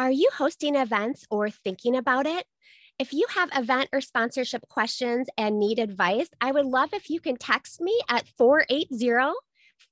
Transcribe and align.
Are 0.00 0.10
you 0.10 0.30
hosting 0.32 0.76
events 0.76 1.26
or 1.30 1.50
thinking 1.50 1.94
about 1.94 2.24
it? 2.24 2.46
If 2.98 3.12
you 3.12 3.26
have 3.34 3.50
event 3.54 3.90
or 3.92 4.00
sponsorship 4.00 4.66
questions 4.66 5.28
and 5.36 5.60
need 5.60 5.78
advice, 5.78 6.30
I 6.40 6.52
would 6.52 6.64
love 6.64 6.94
if 6.94 7.10
you 7.10 7.20
can 7.20 7.36
text 7.36 7.82
me 7.82 8.00
at 8.08 8.26
480 8.26 9.34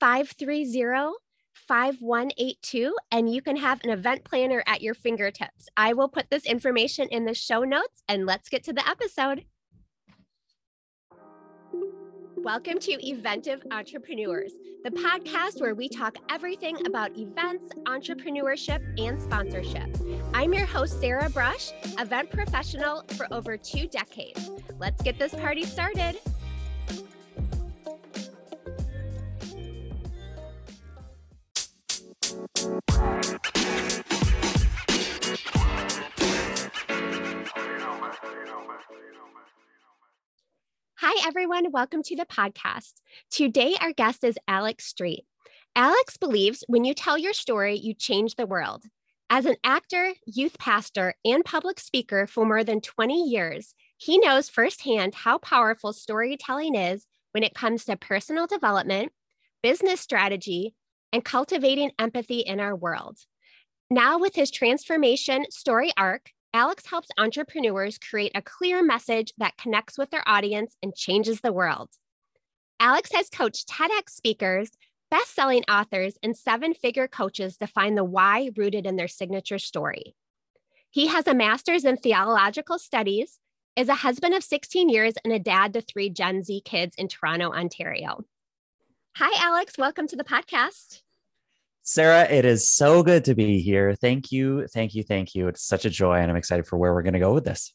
530 0.00 1.12
5182 1.52 2.96
and 3.12 3.34
you 3.34 3.42
can 3.42 3.56
have 3.56 3.84
an 3.84 3.90
event 3.90 4.24
planner 4.24 4.64
at 4.66 4.80
your 4.80 4.94
fingertips. 4.94 5.68
I 5.76 5.92
will 5.92 6.08
put 6.08 6.30
this 6.30 6.46
information 6.46 7.08
in 7.10 7.26
the 7.26 7.34
show 7.34 7.64
notes 7.64 8.02
and 8.08 8.24
let's 8.24 8.48
get 8.48 8.64
to 8.64 8.72
the 8.72 8.88
episode. 8.88 9.44
Welcome 12.44 12.78
to 12.80 12.92
Eventive 13.04 13.64
Entrepreneurs, 13.72 14.52
the 14.84 14.90
podcast 14.90 15.60
where 15.60 15.74
we 15.74 15.88
talk 15.88 16.16
everything 16.30 16.86
about 16.86 17.18
events, 17.18 17.64
entrepreneurship, 17.84 18.80
and 18.96 19.20
sponsorship. 19.20 19.88
I'm 20.32 20.54
your 20.54 20.64
host, 20.64 21.00
Sarah 21.00 21.28
Brush, 21.30 21.72
event 21.98 22.30
professional 22.30 23.02
for 23.16 23.26
over 23.32 23.56
two 23.56 23.88
decades. 23.88 24.50
Let's 24.78 25.02
get 25.02 25.18
this 25.18 25.34
party 25.34 25.64
started. 25.64 26.20
Hi, 41.00 41.28
everyone. 41.28 41.70
Welcome 41.70 42.02
to 42.02 42.16
the 42.16 42.26
podcast. 42.26 42.94
Today, 43.30 43.76
our 43.80 43.92
guest 43.92 44.24
is 44.24 44.36
Alex 44.48 44.84
Street. 44.84 45.26
Alex 45.76 46.16
believes 46.16 46.64
when 46.66 46.84
you 46.84 46.92
tell 46.92 47.16
your 47.16 47.34
story, 47.34 47.78
you 47.78 47.94
change 47.94 48.34
the 48.34 48.48
world. 48.48 48.82
As 49.30 49.46
an 49.46 49.54
actor, 49.62 50.14
youth 50.26 50.58
pastor, 50.58 51.14
and 51.24 51.44
public 51.44 51.78
speaker 51.78 52.26
for 52.26 52.44
more 52.44 52.64
than 52.64 52.80
20 52.80 53.30
years, 53.30 53.76
he 53.96 54.18
knows 54.18 54.48
firsthand 54.48 55.14
how 55.14 55.38
powerful 55.38 55.92
storytelling 55.92 56.74
is 56.74 57.06
when 57.30 57.44
it 57.44 57.54
comes 57.54 57.84
to 57.84 57.96
personal 57.96 58.48
development, 58.48 59.12
business 59.62 60.00
strategy, 60.00 60.74
and 61.12 61.24
cultivating 61.24 61.92
empathy 62.00 62.40
in 62.40 62.58
our 62.58 62.74
world. 62.74 63.18
Now, 63.88 64.18
with 64.18 64.34
his 64.34 64.50
transformation 64.50 65.44
story 65.52 65.92
arc, 65.96 66.32
Alex 66.54 66.86
helps 66.86 67.08
entrepreneurs 67.18 67.98
create 67.98 68.32
a 68.34 68.42
clear 68.42 68.82
message 68.82 69.32
that 69.36 69.56
connects 69.58 69.98
with 69.98 70.10
their 70.10 70.26
audience 70.26 70.76
and 70.82 70.94
changes 70.94 71.40
the 71.40 71.52
world. 71.52 71.90
Alex 72.80 73.10
has 73.12 73.28
coached 73.28 73.68
TEDx 73.68 74.10
speakers, 74.10 74.70
best 75.10 75.34
selling 75.34 75.62
authors, 75.64 76.14
and 76.22 76.36
seven 76.36 76.72
figure 76.72 77.06
coaches 77.06 77.58
to 77.58 77.66
find 77.66 77.98
the 77.98 78.04
why 78.04 78.50
rooted 78.56 78.86
in 78.86 78.96
their 78.96 79.08
signature 79.08 79.58
story. 79.58 80.14
He 80.90 81.08
has 81.08 81.26
a 81.26 81.34
master's 81.34 81.84
in 81.84 81.98
theological 81.98 82.78
studies, 82.78 83.38
is 83.76 83.88
a 83.88 83.94
husband 83.96 84.34
of 84.34 84.42
16 84.42 84.88
years, 84.88 85.14
and 85.22 85.32
a 85.32 85.38
dad 85.38 85.74
to 85.74 85.82
three 85.82 86.08
Gen 86.08 86.42
Z 86.42 86.62
kids 86.64 86.94
in 86.96 87.08
Toronto, 87.08 87.52
Ontario. 87.52 88.24
Hi, 89.16 89.30
Alex. 89.44 89.76
Welcome 89.76 90.06
to 90.08 90.16
the 90.16 90.24
podcast. 90.24 91.02
Sarah, 91.90 92.24
it 92.24 92.44
is 92.44 92.68
so 92.68 93.02
good 93.02 93.24
to 93.24 93.34
be 93.34 93.60
here. 93.62 93.94
Thank 93.94 94.30
you. 94.30 94.66
Thank 94.66 94.94
you. 94.94 95.02
Thank 95.02 95.34
you. 95.34 95.48
It's 95.48 95.62
such 95.62 95.86
a 95.86 95.90
joy, 95.90 96.18
and 96.18 96.30
I'm 96.30 96.36
excited 96.36 96.66
for 96.66 96.76
where 96.76 96.92
we're 96.92 97.02
going 97.02 97.14
to 97.14 97.18
go 97.18 97.32
with 97.32 97.46
this. 97.46 97.72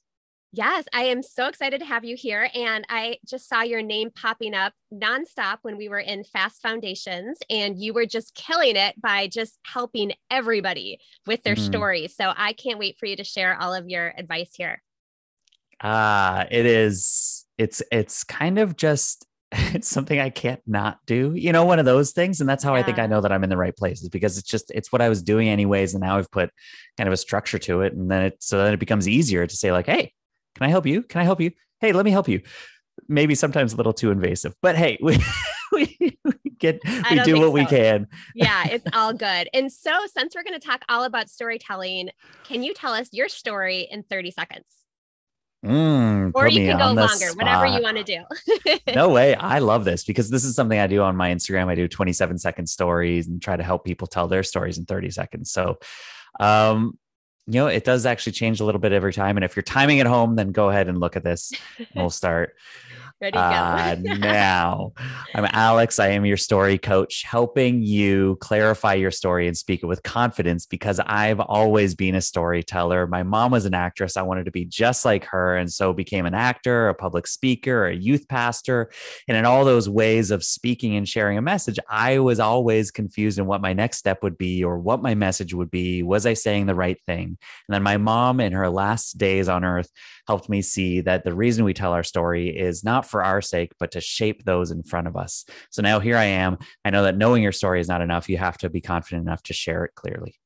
Yes, 0.51 0.85
I 0.93 1.05
am 1.05 1.23
so 1.23 1.47
excited 1.47 1.79
to 1.79 1.85
have 1.87 2.05
you 2.05 2.15
here. 2.15 2.47
And 2.53 2.85
I 2.89 3.17
just 3.27 3.49
saw 3.49 3.63
your 3.63 3.81
name 3.81 4.11
popping 4.11 4.53
up 4.53 4.73
nonstop 4.93 5.57
when 5.63 5.77
we 5.77 5.89
were 5.89 5.99
in 5.99 6.23
Fast 6.25 6.61
Foundations, 6.61 7.39
and 7.49 7.81
you 7.81 7.91
were 7.91 8.05
just 8.05 8.35
killing 8.35 8.75
it 8.75 9.01
by 9.01 9.25
just 9.25 9.57
helping 9.65 10.11
everybody 10.29 10.99
with 11.25 11.41
their 11.41 11.55
mm-hmm. 11.55 11.65
stories. 11.65 12.15
So 12.15 12.33
I 12.37 12.53
can't 12.53 12.77
wait 12.77 12.97
for 12.99 13.07
you 13.07 13.15
to 13.15 13.23
share 13.23 13.59
all 13.59 13.73
of 13.73 13.89
your 13.89 14.13
advice 14.15 14.51
here. 14.55 14.83
Ah, 15.81 16.41
uh, 16.41 16.45
it 16.51 16.67
is. 16.67 17.47
It's 17.57 17.81
it's 17.91 18.23
kind 18.23 18.59
of 18.59 18.75
just 18.75 19.25
it's 19.73 19.87
something 19.87 20.19
I 20.19 20.29
can't 20.29 20.61
not 20.65 20.99
do, 21.05 21.33
you 21.35 21.51
know, 21.51 21.63
one 21.63 21.79
of 21.79 21.85
those 21.85 22.11
things. 22.11 22.39
And 22.39 22.49
that's 22.49 22.63
how 22.63 22.73
yeah. 22.73 22.81
I 22.81 22.83
think 22.83 22.97
I 22.97 23.07
know 23.07 23.21
that 23.21 23.31
I'm 23.31 23.43
in 23.43 23.49
the 23.49 23.57
right 23.57 23.75
places 23.75 24.09
because 24.09 24.37
it's 24.37 24.47
just, 24.49 24.71
it's 24.71 24.91
what 24.91 25.01
I 25.01 25.09
was 25.09 25.21
doing 25.21 25.47
anyways. 25.47 25.93
And 25.93 26.01
now 26.01 26.17
I've 26.17 26.31
put 26.31 26.49
kind 26.97 27.07
of 27.07 27.13
a 27.13 27.17
structure 27.17 27.59
to 27.59 27.81
it. 27.81 27.93
And 27.93 28.09
then 28.09 28.23
it, 28.23 28.37
so 28.39 28.57
then 28.57 28.73
it 28.73 28.79
becomes 28.79 29.07
easier 29.07 29.45
to 29.45 29.55
say, 29.55 29.71
like, 29.71 29.85
hey, 29.85 30.13
can 30.55 30.65
I 30.65 30.69
help 30.69 30.85
you? 30.85 31.03
Can 31.03 31.21
I 31.21 31.23
help 31.23 31.39
you? 31.39 31.51
Hey, 31.79 31.91
let 31.91 32.05
me 32.05 32.11
help 32.11 32.27
you. 32.27 32.41
Maybe 33.07 33.35
sometimes 33.35 33.73
a 33.73 33.77
little 33.77 33.93
too 33.93 34.11
invasive, 34.11 34.53
but 34.61 34.75
hey, 34.75 34.97
we, 35.01 35.23
we, 35.71 36.17
get, 36.59 36.79
we 37.09 37.19
do 37.23 37.39
what 37.39 37.47
so. 37.47 37.51
we 37.51 37.65
can. 37.65 38.07
Yeah, 38.35 38.67
it's 38.71 38.85
all 38.93 39.13
good. 39.13 39.49
And 39.53 39.71
so, 39.71 39.91
since 40.15 40.35
we're 40.35 40.43
going 40.43 40.59
to 40.59 40.65
talk 40.65 40.83
all 40.87 41.03
about 41.03 41.29
storytelling, 41.29 42.09
can 42.43 42.63
you 42.63 42.73
tell 42.73 42.93
us 42.93 43.09
your 43.11 43.29
story 43.29 43.87
in 43.89 44.03
30 44.03 44.31
seconds? 44.31 44.82
Mm, 45.63 46.31
or 46.35 46.47
you 46.47 46.67
can 46.67 46.77
go 46.77 46.91
longer, 46.91 47.33
whatever 47.35 47.65
you 47.67 47.81
want 47.81 47.97
to 47.97 48.03
do. 48.03 48.23
no 48.93 49.09
way. 49.13 49.33
I 49.35 49.59
love 49.59 49.85
this 49.85 50.03
because 50.03 50.29
this 50.29 50.43
is 50.43 50.55
something 50.55 50.77
I 50.77 50.87
do 50.87 51.01
on 51.01 51.15
my 51.15 51.33
Instagram. 51.33 51.67
I 51.67 51.75
do 51.75 51.87
27 51.87 52.37
second 52.37 52.67
stories 52.67 53.27
and 53.27 53.41
try 53.41 53.55
to 53.55 53.63
help 53.63 53.85
people 53.85 54.07
tell 54.07 54.27
their 54.27 54.43
stories 54.43 54.77
in 54.77 54.85
30 54.85 55.11
seconds. 55.11 55.51
So, 55.51 55.79
um, 56.39 56.97
you 57.47 57.53
know, 57.53 57.67
it 57.67 57.85
does 57.85 58.05
actually 58.05 58.33
change 58.33 58.59
a 58.59 58.65
little 58.65 58.79
bit 58.79 58.91
every 58.91 59.13
time. 59.13 59.37
And 59.37 59.43
if 59.43 59.55
you're 59.55 59.63
timing 59.63 59.99
at 59.99 60.07
home, 60.07 60.35
then 60.35 60.51
go 60.51 60.69
ahead 60.69 60.89
and 60.89 60.99
look 60.99 61.15
at 61.15 61.23
this. 61.23 61.51
we'll 61.95 62.09
start. 62.09 62.55
Ready 63.23 63.37
uh, 63.37 63.95
now, 64.01 64.91
I'm 65.33 65.47
Alex. 65.53 65.97
I 65.97 66.09
am 66.09 66.25
your 66.25 66.35
story 66.35 66.77
coach, 66.77 67.23
helping 67.23 67.81
you 67.81 68.37
clarify 68.41 68.95
your 68.95 69.11
story 69.11 69.47
and 69.47 69.55
speak 69.55 69.81
it 69.81 69.85
with 69.85 70.03
confidence 70.03 70.65
because 70.65 70.99
I've 70.99 71.39
always 71.39 71.95
been 71.95 72.15
a 72.15 72.21
storyteller. 72.21 73.07
My 73.07 73.23
mom 73.23 73.53
was 73.53 73.63
an 73.63 73.73
actress. 73.73 74.17
I 74.17 74.23
wanted 74.23 74.43
to 74.43 74.51
be 74.51 74.65
just 74.65 75.05
like 75.05 75.23
her. 75.23 75.55
And 75.55 75.71
so 75.71 75.93
became 75.93 76.25
an 76.25 76.33
actor, 76.33 76.89
a 76.89 76.93
public 76.93 77.25
speaker, 77.25 77.85
a 77.85 77.95
youth 77.95 78.27
pastor. 78.27 78.91
And 79.29 79.37
in 79.37 79.45
all 79.45 79.63
those 79.63 79.87
ways 79.87 80.29
of 80.29 80.43
speaking 80.43 80.97
and 80.97 81.07
sharing 81.07 81.37
a 81.37 81.41
message, 81.41 81.79
I 81.89 82.19
was 82.19 82.41
always 82.41 82.91
confused 82.91 83.39
in 83.39 83.45
what 83.45 83.61
my 83.61 83.71
next 83.71 83.99
step 83.99 84.21
would 84.21 84.37
be 84.37 84.65
or 84.65 84.77
what 84.77 85.01
my 85.01 85.15
message 85.15 85.53
would 85.53 85.71
be. 85.71 86.03
Was 86.03 86.25
I 86.25 86.33
saying 86.33 86.65
the 86.65 86.75
right 86.75 86.99
thing? 87.05 87.37
And 87.69 87.73
then 87.73 87.83
my 87.83 87.95
mom, 87.95 88.41
in 88.41 88.51
her 88.51 88.69
last 88.69 89.17
days 89.17 89.47
on 89.47 89.63
earth, 89.63 89.89
helped 90.27 90.49
me 90.49 90.61
see 90.61 91.01
that 91.01 91.23
the 91.23 91.33
reason 91.33 91.65
we 91.65 91.73
tell 91.73 91.93
our 91.93 92.03
story 92.03 92.49
is 92.49 92.83
not 92.83 93.05
for 93.13 93.23
our 93.23 93.43
sake, 93.43 93.73
but 93.79 93.91
to 93.91 94.01
shape 94.01 94.43
those 94.43 94.71
in 94.71 94.81
front 94.81 95.05
of 95.05 95.15
us. 95.15 95.45
So 95.69 95.83
now 95.83 95.99
here 95.99 96.17
I 96.17 96.23
am. 96.23 96.57
I 96.83 96.89
know 96.89 97.03
that 97.03 97.15
knowing 97.15 97.43
your 97.43 97.51
story 97.51 97.79
is 97.79 97.87
not 97.87 98.01
enough. 98.01 98.27
You 98.27 98.37
have 98.37 98.57
to 98.57 98.71
be 98.71 98.81
confident 98.81 99.21
enough 99.21 99.43
to 99.43 99.53
share 99.53 99.85
it 99.85 99.93
clearly. 99.93 100.39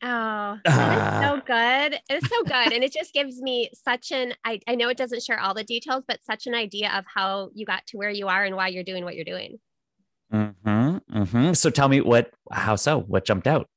Oh, 0.00 0.58
that 0.64 1.24
is 1.24 1.28
so 1.28 1.42
good. 1.44 2.00
It's 2.08 2.28
so 2.28 2.44
good. 2.44 2.72
and 2.72 2.84
it 2.84 2.92
just 2.92 3.12
gives 3.12 3.42
me 3.42 3.70
such 3.74 4.12
an 4.12 4.34
I, 4.44 4.60
I 4.68 4.76
know 4.76 4.88
it 4.88 4.96
doesn't 4.96 5.24
share 5.24 5.40
all 5.40 5.54
the 5.54 5.64
details, 5.64 6.04
but 6.06 6.22
such 6.22 6.46
an 6.46 6.54
idea 6.54 6.92
of 6.96 7.04
how 7.12 7.50
you 7.52 7.66
got 7.66 7.84
to 7.88 7.96
where 7.96 8.10
you 8.10 8.28
are 8.28 8.44
and 8.44 8.54
why 8.54 8.68
you're 8.68 8.84
doing 8.84 9.02
what 9.02 9.16
you're 9.16 9.24
doing. 9.24 9.58
Mm-hmm, 10.32 10.98
mm-hmm. 11.12 11.52
So 11.54 11.68
tell 11.68 11.88
me 11.88 12.00
what 12.00 12.30
how 12.52 12.76
so? 12.76 13.00
What 13.00 13.24
jumped 13.24 13.48
out? 13.48 13.68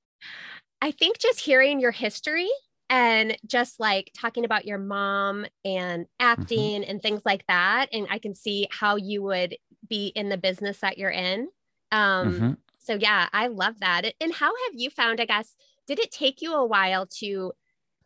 I 0.80 0.92
think 0.92 1.18
just 1.18 1.40
hearing 1.40 1.80
your 1.80 1.92
history 1.92 2.52
and 2.92 3.38
just 3.48 3.80
like 3.80 4.12
talking 4.14 4.44
about 4.44 4.66
your 4.66 4.78
mom 4.78 5.46
and 5.66 6.04
mm-hmm. 6.04 6.12
acting 6.20 6.82
mm-hmm. 6.82 6.92
and 6.92 7.02
things 7.02 7.22
like 7.26 7.48
that 7.48 7.88
and 7.92 8.06
i 8.12 8.20
can 8.20 8.36
see 8.36 8.68
how 8.70 8.98
you 8.98 9.24
would 9.24 9.56
be 9.90 10.08
in 10.08 10.30
the 10.30 10.38
business 10.38 10.80
that 10.80 10.98
you're 10.98 11.10
in 11.10 11.48
um 11.92 12.34
mm-hmm. 12.34 12.52
so 12.78 12.94
yeah 12.94 13.28
i 13.34 13.48
love 13.48 13.80
that 13.80 14.14
and 14.20 14.34
how 14.34 14.48
have 14.48 14.74
you 14.76 14.90
found 14.92 15.20
i 15.20 15.26
guess 15.26 15.56
did 15.88 15.98
it 15.98 16.12
take 16.12 16.42
you 16.42 16.54
a 16.54 16.66
while 16.66 17.08
to 17.08 17.54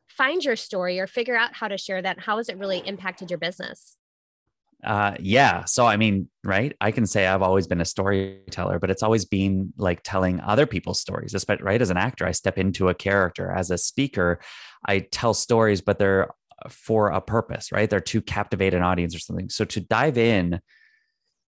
find 0.08 0.46
your 0.46 0.56
story 0.56 1.00
or 1.00 1.08
figure 1.08 1.36
out 1.36 1.56
how 1.56 1.68
to 1.68 1.78
share 1.78 2.02
that 2.02 2.20
how 2.20 2.38
has 2.38 2.48
it 2.48 2.58
really 2.58 2.80
impacted 2.86 3.30
your 3.30 3.40
business 3.40 3.98
uh, 4.86 5.16
yeah. 5.20 5.66
So, 5.66 5.86
I 5.86 5.98
mean, 5.98 6.30
right. 6.44 6.76
I 6.80 6.92
can 6.92 7.06
say 7.06 7.26
I've 7.26 7.42
always 7.42 7.68
been 7.68 7.82
a 7.82 7.86
storyteller, 7.86 8.80
but 8.80 8.90
it's 8.92 9.04
always 9.04 9.26
been 9.26 9.74
like 9.78 10.02
telling 10.04 10.40
other 10.42 10.66
people's 10.66 11.02
stories, 11.02 11.34
especially 11.34 11.64
right. 11.64 11.82
As 11.82 11.90
an 11.90 11.98
actor, 11.98 12.26
I 12.26 12.32
step 12.32 12.58
into 12.58 12.90
a 12.90 12.94
character. 12.94 13.52
As 13.52 13.72
a 13.72 13.78
speaker, 13.78 14.40
I 14.86 15.00
tell 15.00 15.34
stories, 15.34 15.82
but 15.82 15.98
they're 15.98 16.30
for 16.70 17.10
a 17.10 17.20
purpose, 17.20 17.72
right? 17.72 17.90
They're 17.90 18.00
to 18.00 18.22
captivate 18.22 18.74
an 18.74 18.84
audience 18.84 19.16
or 19.16 19.20
something. 19.20 19.50
So 19.50 19.66
to 19.66 19.80
dive 19.80 20.18
in 20.18 20.62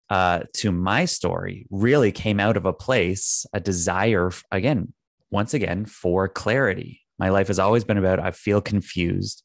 uh, 0.10 0.42
to 0.54 0.72
my 0.72 1.06
story 1.06 1.68
really 1.70 2.12
came 2.12 2.40
out 2.40 2.58
of 2.58 2.66
a 2.66 2.74
place, 2.74 3.46
a 3.54 3.60
desire, 3.60 4.32
again, 4.52 4.94
once 5.30 5.54
again, 5.54 5.86
for 5.86 6.28
clarity. 6.28 7.02
My 7.20 7.30
life 7.30 7.48
has 7.48 7.60
always 7.60 7.84
been 7.84 7.98
about 7.98 8.20
I 8.20 8.32
feel 8.32 8.62
confused. 8.62 9.44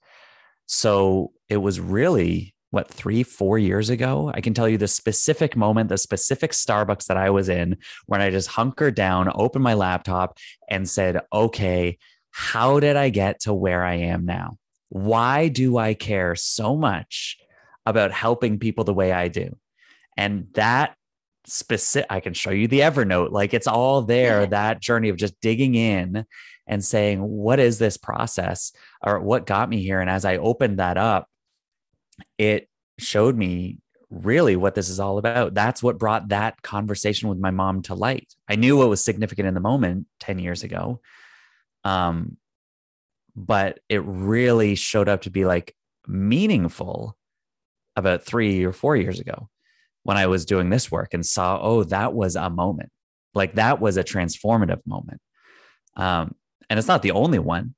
So 0.66 1.32
it 1.48 1.58
was 1.58 1.80
really 1.80 2.53
what 2.74 2.90
three 2.90 3.22
four 3.22 3.56
years 3.56 3.88
ago? 3.88 4.30
I 4.34 4.40
can 4.40 4.52
tell 4.52 4.68
you 4.68 4.76
the 4.76 4.88
specific 4.88 5.56
moment 5.56 5.88
the 5.88 5.96
specific 5.96 6.50
starbucks 6.50 7.06
that 7.06 7.16
i 7.16 7.30
was 7.30 7.48
in 7.48 7.78
when 8.06 8.20
i 8.20 8.30
just 8.30 8.48
hunkered 8.48 8.94
down 8.94 9.30
opened 9.34 9.64
my 9.64 9.74
laptop 9.74 10.38
and 10.68 10.88
said 10.88 11.20
okay 11.32 11.96
how 12.30 12.80
did 12.80 12.96
i 12.96 13.10
get 13.10 13.40
to 13.40 13.54
where 13.54 13.84
i 13.84 13.94
am 13.94 14.26
now? 14.26 14.58
Why 14.88 15.48
do 15.48 15.78
i 15.78 15.94
care 15.94 16.34
so 16.34 16.76
much 16.76 17.38
about 17.86 18.10
helping 18.10 18.58
people 18.58 18.84
the 18.84 18.92
way 18.92 19.12
i 19.12 19.28
do? 19.28 19.56
And 20.16 20.48
that 20.54 20.96
specific 21.46 22.06
i 22.10 22.20
can 22.20 22.32
show 22.32 22.50
you 22.50 22.66
the 22.66 22.80
evernote 22.80 23.30
like 23.30 23.52
it's 23.52 23.66
all 23.66 24.00
there 24.00 24.46
that 24.46 24.80
journey 24.80 25.10
of 25.10 25.16
just 25.16 25.38
digging 25.42 25.74
in 25.74 26.24
and 26.66 26.82
saying, 26.82 27.20
what 27.20 27.60
is 27.60 27.78
this 27.78 27.96
process? 27.96 28.72
or 29.06 29.20
what 29.20 29.46
got 29.46 29.68
me 29.68 29.82
here? 29.82 30.00
And 30.00 30.08
as 30.08 30.24
I 30.24 30.38
opened 30.38 30.78
that 30.78 30.96
up, 30.96 31.28
it 32.38 32.68
showed 32.98 33.36
me 33.36 33.78
really 34.10 34.56
what 34.56 34.74
this 34.74 34.88
is 34.88 35.00
all 35.00 35.18
about. 35.18 35.54
That's 35.54 35.82
what 35.82 35.98
brought 35.98 36.28
that 36.28 36.62
conversation 36.62 37.28
with 37.28 37.38
my 37.38 37.50
mom 37.50 37.82
to 37.82 37.94
light. 37.94 38.32
I 38.48 38.56
knew 38.56 38.76
what 38.76 38.88
was 38.88 39.04
significant 39.04 39.48
in 39.48 39.54
the 39.54 39.60
moment 39.60 40.06
10 40.20 40.38
years 40.38 40.62
ago. 40.62 41.00
Um, 41.82 42.36
but 43.36 43.80
it 43.88 44.02
really 44.04 44.74
showed 44.74 45.08
up 45.08 45.22
to 45.22 45.30
be 45.30 45.44
like 45.44 45.74
meaningful 46.06 47.16
about 47.96 48.22
three 48.22 48.64
or 48.64 48.72
four 48.72 48.96
years 48.96 49.20
ago 49.20 49.48
when 50.02 50.16
I 50.16 50.26
was 50.26 50.44
doing 50.44 50.70
this 50.70 50.90
work 50.90 51.14
and 51.14 51.24
saw, 51.24 51.58
oh, 51.60 51.84
that 51.84 52.14
was 52.14 52.36
a 52.36 52.50
moment. 52.50 52.90
Like 53.34 53.54
that 53.54 53.80
was 53.80 53.96
a 53.96 54.04
transformative 54.04 54.80
moment. 54.86 55.20
Um, 55.96 56.34
and 56.70 56.78
it's 56.78 56.88
not 56.88 57.02
the 57.02 57.12
only 57.12 57.38
one 57.38 57.74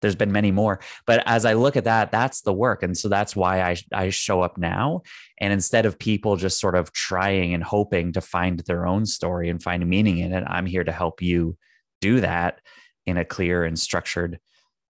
there's 0.00 0.16
been 0.16 0.32
many 0.32 0.50
more. 0.50 0.80
But 1.06 1.22
as 1.26 1.44
i 1.44 1.52
look 1.54 1.76
at 1.76 1.84
that 1.84 2.10
that's 2.10 2.42
the 2.42 2.52
work. 2.52 2.82
And 2.82 2.96
so 2.96 3.08
that's 3.08 3.34
why 3.34 3.62
i 3.62 3.76
i 3.92 4.10
show 4.10 4.42
up 4.42 4.58
now. 4.58 5.02
And 5.38 5.52
instead 5.52 5.86
of 5.86 5.98
people 5.98 6.36
just 6.36 6.60
sort 6.60 6.74
of 6.74 6.92
trying 6.92 7.54
and 7.54 7.62
hoping 7.62 8.12
to 8.12 8.20
find 8.20 8.60
their 8.60 8.86
own 8.86 9.06
story 9.06 9.48
and 9.48 9.62
find 9.62 9.86
meaning 9.88 10.18
in 10.18 10.32
it 10.32 10.44
i'm 10.46 10.66
here 10.66 10.84
to 10.84 10.92
help 10.92 11.22
you 11.22 11.56
do 12.00 12.20
that 12.20 12.60
in 13.06 13.16
a 13.16 13.24
clear 13.24 13.64
and 13.64 13.78
structured 13.78 14.38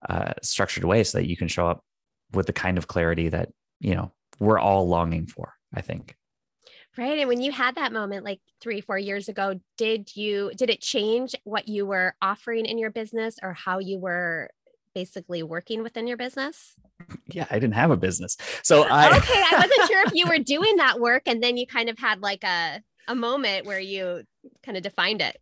uh, 0.07 0.33
structured 0.41 0.85
way 0.85 1.03
so 1.03 1.17
that 1.17 1.27
you 1.27 1.35
can 1.35 1.47
show 1.47 1.67
up 1.67 1.83
with 2.31 2.45
the 2.45 2.53
kind 2.53 2.77
of 2.77 2.87
clarity 2.87 3.29
that 3.29 3.49
you 3.79 3.95
know 3.95 4.11
we're 4.39 4.59
all 4.59 4.87
longing 4.87 5.27
for 5.27 5.53
i 5.73 5.81
think. 5.81 6.15
Right. 6.97 7.19
And 7.19 7.29
when 7.29 7.39
you 7.39 7.51
had 7.53 7.75
that 7.75 7.93
moment 7.93 8.25
like 8.25 8.41
three 8.59 8.81
four 8.81 8.97
years 8.97 9.29
ago 9.29 9.59
did 9.77 10.15
you 10.17 10.51
did 10.57 10.69
it 10.69 10.81
change 10.81 11.33
what 11.43 11.67
you 11.67 11.85
were 11.85 12.13
offering 12.21 12.65
in 12.65 12.77
your 12.77 12.89
business 12.89 13.37
or 13.41 13.53
how 13.53 13.79
you 13.79 13.99
were 13.99 14.49
basically 14.93 15.43
working 15.43 15.83
within 15.83 16.07
your 16.07 16.17
business? 16.17 16.75
Yeah, 17.27 17.45
I 17.49 17.55
didn't 17.55 17.75
have 17.75 17.91
a 17.91 17.97
business. 17.97 18.37
So 18.63 18.83
I 18.83 19.15
Okay, 19.17 19.33
I 19.33 19.55
wasn't 19.55 19.89
sure 19.89 20.03
if 20.05 20.13
you 20.13 20.27
were 20.27 20.39
doing 20.43 20.77
that 20.77 20.99
work 20.99 21.23
and 21.25 21.41
then 21.41 21.57
you 21.57 21.65
kind 21.67 21.89
of 21.89 21.97
had 21.97 22.21
like 22.21 22.43
a 22.43 22.81
a 23.07 23.15
moment 23.15 23.65
where 23.65 23.79
you 23.79 24.23
kind 24.63 24.77
of 24.77 24.83
defined 24.83 25.21
it. 25.21 25.37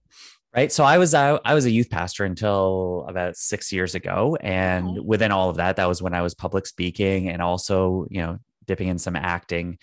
Right. 0.56 0.72
So 0.72 0.84
I 0.84 0.98
was 0.98 1.14
out, 1.14 1.42
I 1.46 1.54
was 1.54 1.66
a 1.66 1.70
youth 1.70 1.90
pastor 1.90 2.24
until 2.24 3.06
about 3.08 3.36
six 3.36 3.72
years 3.72 3.94
ago. 3.94 4.38
And 4.42 4.90
okay. 4.90 5.00
within 5.02 5.32
all 5.32 5.50
of 5.50 5.58
that, 5.58 5.76
that 5.76 5.88
was 5.88 6.02
when 6.02 6.14
I 6.14 6.22
was 6.22 6.34
public 6.34 6.66
speaking 6.66 7.30
and 7.30 7.42
also, 7.42 8.08
you 8.10 8.22
know, 8.22 8.40
dipping 8.66 8.88
in 8.88 8.98
some 8.98 9.16
acting. 9.16 9.78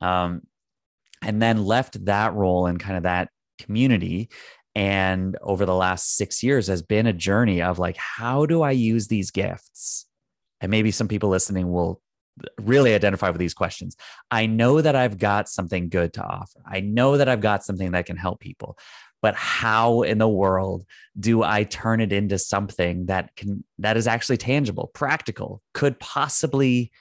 Um, 0.00 0.42
and 1.22 1.40
then 1.40 1.64
left 1.64 2.04
that 2.04 2.34
role 2.34 2.66
in 2.66 2.78
kind 2.78 2.96
of 2.96 3.04
that 3.04 3.30
community 3.58 4.28
and 4.74 5.36
over 5.42 5.66
the 5.66 5.74
last 5.74 6.14
six 6.16 6.42
years 6.42 6.66
has 6.68 6.82
been 6.82 7.06
a 7.06 7.12
journey 7.12 7.62
of 7.62 7.78
like 7.78 7.96
how 7.96 8.46
do 8.46 8.62
i 8.62 8.70
use 8.70 9.08
these 9.08 9.30
gifts? 9.30 10.06
And 10.60 10.70
maybe 10.70 10.90
some 10.90 11.08
people 11.08 11.28
listening 11.28 11.70
will 11.70 12.00
really 12.60 12.94
identify 12.94 13.30
with 13.30 13.38
these 13.38 13.54
questions. 13.54 13.96
I 14.30 14.46
know 14.46 14.80
that 14.80 14.94
i've 14.94 15.18
got 15.18 15.48
something 15.48 15.88
good 15.88 16.12
to 16.14 16.22
offer. 16.22 16.60
I 16.66 16.80
know 16.80 17.16
that 17.16 17.28
i've 17.28 17.40
got 17.40 17.64
something 17.64 17.92
that 17.92 18.06
can 18.06 18.16
help 18.16 18.40
people. 18.40 18.78
But 19.20 19.34
how 19.34 20.02
in 20.02 20.18
the 20.18 20.28
world 20.28 20.84
do 21.18 21.42
i 21.42 21.64
turn 21.64 22.00
it 22.00 22.12
into 22.12 22.38
something 22.38 23.06
that 23.06 23.34
can 23.34 23.64
that 23.78 23.96
is 23.96 24.06
actually 24.06 24.36
tangible 24.36 24.90
practical 24.94 25.60
could 25.74 25.98
possibly 25.98 26.92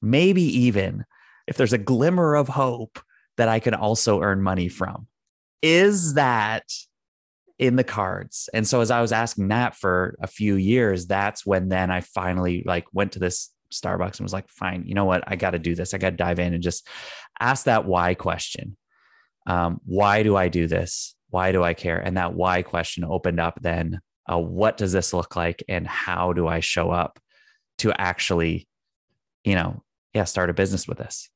maybe 0.00 0.42
even 0.42 1.04
if 1.48 1.56
there's 1.56 1.72
a 1.72 1.78
glimmer 1.78 2.36
of 2.36 2.48
hope 2.48 3.00
that 3.36 3.48
i 3.48 3.58
can 3.58 3.74
also 3.74 4.22
earn 4.22 4.40
money 4.40 4.68
from 4.68 5.08
is 5.62 6.14
that 6.14 6.64
in 7.58 7.76
the 7.76 7.84
cards. 7.84 8.48
And 8.52 8.66
so 8.66 8.80
as 8.80 8.90
I 8.90 9.00
was 9.00 9.12
asking 9.12 9.48
that 9.48 9.76
for 9.76 10.16
a 10.20 10.26
few 10.26 10.56
years, 10.56 11.06
that's 11.06 11.46
when 11.46 11.68
then 11.68 11.90
I 11.90 12.00
finally 12.00 12.64
like 12.66 12.86
went 12.92 13.12
to 13.12 13.18
this 13.18 13.50
Starbucks 13.72 14.18
and 14.18 14.24
was 14.24 14.32
like, 14.32 14.48
fine, 14.48 14.84
you 14.86 14.94
know 14.94 15.04
what? 15.04 15.24
I 15.26 15.36
got 15.36 15.50
to 15.52 15.58
do 15.58 15.74
this. 15.74 15.94
I 15.94 15.98
got 15.98 16.10
to 16.10 16.16
dive 16.16 16.38
in 16.38 16.54
and 16.54 16.62
just 16.62 16.86
ask 17.40 17.64
that 17.64 17.84
why 17.84 18.14
question. 18.14 18.76
Um, 19.46 19.80
why 19.84 20.22
do 20.22 20.36
I 20.36 20.48
do 20.48 20.66
this? 20.66 21.14
Why 21.30 21.52
do 21.52 21.62
I 21.62 21.74
care? 21.74 21.98
And 21.98 22.16
that 22.16 22.34
why 22.34 22.62
question 22.62 23.04
opened 23.04 23.40
up 23.40 23.58
then 23.60 24.00
uh, 24.30 24.38
what 24.38 24.76
does 24.76 24.92
this 24.92 25.12
look 25.12 25.34
like 25.34 25.64
and 25.68 25.86
how 25.86 26.32
do 26.32 26.46
I 26.46 26.60
show 26.60 26.90
up 26.90 27.18
to 27.78 27.92
actually, 28.00 28.68
you 29.44 29.54
know, 29.54 29.82
yeah, 30.14 30.24
start 30.24 30.50
a 30.50 30.54
business 30.54 30.86
with 30.86 30.98
this? 30.98 31.28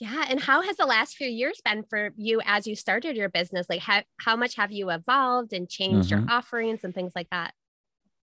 Yeah. 0.00 0.26
And 0.28 0.40
how 0.40 0.62
has 0.62 0.76
the 0.76 0.86
last 0.86 1.16
few 1.16 1.28
years 1.28 1.60
been 1.64 1.82
for 1.82 2.10
you 2.16 2.40
as 2.44 2.66
you 2.66 2.76
started 2.76 3.16
your 3.16 3.28
business? 3.28 3.66
Like, 3.68 3.80
how, 3.80 4.02
how 4.20 4.36
much 4.36 4.54
have 4.54 4.70
you 4.70 4.90
evolved 4.90 5.52
and 5.52 5.68
changed 5.68 6.10
mm-hmm. 6.10 6.26
your 6.26 6.30
offerings 6.30 6.84
and 6.84 6.94
things 6.94 7.12
like 7.16 7.28
that? 7.30 7.52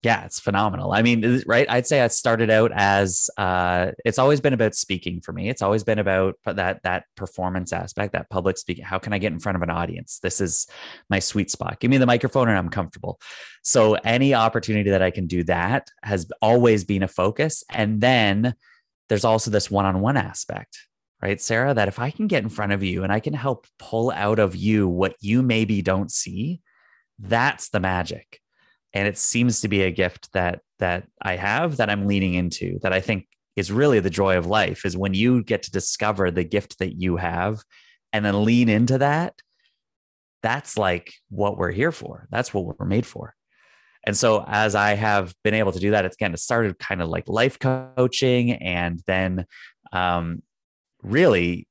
Yeah, 0.04 0.24
it's 0.24 0.38
phenomenal. 0.38 0.92
I 0.92 1.02
mean, 1.02 1.42
right? 1.44 1.68
I'd 1.68 1.86
say 1.86 2.00
I 2.00 2.06
started 2.06 2.50
out 2.50 2.70
as 2.72 3.28
uh, 3.36 3.90
it's 4.04 4.18
always 4.18 4.40
been 4.40 4.52
about 4.52 4.76
speaking 4.76 5.20
for 5.20 5.32
me. 5.32 5.48
It's 5.48 5.60
always 5.60 5.82
been 5.82 5.98
about 5.98 6.36
that 6.44 6.84
that 6.84 7.04
performance 7.16 7.72
aspect, 7.72 8.12
that 8.12 8.30
public 8.30 8.58
speaking. 8.58 8.84
How 8.84 9.00
can 9.00 9.12
I 9.12 9.18
get 9.18 9.32
in 9.32 9.40
front 9.40 9.56
of 9.56 9.62
an 9.62 9.70
audience? 9.70 10.20
This 10.22 10.40
is 10.40 10.68
my 11.10 11.18
sweet 11.18 11.50
spot. 11.50 11.80
Give 11.80 11.90
me 11.90 11.96
the 11.96 12.06
microphone 12.06 12.48
and 12.48 12.56
I'm 12.56 12.68
comfortable. 12.68 13.20
So 13.62 13.94
any 13.94 14.34
opportunity 14.34 14.90
that 14.90 15.02
I 15.02 15.10
can 15.10 15.26
do 15.26 15.42
that 15.44 15.88
has 16.04 16.30
always 16.40 16.84
been 16.84 17.02
a 17.02 17.08
focus. 17.08 17.64
And 17.68 18.00
then 18.00 18.54
there's 19.08 19.24
also 19.24 19.50
this 19.50 19.68
one-on-one 19.68 20.16
aspect 20.16 20.78
right, 21.22 21.40
Sarah? 21.40 21.74
That 21.74 21.88
if 21.88 21.98
I 21.98 22.10
can 22.10 22.26
get 22.26 22.42
in 22.42 22.48
front 22.48 22.72
of 22.72 22.82
you 22.82 23.02
and 23.02 23.12
I 23.12 23.20
can 23.20 23.34
help 23.34 23.66
pull 23.78 24.10
out 24.10 24.38
of 24.38 24.54
you 24.54 24.88
what 24.88 25.16
you 25.20 25.42
maybe 25.42 25.82
don't 25.82 26.10
see, 26.10 26.60
that's 27.18 27.70
the 27.70 27.80
magic. 27.80 28.40
And 28.92 29.08
it 29.08 29.18
seems 29.18 29.60
to 29.60 29.68
be 29.68 29.82
a 29.82 29.90
gift 29.90 30.32
that 30.32 30.60
that 30.78 31.08
I 31.20 31.36
have 31.36 31.78
that 31.78 31.90
I'm 31.90 32.06
leaning 32.06 32.34
into 32.34 32.78
that 32.82 32.92
I 32.92 33.00
think 33.00 33.26
is 33.56 33.72
really 33.72 33.98
the 33.98 34.10
joy 34.10 34.38
of 34.38 34.46
life 34.46 34.84
is 34.84 34.96
when 34.96 35.14
you 35.14 35.42
get 35.42 35.64
to 35.64 35.72
discover 35.72 36.30
the 36.30 36.44
gift 36.44 36.78
that 36.78 36.94
you 36.94 37.16
have 37.16 37.58
and 38.12 38.24
then 38.24 38.44
lean 38.44 38.68
into 38.68 38.98
that. 38.98 39.34
That's 40.42 40.78
like 40.78 41.12
what 41.30 41.58
we're 41.58 41.72
here 41.72 41.90
for. 41.90 42.28
That's 42.30 42.54
what 42.54 42.64
we're 42.64 42.86
made 42.86 43.04
for. 43.04 43.34
And 44.04 44.16
so 44.16 44.44
as 44.46 44.76
I 44.76 44.94
have 44.94 45.34
been 45.42 45.54
able 45.54 45.72
to 45.72 45.80
do 45.80 45.90
that, 45.90 46.04
it's 46.04 46.16
again, 46.16 46.32
it 46.32 46.38
started 46.38 46.78
kind 46.78 47.02
of 47.02 47.08
like 47.08 47.28
life 47.28 47.58
coaching 47.58 48.52
and 48.52 49.02
then 49.06 49.44
um, 49.92 50.42
really 51.08 51.66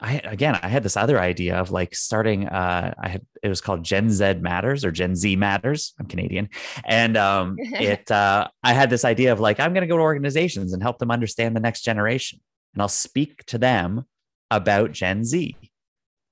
I 0.00 0.20
again 0.24 0.58
I 0.60 0.68
had 0.68 0.82
this 0.82 0.96
other 0.96 1.20
idea 1.20 1.56
of 1.56 1.70
like 1.70 1.94
starting 1.94 2.48
uh 2.48 2.92
I 2.98 3.08
had 3.08 3.26
it 3.42 3.48
was 3.48 3.60
called 3.60 3.84
Gen 3.84 4.10
Z 4.10 4.34
Matters 4.34 4.84
or 4.84 4.90
Gen 4.90 5.14
Z 5.14 5.36
Matters. 5.36 5.94
I'm 5.98 6.06
Canadian. 6.06 6.48
And 6.84 7.16
um 7.16 7.56
it 7.58 8.10
uh 8.10 8.48
I 8.62 8.72
had 8.72 8.90
this 8.90 9.04
idea 9.04 9.32
of 9.32 9.40
like 9.40 9.60
I'm 9.60 9.72
going 9.72 9.82
to 9.82 9.88
go 9.88 9.96
to 9.96 10.02
organizations 10.02 10.72
and 10.72 10.82
help 10.82 10.98
them 10.98 11.10
understand 11.10 11.54
the 11.54 11.60
next 11.60 11.82
generation 11.82 12.40
and 12.74 12.82
I'll 12.82 12.88
speak 12.88 13.44
to 13.46 13.58
them 13.58 14.04
about 14.50 14.92
Gen 14.92 15.24
Z 15.24 15.56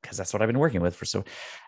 because 0.03 0.17
that's 0.17 0.33
what 0.33 0.43
I've 0.43 0.49
been 0.49 0.59
working 0.59 0.81
with 0.81 0.97
for 0.97 1.05
so 1.05 1.25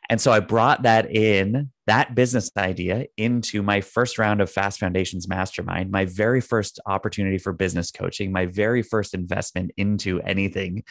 and 0.09 0.21
so 0.21 0.33
I 0.33 0.41
brought 0.41 0.83
that 0.83 1.15
in 1.15 1.71
that 1.87 2.15
business 2.15 2.51
idea 2.57 3.07
into 3.17 3.63
my 3.63 3.81
first 3.81 4.19
round 4.19 4.41
of 4.41 4.51
Fast 4.51 4.81
Foundations 4.81 5.29
Mastermind, 5.29 5.91
my 5.91 6.05
very 6.05 6.41
first 6.41 6.81
opportunity 6.87 7.39
for 7.39 7.53
business 7.53 7.91
coaching, 7.91 8.33
my 8.33 8.47
very 8.47 8.83
first 8.83 9.15
investment 9.15 9.71
into 9.77 10.21
anything. 10.21 10.85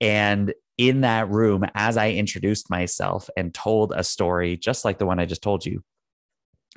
And 0.00 0.52
in 0.78 1.02
that 1.02 1.28
room, 1.28 1.64
as 1.74 1.96
I 1.96 2.10
introduced 2.10 2.70
myself 2.70 3.28
and 3.36 3.54
told 3.54 3.92
a 3.94 4.02
story 4.02 4.56
just 4.56 4.84
like 4.84 4.98
the 4.98 5.06
one 5.06 5.18
I 5.18 5.26
just 5.26 5.42
told 5.42 5.64
you, 5.64 5.84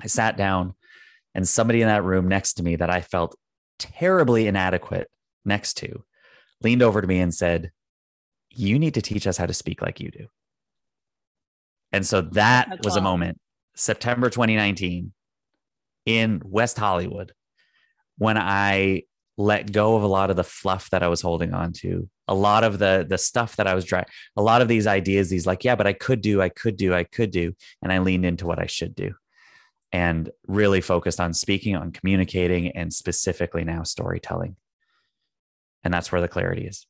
I 0.01 0.07
sat 0.07 0.37
down 0.37 0.73
and 1.33 1.47
somebody 1.47 1.81
in 1.81 1.87
that 1.87 2.03
room 2.03 2.27
next 2.27 2.55
to 2.55 2.63
me 2.63 2.75
that 2.75 2.89
I 2.89 3.01
felt 3.01 3.35
terribly 3.79 4.47
inadequate 4.47 5.09
next 5.45 5.75
to 5.75 6.03
leaned 6.61 6.81
over 6.81 7.01
to 7.01 7.07
me 7.07 7.19
and 7.19 7.33
said, 7.33 7.71
You 8.55 8.79
need 8.79 8.93
to 8.95 9.01
teach 9.01 9.27
us 9.27 9.37
how 9.37 9.45
to 9.45 9.53
speak 9.53 9.81
like 9.81 9.99
you 9.99 10.09
do. 10.11 10.27
And 11.91 12.05
so 12.05 12.21
that 12.21 12.67
That's 12.69 12.85
was 12.85 12.95
a 12.95 13.01
moment, 13.01 13.39
September 13.75 14.29
2019 14.29 15.13
in 16.05 16.41
West 16.43 16.77
Hollywood, 16.77 17.33
when 18.17 18.37
I 18.37 19.03
let 19.37 19.71
go 19.71 19.95
of 19.95 20.03
a 20.03 20.07
lot 20.07 20.29
of 20.29 20.35
the 20.35 20.43
fluff 20.43 20.89
that 20.91 21.03
I 21.03 21.07
was 21.07 21.21
holding 21.21 21.53
on 21.53 21.73
to, 21.73 22.09
a 22.27 22.33
lot 22.33 22.63
of 22.63 22.79
the 22.79 23.05
the 23.07 23.17
stuff 23.17 23.57
that 23.57 23.67
I 23.67 23.75
was 23.75 23.85
trying, 23.85 24.05
a 24.37 24.41
lot 24.41 24.61
of 24.61 24.67
these 24.67 24.87
ideas, 24.87 25.29
these 25.29 25.45
like, 25.45 25.63
yeah, 25.63 25.75
but 25.75 25.87
I 25.87 25.93
could 25.93 26.21
do, 26.21 26.41
I 26.41 26.49
could 26.49 26.77
do, 26.77 26.93
I 26.93 27.03
could 27.03 27.31
do, 27.31 27.53
and 27.81 27.91
I 27.91 27.99
leaned 27.99 28.25
into 28.25 28.47
what 28.47 28.59
I 28.59 28.65
should 28.65 28.95
do, 28.95 29.15
and 29.91 30.29
really 30.47 30.81
focused 30.81 31.19
on 31.19 31.33
speaking, 31.33 31.75
on 31.75 31.91
communicating, 31.91 32.69
and 32.69 32.93
specifically 32.93 33.63
now 33.63 33.83
storytelling, 33.83 34.55
and 35.83 35.93
that's 35.93 36.11
where 36.11 36.21
the 36.21 36.27
clarity 36.27 36.65
is. 36.65 36.87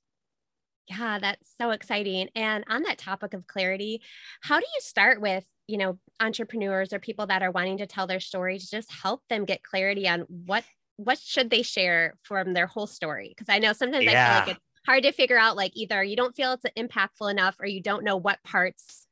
Yeah, 0.88 1.20
that's 1.20 1.52
so 1.58 1.72
exciting. 1.72 2.30
And 2.36 2.64
on 2.68 2.84
that 2.84 2.98
topic 2.98 3.34
of 3.34 3.48
clarity, 3.48 4.02
how 4.42 4.60
do 4.60 4.66
you 4.66 4.82
start 4.82 5.20
with, 5.20 5.44
you 5.68 5.78
know, 5.78 5.98
entrepreneurs 6.20 6.94
or 6.94 7.00
people 7.00 7.26
that 7.28 7.42
are 7.42 7.52
wanting 7.52 7.80
to 7.80 7.88
tell 7.88 8.06
their 8.06 8.20
story 8.20 8.60
to 8.60 8.70
just 8.70 8.92
help 8.92 9.22
them 9.30 9.46
get 9.46 9.64
clarity 9.64 10.08
on 10.08 10.22
what 10.28 10.64
what 10.98 11.18
should 11.18 11.50
they 11.50 11.62
share 11.62 12.16
from 12.24 12.54
their 12.54 12.68
whole 12.68 12.88
story? 12.88 13.30
Because 13.30 13.54
I 13.54 13.60
know 13.60 13.74
sometimes 13.74 14.06
yeah. 14.06 14.12
I 14.12 14.28
feel 14.28 14.48
like 14.48 14.58
it's 14.58 14.66
hard 14.86 15.04
to 15.04 15.12
figure 15.12 15.38
out 15.38 15.58
like 15.58 15.72
either 15.76 16.04
you 16.04 16.16
don't 16.16 16.36
feel 16.36 16.54
it's 16.54 16.66
impactful 16.78 17.30
enough 17.30 17.56
or 17.60 17.66
you 17.66 17.82
don't 17.82 18.04
know 18.04 18.16
what 18.16 18.42
parts 18.44 19.08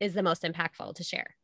is 0.00 0.14
the 0.14 0.22
most 0.22 0.42
impactful 0.42 0.94
to 0.94 1.04
share. 1.04 1.36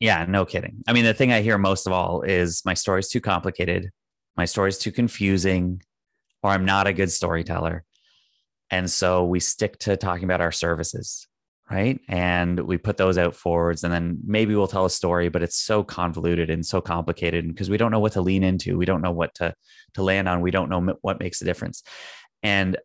Yeah, 0.00 0.24
no 0.26 0.44
kidding. 0.44 0.82
I 0.86 0.92
mean, 0.92 1.04
the 1.04 1.14
thing 1.14 1.32
I 1.32 1.40
hear 1.40 1.58
most 1.58 1.86
of 1.86 1.92
all 1.92 2.22
is 2.22 2.62
my 2.64 2.74
story's 2.74 3.08
too 3.08 3.20
complicated, 3.20 3.90
my 4.36 4.44
story's 4.44 4.78
too 4.78 4.92
confusing, 4.92 5.82
or 6.42 6.50
I'm 6.50 6.64
not 6.64 6.86
a 6.86 6.92
good 6.92 7.10
storyteller. 7.10 7.84
And 8.70 8.90
so 8.90 9.24
we 9.24 9.40
stick 9.40 9.78
to 9.80 9.96
talking 9.96 10.24
about 10.24 10.40
our 10.40 10.52
services, 10.52 11.26
right? 11.70 12.00
And 12.08 12.60
we 12.60 12.78
put 12.78 12.96
those 12.96 13.18
out 13.18 13.36
forwards, 13.36 13.84
and 13.84 13.92
then 13.92 14.18
maybe 14.26 14.54
we'll 14.54 14.66
tell 14.66 14.84
a 14.84 14.90
story, 14.90 15.28
but 15.28 15.42
it's 15.42 15.56
so 15.56 15.84
convoluted 15.84 16.50
and 16.50 16.64
so 16.64 16.80
complicated 16.80 17.46
because 17.48 17.70
we 17.70 17.76
don't 17.76 17.90
know 17.90 18.00
what 18.00 18.12
to 18.12 18.22
lean 18.22 18.42
into, 18.42 18.76
we 18.78 18.86
don't 18.86 19.02
know 19.02 19.12
what 19.12 19.34
to 19.36 19.54
to 19.94 20.02
land 20.02 20.28
on, 20.28 20.40
we 20.40 20.50
don't 20.50 20.70
know 20.70 20.96
what 21.02 21.20
makes 21.20 21.40
a 21.40 21.44
difference. 21.44 21.82
And 22.42 22.76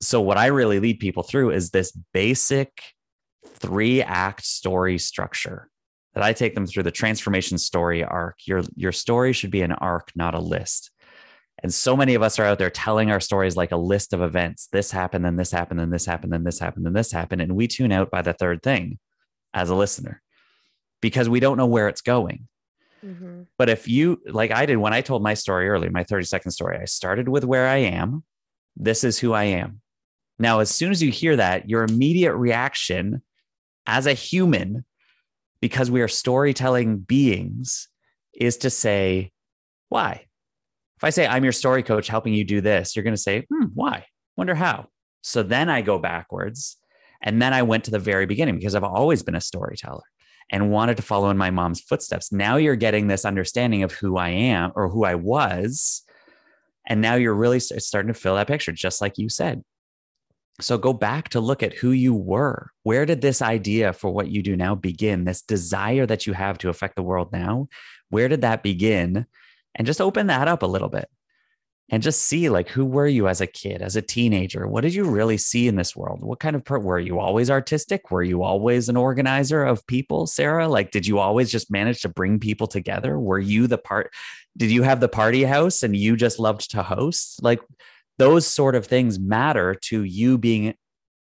so 0.00 0.20
what 0.20 0.36
I 0.36 0.46
really 0.46 0.80
lead 0.80 1.00
people 1.00 1.22
through 1.22 1.50
is 1.50 1.70
this 1.70 1.92
basic 2.12 2.82
three 3.46 4.02
act 4.02 4.44
story 4.44 4.98
structure 4.98 5.68
that 6.14 6.22
I 6.22 6.32
take 6.32 6.54
them 6.54 6.66
through 6.66 6.84
the 6.84 6.90
transformation 6.90 7.58
story 7.58 8.02
arc. 8.02 8.46
Your 8.46 8.62
your 8.74 8.92
story 8.92 9.32
should 9.32 9.50
be 9.50 9.62
an 9.62 9.72
arc, 9.72 10.10
not 10.14 10.34
a 10.34 10.40
list. 10.40 10.90
And 11.62 11.74
so 11.74 11.96
many 11.96 12.14
of 12.14 12.22
us 12.22 12.38
are 12.38 12.44
out 12.44 12.58
there 12.58 12.70
telling 12.70 13.10
our 13.10 13.20
stories 13.20 13.56
like 13.56 13.72
a 13.72 13.76
list 13.76 14.12
of 14.12 14.22
events. 14.22 14.68
This 14.70 14.92
happened, 14.92 15.24
then 15.24 15.36
this 15.36 15.50
happened, 15.50 15.80
then 15.80 15.90
this 15.90 16.06
happened, 16.06 16.32
then 16.32 16.44
this 16.44 16.58
happened, 16.58 16.86
then 16.86 16.92
this 16.92 17.10
happened. 17.10 17.42
And 17.42 17.56
we 17.56 17.66
tune 17.66 17.90
out 17.90 18.10
by 18.10 18.22
the 18.22 18.32
third 18.32 18.62
thing 18.62 18.98
as 19.52 19.68
a 19.70 19.74
listener 19.74 20.22
because 21.00 21.28
we 21.28 21.40
don't 21.40 21.56
know 21.56 21.66
where 21.66 21.88
it's 21.88 22.00
going. 22.00 22.46
Mm-hmm. 23.04 23.42
But 23.56 23.68
if 23.68 23.88
you, 23.88 24.20
like 24.26 24.52
I 24.52 24.66
did 24.66 24.76
when 24.76 24.92
I 24.92 25.00
told 25.00 25.22
my 25.22 25.34
story 25.34 25.68
earlier, 25.68 25.90
my 25.90 26.04
30 26.04 26.24
second 26.26 26.50
story, 26.52 26.78
I 26.80 26.84
started 26.84 27.28
with 27.28 27.44
where 27.44 27.66
I 27.66 27.78
am. 27.78 28.24
This 28.76 29.02
is 29.02 29.18
who 29.18 29.32
I 29.32 29.44
am. 29.44 29.80
Now, 30.38 30.60
as 30.60 30.70
soon 30.70 30.92
as 30.92 31.02
you 31.02 31.10
hear 31.10 31.36
that, 31.36 31.68
your 31.68 31.82
immediate 31.82 32.34
reaction 32.34 33.22
as 33.86 34.06
a 34.06 34.12
human, 34.12 34.84
because 35.60 35.90
we 35.90 36.00
are 36.00 36.08
storytelling 36.08 36.98
beings, 36.98 37.88
is 38.32 38.58
to 38.58 38.70
say, 38.70 39.32
why? 39.88 40.27
If 40.98 41.04
I 41.04 41.10
say, 41.10 41.26
I'm 41.26 41.44
your 41.44 41.52
story 41.52 41.84
coach 41.84 42.08
helping 42.08 42.34
you 42.34 42.44
do 42.44 42.60
this, 42.60 42.96
you're 42.96 43.04
going 43.04 43.14
to 43.14 43.20
say, 43.20 43.46
hmm, 43.48 43.66
why? 43.72 44.06
Wonder 44.36 44.56
how. 44.56 44.88
So 45.22 45.44
then 45.44 45.68
I 45.68 45.80
go 45.80 45.98
backwards. 45.98 46.76
And 47.22 47.40
then 47.40 47.52
I 47.52 47.62
went 47.62 47.84
to 47.84 47.90
the 47.90 47.98
very 47.98 48.26
beginning 48.26 48.58
because 48.58 48.74
I've 48.74 48.84
always 48.84 49.22
been 49.22 49.34
a 49.34 49.40
storyteller 49.40 50.04
and 50.50 50.70
wanted 50.70 50.96
to 50.96 51.02
follow 51.02 51.30
in 51.30 51.36
my 51.36 51.50
mom's 51.50 51.80
footsteps. 51.80 52.32
Now 52.32 52.56
you're 52.56 52.76
getting 52.76 53.06
this 53.06 53.24
understanding 53.24 53.82
of 53.82 53.92
who 53.92 54.16
I 54.16 54.28
am 54.30 54.72
or 54.74 54.88
who 54.88 55.04
I 55.04 55.14
was. 55.14 56.02
And 56.86 57.00
now 57.00 57.14
you're 57.14 57.34
really 57.34 57.60
starting 57.60 58.12
to 58.12 58.18
fill 58.18 58.36
that 58.36 58.46
picture, 58.46 58.72
just 58.72 59.00
like 59.00 59.18
you 59.18 59.28
said. 59.28 59.62
So 60.60 60.78
go 60.78 60.92
back 60.92 61.28
to 61.30 61.40
look 61.40 61.62
at 61.62 61.74
who 61.74 61.92
you 61.92 62.14
were. 62.14 62.70
Where 62.82 63.06
did 63.06 63.20
this 63.20 63.42
idea 63.42 63.92
for 63.92 64.10
what 64.10 64.28
you 64.28 64.42
do 64.42 64.56
now 64.56 64.74
begin? 64.74 65.24
This 65.24 65.42
desire 65.42 66.06
that 66.06 66.26
you 66.26 66.32
have 66.32 66.58
to 66.58 66.68
affect 66.68 66.96
the 66.96 67.02
world 67.02 67.30
now, 67.32 67.68
where 68.08 68.28
did 68.28 68.40
that 68.40 68.62
begin? 68.62 69.26
And 69.78 69.86
just 69.86 70.00
open 70.00 70.26
that 70.26 70.48
up 70.48 70.62
a 70.62 70.66
little 70.66 70.88
bit 70.88 71.08
and 71.90 72.02
just 72.02 72.22
see 72.22 72.50
like 72.50 72.68
who 72.68 72.84
were 72.84 73.06
you 73.06 73.28
as 73.28 73.40
a 73.40 73.46
kid 73.46 73.80
as 73.80 73.96
a 73.96 74.02
teenager? 74.02 74.66
What 74.66 74.82
did 74.82 74.92
you 74.92 75.04
really 75.04 75.38
see 75.38 75.68
in 75.68 75.76
this 75.76 75.96
world? 75.96 76.22
What 76.22 76.40
kind 76.40 76.54
of 76.54 76.64
per- 76.64 76.78
were 76.78 76.98
you 76.98 77.18
always 77.18 77.50
artistic? 77.50 78.10
Were 78.10 78.22
you 78.22 78.42
always 78.42 78.88
an 78.88 78.96
organizer 78.96 79.64
of 79.64 79.86
people 79.86 80.26
sarah? 80.26 80.68
Like 80.68 80.90
did 80.90 81.06
you 81.06 81.18
always 81.18 81.50
just 81.50 81.70
manage 81.70 82.02
to 82.02 82.08
bring 82.08 82.38
people 82.38 82.66
together? 82.66 83.18
Were 83.18 83.38
you 83.38 83.66
the 83.66 83.78
part 83.78 84.12
did 84.56 84.70
you 84.70 84.82
have 84.82 85.00
the 85.00 85.08
party 85.08 85.44
house 85.44 85.82
and 85.82 85.96
you 85.96 86.16
just 86.16 86.38
loved 86.38 86.70
to 86.72 86.82
host? 86.82 87.42
Like 87.42 87.60
those 88.18 88.46
sort 88.46 88.74
of 88.74 88.86
things 88.86 89.18
matter 89.18 89.74
to 89.74 90.02
you 90.02 90.36
being 90.36 90.74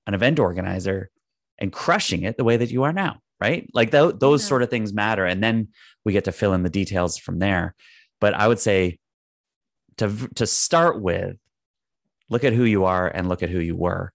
an 0.08 0.14
event 0.14 0.40
organizer 0.40 1.12
and 1.60 1.72
crushing 1.72 2.24
it 2.24 2.36
the 2.36 2.44
way 2.44 2.58
that 2.58 2.72
you 2.72 2.84
are 2.84 2.94
now 2.94 3.22
right? 3.40 3.70
Like 3.72 3.92
th- 3.92 4.16
those 4.20 4.42
yeah. 4.42 4.48
sort 4.48 4.64
of 4.64 4.72
things 4.72 4.94
matter. 4.94 5.24
And 5.24 5.44
then 5.44 5.68
we 6.04 6.12
get 6.12 6.26
to 6.26 6.32
fill 6.32 6.54
in 6.54 6.64
the 6.64 6.72
details 6.72 7.20
from 7.20 7.38
there 7.38 7.76
but 8.20 8.34
I 8.34 8.48
would 8.48 8.60
say 8.60 9.00
to 9.98 10.30
to 10.36 10.46
start 10.46 11.02
with, 11.02 11.38
look 12.30 12.44
at 12.44 12.54
who 12.54 12.64
you 12.64 12.86
are 12.86 13.08
and 13.08 13.30
look 13.30 13.44
at 13.44 13.50
who 13.50 13.60
you 13.60 13.76
were, 13.76 14.14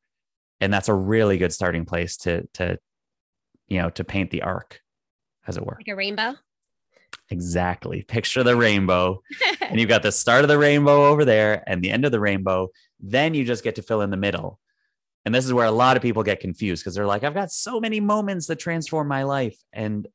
and 0.60 0.72
that's 0.72 0.88
a 0.88 0.94
really 0.94 1.38
good 1.38 1.52
starting 1.52 1.84
place 1.84 2.16
to 2.18 2.46
to 2.54 2.78
you 3.68 3.80
know 3.80 3.90
to 3.90 4.04
paint 4.04 4.30
the 4.30 4.42
arc, 4.42 4.80
as 5.46 5.56
it 5.56 5.66
were. 5.66 5.76
Like 5.78 5.88
a 5.88 5.96
rainbow. 5.96 6.34
Exactly. 7.30 8.02
Picture 8.02 8.42
the 8.42 8.56
rainbow, 8.56 9.22
and 9.60 9.80
you've 9.80 9.88
got 9.88 10.02
the 10.02 10.12
start 10.12 10.44
of 10.44 10.48
the 10.48 10.58
rainbow 10.58 11.06
over 11.06 11.24
there 11.24 11.62
and 11.66 11.82
the 11.82 11.90
end 11.90 12.04
of 12.04 12.12
the 12.12 12.20
rainbow. 12.20 12.68
Then 13.00 13.34
you 13.34 13.44
just 13.44 13.64
get 13.64 13.76
to 13.76 13.82
fill 13.82 14.02
in 14.02 14.10
the 14.10 14.16
middle. 14.16 14.58
And 15.24 15.34
this 15.34 15.44
is 15.44 15.52
where 15.52 15.66
a 15.66 15.72
lot 15.72 15.96
of 15.96 16.02
people 16.02 16.22
get 16.22 16.40
confused 16.40 16.82
because 16.82 16.94
they're 16.94 17.06
like, 17.06 17.22
I've 17.22 17.34
got 17.34 17.52
so 17.52 17.80
many 17.80 18.00
moments 18.00 18.46
that 18.48 18.58
transform 18.58 19.08
my 19.08 19.22
life. 19.22 19.56
And 19.72 20.06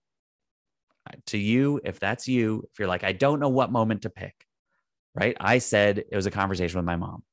to 1.27 1.37
you, 1.37 1.79
if 1.83 1.99
that's 1.99 2.27
you, 2.27 2.63
if 2.71 2.79
you're 2.79 2.87
like, 2.87 3.03
I 3.03 3.11
don't 3.11 3.39
know 3.39 3.49
what 3.49 3.71
moment 3.71 4.03
to 4.03 4.09
pick, 4.09 4.35
right? 5.15 5.35
I 5.39 5.59
said 5.59 5.99
it 5.99 6.15
was 6.15 6.25
a 6.25 6.31
conversation 6.31 6.77
with 6.77 6.85
my 6.85 6.95
mom. 6.95 7.23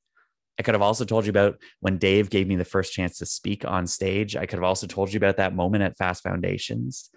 I 0.58 0.62
could 0.62 0.74
have 0.74 0.82
also 0.82 1.04
told 1.04 1.26
you 1.26 1.30
about 1.30 1.58
when 1.80 1.98
Dave 1.98 2.30
gave 2.30 2.46
me 2.46 2.56
the 2.56 2.64
first 2.64 2.92
chance 2.92 3.18
to 3.18 3.26
speak 3.26 3.64
on 3.64 3.86
stage. 3.86 4.36
I 4.36 4.46
could 4.46 4.58
have 4.58 4.64
also 4.64 4.86
told 4.86 5.12
you 5.12 5.16
about 5.16 5.38
that 5.38 5.54
moment 5.54 5.82
at 5.82 5.96
Fast 5.96 6.22
Foundations. 6.22 7.10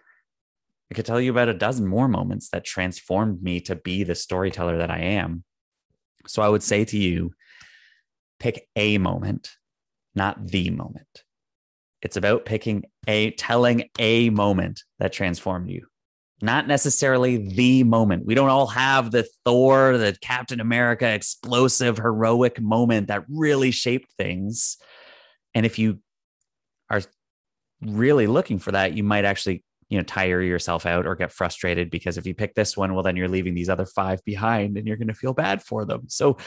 I 0.91 0.95
could 0.95 1.05
tell 1.05 1.21
you 1.21 1.31
about 1.31 1.49
a 1.49 1.53
dozen 1.53 1.85
more 1.85 2.07
moments 2.07 2.49
that 2.49 2.65
transformed 2.65 3.43
me 3.43 3.59
to 3.61 3.75
be 3.75 4.03
the 4.03 4.15
storyteller 4.15 4.77
that 4.77 4.89
I 4.89 4.99
am. 4.99 5.43
So 6.25 6.41
I 6.41 6.49
would 6.49 6.63
say 6.63 6.85
to 6.85 6.97
you, 6.97 7.33
pick 8.39 8.67
a 8.75 8.97
moment, 8.97 9.51
not 10.15 10.47
the 10.47 10.69
moment. 10.71 11.23
It's 12.01 12.17
about 12.17 12.45
picking 12.45 12.85
a, 13.07 13.31
telling 13.31 13.89
a 13.99 14.29
moment 14.29 14.83
that 14.99 15.13
transformed 15.13 15.69
you 15.69 15.87
not 16.41 16.67
necessarily 16.67 17.37
the 17.37 17.83
moment. 17.83 18.25
We 18.25 18.35
don't 18.35 18.49
all 18.49 18.67
have 18.67 19.11
the 19.11 19.27
Thor, 19.43 19.97
the 19.97 20.15
Captain 20.21 20.59
America 20.59 21.07
explosive, 21.07 21.97
heroic 21.97 22.61
moment 22.61 23.07
that 23.07 23.25
really 23.27 23.71
shaped 23.71 24.11
things. 24.13 24.77
And 25.55 25.65
if 25.65 25.79
you 25.79 25.99
are 26.89 27.01
really 27.81 28.27
looking 28.27 28.59
for 28.59 28.71
that, 28.71 28.93
you 28.93 29.03
might 29.03 29.25
actually, 29.25 29.63
you 29.89 29.97
know, 29.97 30.03
tire 30.03 30.41
yourself 30.41 30.85
out 30.85 31.07
or 31.07 31.15
get 31.15 31.31
frustrated 31.31 31.89
because 31.89 32.17
if 32.17 32.27
you 32.27 32.35
pick 32.35 32.53
this 32.53 32.77
one, 32.77 32.93
well, 32.93 33.03
then 33.03 33.15
you're 33.15 33.27
leaving 33.27 33.55
these 33.55 33.69
other 33.69 33.85
five 33.85 34.23
behind 34.23 34.77
and 34.77 34.87
you're 34.87 34.97
going 34.97 35.07
to 35.07 35.15
feel 35.15 35.33
bad 35.33 35.63
for 35.63 35.85
them. 35.85 36.03
So, 36.07 36.37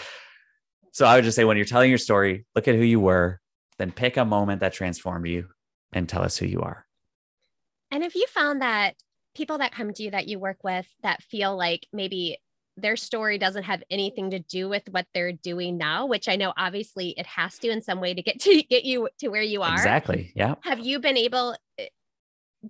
so 0.92 1.04
I 1.04 1.16
would 1.16 1.24
just 1.24 1.36
say 1.36 1.44
when 1.44 1.56
you're 1.56 1.66
telling 1.66 1.88
your 1.88 1.98
story, 1.98 2.46
look 2.54 2.68
at 2.68 2.76
who 2.76 2.82
you 2.82 3.00
were, 3.00 3.40
then 3.78 3.90
pick 3.90 4.16
a 4.16 4.24
moment 4.24 4.60
that 4.60 4.72
transformed 4.72 5.26
you 5.26 5.48
and 5.92 6.08
tell 6.08 6.22
us 6.22 6.36
who 6.36 6.46
you 6.46 6.60
are. 6.60 6.86
And 7.90 8.04
if 8.04 8.14
you 8.14 8.26
found 8.28 8.62
that 8.62 8.94
people 9.40 9.56
that 9.56 9.72
come 9.72 9.90
to 9.90 10.02
you 10.02 10.10
that 10.10 10.28
you 10.28 10.38
work 10.38 10.58
with 10.62 10.86
that 11.02 11.22
feel 11.22 11.56
like 11.56 11.86
maybe 11.94 12.36
their 12.76 12.94
story 12.94 13.38
doesn't 13.38 13.62
have 13.62 13.82
anything 13.90 14.28
to 14.32 14.38
do 14.38 14.68
with 14.68 14.82
what 14.90 15.06
they're 15.14 15.32
doing 15.32 15.78
now 15.78 16.04
which 16.04 16.28
i 16.28 16.36
know 16.36 16.52
obviously 16.58 17.14
it 17.16 17.24
has 17.24 17.58
to 17.58 17.70
in 17.70 17.80
some 17.80 18.02
way 18.02 18.12
to 18.12 18.20
get 18.20 18.38
to 18.38 18.62
get 18.68 18.84
you 18.84 19.08
to 19.18 19.28
where 19.28 19.40
you 19.40 19.62
are. 19.62 19.72
Exactly 19.72 20.30
yeah. 20.36 20.56
Have 20.62 20.78
you 20.78 20.98
been 20.98 21.16
able 21.16 21.56
eh, 21.78 21.86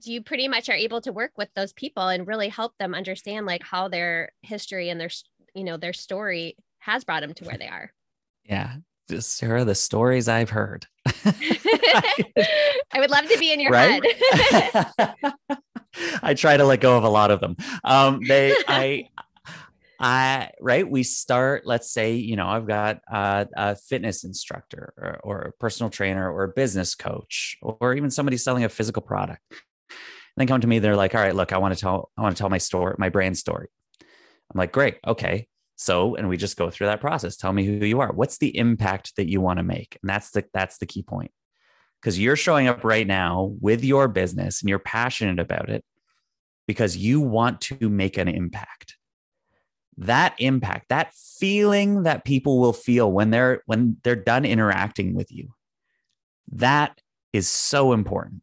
do 0.00 0.12
you 0.12 0.22
pretty 0.22 0.46
much 0.46 0.68
are 0.68 0.76
able 0.76 1.00
to 1.00 1.12
work 1.12 1.32
with 1.36 1.48
those 1.56 1.72
people 1.72 2.06
and 2.06 2.24
really 2.24 2.48
help 2.48 2.78
them 2.78 2.94
understand 2.94 3.46
like 3.46 3.64
how 3.64 3.88
their 3.88 4.30
history 4.42 4.90
and 4.90 5.00
their 5.00 5.10
you 5.56 5.64
know 5.64 5.76
their 5.76 5.92
story 5.92 6.56
has 6.78 7.02
brought 7.02 7.22
them 7.22 7.34
to 7.34 7.44
where 7.44 7.58
they 7.58 7.66
are? 7.66 7.90
Yeah 8.44 8.76
sarah 9.18 9.64
the 9.64 9.74
stories 9.74 10.28
i've 10.28 10.50
heard 10.50 10.86
i 11.24 12.14
would 12.96 13.10
love 13.10 13.26
to 13.28 13.38
be 13.38 13.52
in 13.52 13.60
your 13.60 13.72
right? 13.72 14.04
head 14.96 15.24
I 16.22 16.34
try 16.34 16.56
to 16.56 16.64
let 16.64 16.80
go 16.80 16.96
of 16.96 17.04
a 17.04 17.08
lot 17.08 17.30
of 17.30 17.40
them. 17.40 17.56
Um, 17.84 18.20
they, 18.26 18.54
I, 18.68 19.08
I, 19.98 20.50
right. 20.60 20.88
We 20.88 21.02
start, 21.02 21.66
let's 21.66 21.90
say, 21.90 22.14
you 22.14 22.36
know, 22.36 22.46
I've 22.46 22.66
got 22.66 23.00
a, 23.10 23.46
a 23.56 23.76
fitness 23.76 24.24
instructor 24.24 24.94
or, 24.96 25.20
or, 25.22 25.38
a 25.40 25.52
personal 25.52 25.90
trainer 25.90 26.32
or 26.32 26.44
a 26.44 26.48
business 26.48 26.94
coach, 26.94 27.58
or 27.60 27.94
even 27.94 28.10
somebody 28.10 28.36
selling 28.36 28.64
a 28.64 28.68
physical 28.68 29.02
product. 29.02 29.42
And 29.50 29.58
they 30.36 30.46
come 30.46 30.60
to 30.60 30.66
me, 30.66 30.78
they're 30.78 30.96
like, 30.96 31.14
all 31.14 31.20
right, 31.20 31.34
look, 31.34 31.52
I 31.52 31.58
want 31.58 31.74
to 31.74 31.80
tell, 31.80 32.10
I 32.16 32.22
want 32.22 32.36
to 32.36 32.40
tell 32.40 32.48
my 32.48 32.58
story, 32.58 32.94
my 32.98 33.08
brand 33.08 33.36
story. 33.36 33.68
I'm 34.00 34.58
like, 34.58 34.72
great. 34.72 34.98
Okay. 35.06 35.48
So, 35.80 36.14
and 36.14 36.28
we 36.28 36.36
just 36.36 36.58
go 36.58 36.68
through 36.68 36.88
that 36.88 37.00
process. 37.00 37.38
Tell 37.38 37.54
me 37.54 37.64
who 37.64 37.86
you 37.86 38.00
are. 38.00 38.12
What's 38.12 38.36
the 38.36 38.54
impact 38.54 39.16
that 39.16 39.30
you 39.30 39.40
want 39.40 39.60
to 39.60 39.62
make? 39.62 39.96
And 40.02 40.10
that's 40.10 40.30
the, 40.30 40.44
that's 40.52 40.76
the 40.76 40.84
key 40.84 41.02
point 41.02 41.30
because 42.02 42.18
you're 42.18 42.36
showing 42.36 42.68
up 42.68 42.84
right 42.84 43.06
now 43.06 43.56
with 43.62 43.82
your 43.82 44.06
business 44.06 44.60
and 44.60 44.68
you're 44.68 44.78
passionate 44.78 45.40
about 45.40 45.70
it 45.70 45.82
because 46.66 46.98
you 46.98 47.22
want 47.22 47.62
to 47.62 47.88
make 47.88 48.18
an 48.18 48.28
impact 48.28 48.98
that 49.96 50.34
impact 50.38 50.90
that 50.90 51.14
feeling 51.14 52.02
that 52.02 52.24
people 52.24 52.58
will 52.58 52.72
feel 52.72 53.10
when 53.10 53.30
they're 53.30 53.62
when 53.66 53.96
they're 54.02 54.16
done 54.16 54.44
interacting 54.44 55.14
with 55.14 55.32
you 55.32 55.52
that 56.52 57.00
is 57.32 57.48
so 57.48 57.92
important 57.92 58.40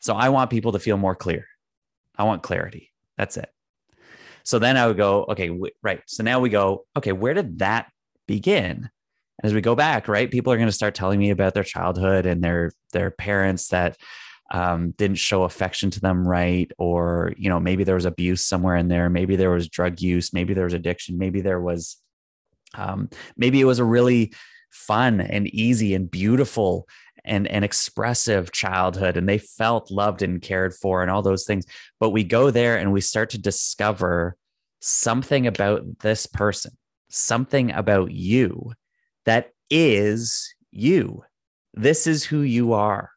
so 0.00 0.14
i 0.14 0.28
want 0.28 0.50
people 0.50 0.72
to 0.72 0.78
feel 0.78 0.98
more 0.98 1.14
clear 1.14 1.46
i 2.18 2.24
want 2.24 2.42
clarity 2.42 2.92
that's 3.16 3.36
it 3.36 3.48
so 4.44 4.58
then 4.58 4.76
i 4.76 4.86
would 4.86 4.96
go 4.96 5.24
okay 5.28 5.48
w- 5.48 5.72
right. 5.82 6.00
So 6.06 6.22
now 6.22 6.40
we 6.40 6.50
go 6.50 6.84
okay 6.96 7.12
where 7.12 7.34
did 7.34 7.58
that 7.60 7.90
begin? 8.26 8.90
And 9.38 9.44
as 9.44 9.54
we 9.54 9.60
go 9.60 9.74
back, 9.74 10.08
right, 10.08 10.30
people 10.30 10.52
are 10.52 10.56
going 10.56 10.68
to 10.68 10.72
start 10.72 10.94
telling 10.94 11.18
me 11.18 11.30
about 11.30 11.54
their 11.54 11.64
childhood 11.64 12.26
and 12.26 12.42
their 12.42 12.72
their 12.92 13.10
parents 13.10 13.68
that 13.68 13.96
um, 14.52 14.92
didn't 14.92 15.16
show 15.16 15.44
affection 15.44 15.90
to 15.90 16.00
them 16.00 16.28
right 16.28 16.70
or 16.76 17.32
you 17.38 17.48
know 17.48 17.58
maybe 17.58 17.84
there 17.84 17.94
was 17.94 18.04
abuse 18.04 18.44
somewhere 18.44 18.76
in 18.76 18.88
there. 18.88 19.08
Maybe 19.10 19.36
there 19.36 19.50
was 19.50 19.68
drug 19.68 20.00
use. 20.00 20.32
Maybe 20.32 20.54
there 20.54 20.64
was 20.64 20.74
addiction. 20.74 21.18
Maybe 21.18 21.40
there 21.40 21.60
was 21.60 21.96
um, 22.74 23.08
maybe 23.36 23.60
it 23.60 23.66
was 23.66 23.78
a 23.78 23.84
really 23.84 24.32
fun 24.70 25.20
and 25.20 25.46
easy 25.48 25.94
and 25.94 26.10
beautiful 26.10 26.88
and, 27.24 27.46
and 27.48 27.64
expressive 27.64 28.52
childhood 28.52 29.16
and 29.16 29.28
they 29.28 29.38
felt 29.38 29.90
loved 29.90 30.22
and 30.22 30.42
cared 30.42 30.74
for 30.74 31.02
and 31.02 31.10
all 31.10 31.22
those 31.22 31.44
things. 31.44 31.64
But 32.00 32.10
we 32.10 32.24
go 32.24 32.50
there 32.50 32.76
and 32.76 32.92
we 32.92 33.00
start 33.00 33.30
to 33.30 33.38
discover 33.38 34.36
something 34.80 35.46
about 35.46 36.00
this 36.00 36.26
person 36.26 36.72
something 37.12 37.70
about 37.72 38.10
you 38.10 38.72
that 39.26 39.50
is 39.70 40.54
you. 40.70 41.22
This 41.74 42.06
is 42.06 42.24
who 42.24 42.40
you 42.40 42.72
are. 42.72 43.10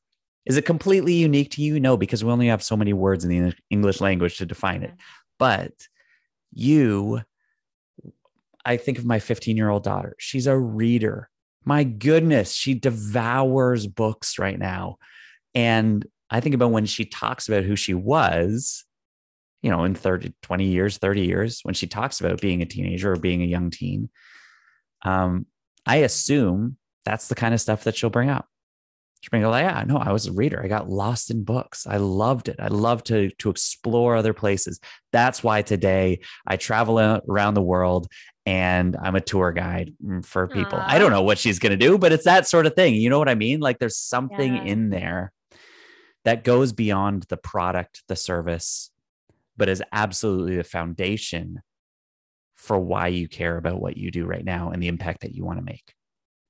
Is 0.46 0.58
it 0.58 0.66
completely 0.66 1.14
unique 1.14 1.52
to 1.52 1.62
you? 1.62 1.80
No 1.80 1.98
because 1.98 2.24
we 2.24 2.32
only 2.32 2.48
have 2.48 2.64
so 2.64 2.78
many 2.78 2.94
words 2.94 3.26
in 3.26 3.30
the 3.32 3.56
english 3.70 4.02
language 4.02 4.38
to 4.38 4.46
define 4.46 4.84
it. 4.84 4.94
But 5.40 5.72
you 6.54 7.22
i 8.64 8.78
think 8.78 8.98
of 8.98 9.06
my 9.06 9.20
15 9.20 9.58
year 9.58 9.70
old 9.70 9.84
daughter. 9.84 10.16
She's 10.20 10.48
a 10.48 10.58
reader 10.58 11.30
my 11.66 11.84
goodness, 11.84 12.54
she 12.54 12.76
devours 12.76 13.88
books 13.88 14.38
right 14.38 14.58
now. 14.58 14.98
And 15.54 16.06
I 16.30 16.40
think 16.40 16.56
about 16.56 16.72
when 16.72 16.86
she 16.86 17.06
talks 17.06 17.48
about 17.48 17.64
who 17.64 17.76
she 17.76 17.94
was, 17.94 18.86
you 19.62 19.72
know, 19.72 19.84
in 19.84 19.96
30, 19.96 20.34
20 20.44 20.66
years, 20.66 20.98
30 20.98 21.22
years, 21.26 21.60
when 21.64 21.74
she 21.74 21.88
talks 21.88 22.20
about 22.20 22.42
being 22.42 22.62
a 22.62 22.66
teenager 22.66 23.12
or 23.12 23.16
being 23.16 23.42
a 23.42 23.48
young 23.48 23.72
teen, 23.72 24.10
um, 25.04 25.48
I 25.86 25.98
assume 25.98 26.78
that's 27.04 27.28
the 27.28 27.36
kind 27.36 27.54
of 27.54 27.62
stuff 27.62 27.84
that 27.84 27.96
she'll 27.96 28.10
bring 28.10 28.30
up. 28.30 28.48
She'll 29.22 29.30
bring 29.32 29.44
up, 29.44 29.52
like, 29.52 29.64
yeah, 29.64 29.84
no, 29.88 29.98
I 29.98 30.12
was 30.12 30.28
a 30.28 30.34
reader. 30.34 30.62
I 30.64 30.68
got 30.68 30.90
lost 30.90 31.32
in 31.32 31.44
books. 31.44 31.88
I 31.88 31.98
loved 31.98 32.48
it. 32.48 32.58
I 32.60 32.68
love 32.68 33.04
to 33.06 33.32
to 33.32 33.50
explore 33.50 34.16
other 34.16 34.34
places. 34.34 34.80
That's 35.12 35.44
why 35.44 35.62
today 35.64 36.20
I 36.46 36.58
travel 36.58 37.00
around 37.00 37.54
the 37.56 37.62
world 37.62 38.08
and 38.46 38.96
I'm 39.02 39.16
a 39.16 39.22
tour 39.22 39.52
guide 39.52 39.94
mm, 40.04 40.24
for 40.24 40.48
people. 40.48 40.78
Aww. 40.78 40.86
I 40.86 41.00
don't 41.00 41.12
know 41.12 41.22
what 41.22 41.40
she's 41.40 41.60
going 41.60 41.72
to 41.72 41.78
do, 41.78 41.98
but 41.98 42.12
it's 42.12 42.26
that 42.26 42.48
sort 42.48 42.66
of 42.66 42.76
thing. 42.76 42.96
You 42.96 43.10
know 43.10 43.20
what 43.20 43.30
I 43.30 43.36
mean? 43.36 43.60
Like 43.60 43.80
there's 43.80 43.98
something 43.98 44.56
yeah. 44.56 44.64
in 44.64 44.90
there 44.90 45.32
that 46.26 46.44
goes 46.44 46.74
beyond 46.74 47.24
the 47.24 47.38
product, 47.38 48.04
the 48.08 48.16
service, 48.16 48.92
but 49.58 49.70
is 49.70 49.84
absolutely 49.92 50.58
the 50.58 50.64
foundation 50.64 51.62
for 52.56 52.80
why 52.80 53.08
you 53.08 53.28
care 53.28 53.58
about 53.58 53.80
what 53.80 53.98
you 53.98 54.12
do 54.12 54.26
right 54.26 54.46
now 54.46 54.70
and 54.70 54.82
the 54.82 54.88
impact 54.88 55.22
that 55.22 55.34
you 55.34 55.44
want 55.44 55.60
to 55.60 55.66
make. 55.66 55.94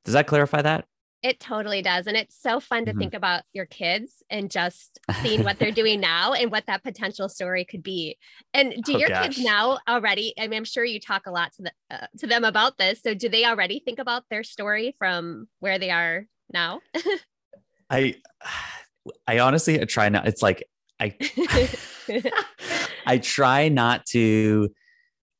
Does 0.03 0.13
that 0.13 0.27
clarify 0.27 0.61
that? 0.61 0.85
It 1.25 1.39
totally 1.39 1.81
does. 1.81 2.05
And 2.05 2.15
it's 2.15 2.39
so 2.39 2.59
fun 2.59 2.85
to 2.85 2.91
mm-hmm. 2.91 2.99
think 2.99 3.13
about 3.15 3.41
your 3.51 3.65
kids 3.65 4.21
and 4.29 4.51
just 4.51 4.99
seeing 5.23 5.43
what 5.43 5.57
they're 5.57 5.71
doing 5.81 5.99
now 5.99 6.33
and 6.33 6.51
what 6.51 6.67
that 6.67 6.83
potential 6.83 7.29
story 7.29 7.65
could 7.65 7.81
be. 7.81 8.19
And 8.53 8.75
do 8.83 8.93
oh, 8.93 8.97
your 8.99 9.09
gosh. 9.09 9.25
kids 9.25 9.43
now 9.43 9.79
already, 9.89 10.35
I 10.37 10.47
mean, 10.47 10.57
I'm 10.57 10.65
sure 10.65 10.85
you 10.85 10.99
talk 10.99 11.25
a 11.25 11.31
lot 11.31 11.51
to, 11.53 11.63
the, 11.63 11.71
uh, 11.89 12.05
to 12.19 12.27
them 12.27 12.43
about 12.43 12.77
this. 12.77 13.01
So 13.01 13.15
do 13.15 13.27
they 13.27 13.43
already 13.43 13.79
think 13.79 13.97
about 13.97 14.25
their 14.29 14.43
story 14.43 14.95
from 14.99 15.47
where 15.61 15.79
they 15.79 15.89
are 15.89 16.27
now? 16.53 16.81
I, 17.89 18.17
I 19.27 19.39
honestly 19.39 19.81
I 19.81 19.85
try 19.85 20.09
not, 20.09 20.27
it's 20.27 20.43
like, 20.43 20.63
I, 20.99 21.17
I 23.07 23.17
try 23.17 23.69
not 23.69 24.05
to 24.11 24.69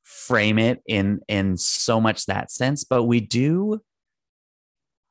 frame 0.02 0.58
it 0.58 0.82
in, 0.88 1.20
in 1.28 1.58
so 1.58 2.02
much 2.02 2.26
that 2.26 2.50
sense, 2.50 2.84
but 2.84 3.04
we 3.04 3.20
do 3.20 3.82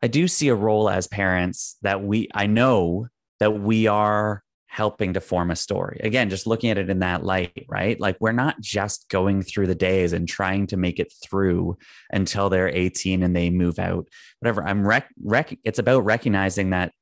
I 0.04 0.06
do 0.06 0.28
see 0.28 0.48
a 0.48 0.54
role 0.54 0.90
as 0.90 1.06
parents 1.06 1.78
that 1.80 2.02
we, 2.02 2.28
I 2.34 2.46
know 2.46 3.06
that 3.40 3.52
we 3.52 3.86
are 3.86 4.42
helping 4.66 5.14
to 5.14 5.20
form 5.22 5.50
a 5.50 5.56
story. 5.56 5.98
Again, 6.04 6.28
just 6.28 6.46
looking 6.46 6.68
at 6.68 6.76
it 6.76 6.90
in 6.90 6.98
that 6.98 7.24
light, 7.24 7.64
right? 7.70 7.98
Like 7.98 8.18
we're 8.20 8.32
not 8.32 8.60
just 8.60 9.08
going 9.08 9.40
through 9.40 9.66
the 9.66 9.74
days 9.74 10.12
and 10.12 10.28
trying 10.28 10.66
to 10.66 10.76
make 10.76 10.98
it 10.98 11.10
through 11.24 11.78
until 12.10 12.50
they're 12.50 12.68
18 12.68 13.22
and 13.22 13.34
they 13.34 13.48
move 13.48 13.78
out, 13.78 14.06
whatever. 14.40 14.62
I'm 14.62 14.86
rec, 14.86 15.08
rec 15.24 15.56
it's 15.64 15.78
about 15.78 16.04
recognizing 16.04 16.68
that 16.70 16.92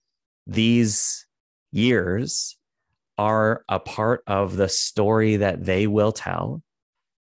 these 0.47 1.27
years 1.73 2.57
are 3.19 3.65
a 3.69 3.81
part 3.81 4.23
of 4.29 4.55
the 4.55 4.69
story 4.69 5.39
that 5.39 5.65
they 5.65 5.89
will 5.89 6.13
tell 6.13 6.63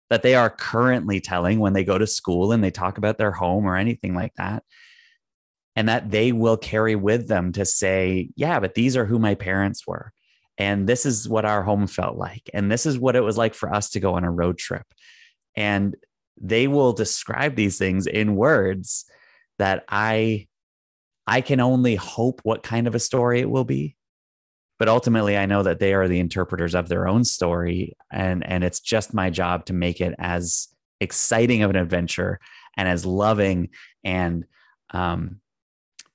that 0.09 0.23
they 0.23 0.33
are 0.33 0.49
currently 0.49 1.21
telling 1.21 1.59
when 1.59 1.73
they 1.73 1.83
go 1.83 1.99
to 1.99 2.07
school 2.07 2.51
and 2.51 2.63
they 2.63 2.71
talk 2.71 2.97
about 2.97 3.19
their 3.19 3.31
home 3.31 3.67
or 3.67 3.75
anything 3.75 4.15
like 4.15 4.33
that 4.37 4.63
and 5.77 5.87
that 5.87 6.09
they 6.09 6.31
will 6.31 6.57
carry 6.57 6.95
with 6.95 7.27
them 7.27 7.51
to 7.51 7.63
say, 7.63 8.29
yeah, 8.35 8.59
but 8.59 8.73
these 8.73 8.97
are 8.97 9.05
who 9.05 9.19
my 9.19 9.35
parents 9.35 9.85
were. 9.85 10.11
And 10.57 10.89
this 10.89 11.05
is 11.05 11.29
what 11.29 11.45
our 11.45 11.61
home 11.61 11.85
felt 11.85 12.17
like. 12.17 12.49
And 12.51 12.71
this 12.71 12.87
is 12.87 12.97
what 12.97 13.15
it 13.15 13.21
was 13.21 13.37
like 13.37 13.53
for 13.53 13.71
us 13.71 13.91
to 13.91 13.99
go 13.99 14.15
on 14.15 14.23
a 14.23 14.31
road 14.31 14.57
trip. 14.57 14.87
And 15.55 15.95
they 16.41 16.67
will 16.67 16.93
describe 16.93 17.55
these 17.55 17.77
things 17.77 18.07
in 18.07 18.35
words 18.35 19.05
that 19.59 19.85
I 19.87 20.47
I 21.27 21.41
can 21.41 21.59
only 21.59 21.93
hope 21.95 22.41
what 22.43 22.63
kind 22.63 22.87
of 22.87 22.95
a 22.95 22.99
story 22.99 23.39
it 23.39 23.49
will 23.49 23.65
be. 23.65 23.95
But 24.79 24.89
ultimately 24.89 25.37
I 25.37 25.45
know 25.45 25.61
that 25.61 25.77
they 25.77 25.93
are 25.93 26.07
the 26.07 26.19
interpreters 26.19 26.73
of 26.73 26.89
their 26.89 27.07
own 27.07 27.23
story 27.23 27.95
and 28.11 28.43
and 28.43 28.63
it's 28.63 28.79
just 28.79 29.13
my 29.13 29.29
job 29.29 29.65
to 29.65 29.73
make 29.73 30.01
it 30.01 30.15
as 30.17 30.69
exciting 30.99 31.61
of 31.61 31.69
an 31.69 31.75
adventure 31.75 32.39
and 32.75 32.89
as 32.89 33.05
loving 33.05 33.69
and 34.03 34.43
um, 34.91 35.39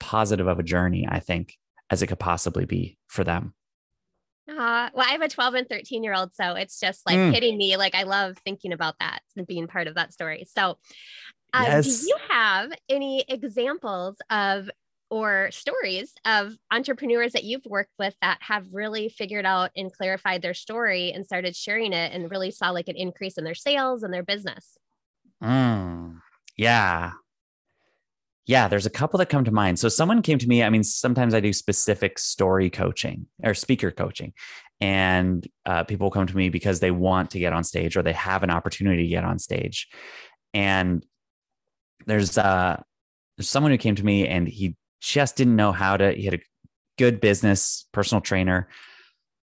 positive 0.02 0.46
of 0.48 0.58
a 0.58 0.62
journey, 0.62 1.06
I 1.08 1.20
think, 1.20 1.56
as 1.90 2.02
it 2.02 2.08
could 2.08 2.18
possibly 2.18 2.64
be 2.64 2.98
for 3.06 3.22
them. 3.22 3.54
Uh, 4.48 4.90
well, 4.92 5.06
I 5.08 5.12
have 5.12 5.22
a 5.22 5.28
12 5.28 5.54
and 5.54 5.68
13 5.68 6.02
year 6.02 6.14
old, 6.14 6.34
so 6.34 6.54
it's 6.54 6.80
just 6.80 7.06
like 7.06 7.16
mm. 7.16 7.32
hitting 7.32 7.56
me. 7.56 7.76
Like, 7.76 7.94
I 7.94 8.02
love 8.02 8.36
thinking 8.44 8.72
about 8.72 8.96
that 8.98 9.20
and 9.36 9.46
being 9.46 9.68
part 9.68 9.86
of 9.86 9.94
that 9.94 10.12
story. 10.12 10.44
So, 10.52 10.78
uh, 11.54 11.64
yes. 11.64 12.00
do 12.00 12.08
you 12.08 12.16
have 12.28 12.72
any 12.88 13.24
examples 13.28 14.16
of 14.30 14.68
or 15.10 15.50
stories 15.52 16.14
of 16.24 16.56
entrepreneurs 16.70 17.32
that 17.32 17.44
you've 17.44 17.66
worked 17.66 17.92
with 17.98 18.16
that 18.22 18.38
have 18.40 18.66
really 18.72 19.10
figured 19.10 19.44
out 19.44 19.70
and 19.76 19.92
clarified 19.92 20.40
their 20.40 20.54
story 20.54 21.12
and 21.12 21.26
started 21.26 21.54
sharing 21.54 21.92
it 21.92 22.12
and 22.12 22.30
really 22.30 22.50
saw 22.50 22.70
like 22.70 22.88
an 22.88 22.96
increase 22.96 23.36
in 23.36 23.44
their 23.44 23.54
sales 23.54 24.02
and 24.02 24.12
their 24.12 24.22
business? 24.22 24.76
Mm, 25.42 26.20
yeah 26.56 27.12
yeah, 28.46 28.68
there's 28.68 28.86
a 28.86 28.90
couple 28.90 29.18
that 29.18 29.28
come 29.28 29.44
to 29.44 29.52
mind. 29.52 29.78
So 29.78 29.88
someone 29.88 30.22
came 30.22 30.38
to 30.38 30.48
me. 30.48 30.62
I 30.62 30.70
mean, 30.70 30.82
sometimes 30.82 31.32
I 31.32 31.40
do 31.40 31.52
specific 31.52 32.18
story 32.18 32.70
coaching 32.70 33.26
or 33.42 33.54
speaker 33.54 33.90
coaching, 33.90 34.32
and 34.80 35.46
uh, 35.64 35.84
people 35.84 36.10
come 36.10 36.26
to 36.26 36.36
me 36.36 36.48
because 36.48 36.80
they 36.80 36.90
want 36.90 37.30
to 37.30 37.38
get 37.38 37.52
on 37.52 37.62
stage 37.62 37.96
or 37.96 38.02
they 38.02 38.12
have 38.12 38.42
an 38.42 38.50
opportunity 38.50 39.04
to 39.04 39.08
get 39.08 39.24
on 39.24 39.38
stage. 39.38 39.88
And 40.52 41.06
there's 42.06 42.36
uh, 42.36 42.82
there's 43.36 43.48
someone 43.48 43.70
who 43.72 43.78
came 43.78 43.94
to 43.94 44.04
me 44.04 44.26
and 44.26 44.48
he 44.48 44.76
just 45.00 45.36
didn't 45.36 45.56
know 45.56 45.72
how 45.72 45.96
to. 45.96 46.12
He 46.12 46.24
had 46.24 46.34
a 46.34 46.40
good 46.98 47.20
business, 47.20 47.86
personal 47.92 48.20
trainer, 48.20 48.68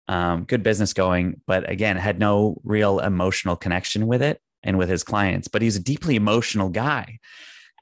um, 0.07 0.43
good 0.43 0.63
business 0.63 0.93
going, 0.93 1.41
but 1.47 1.69
again, 1.69 1.97
had 1.97 2.19
no 2.19 2.61
real 2.63 2.99
emotional 2.99 3.55
connection 3.55 4.05
with 4.07 4.21
it 4.21 4.39
and 4.61 4.77
with 4.77 4.89
his 4.89 5.03
clients. 5.03 5.47
But 5.47 5.61
he's 5.61 5.75
a 5.75 5.83
deeply 5.83 6.15
emotional 6.15 6.69
guy. 6.69 7.19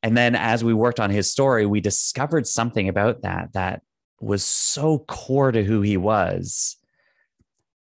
And 0.04 0.18
then 0.18 0.36
as 0.36 0.64
we 0.64 0.74
worked 0.74 1.00
on 1.00 1.10
his 1.10 1.32
story, 1.32 1.66
we 1.66 1.80
discovered 1.80 2.48
something 2.48 2.90
about 2.90 3.22
that 3.22 3.54
that 3.54 3.82
was 4.20 4.44
so 4.44 5.00
core 5.00 5.52
to 5.52 5.64
who 5.64 5.82
he 5.82 5.98
was. 5.98 6.78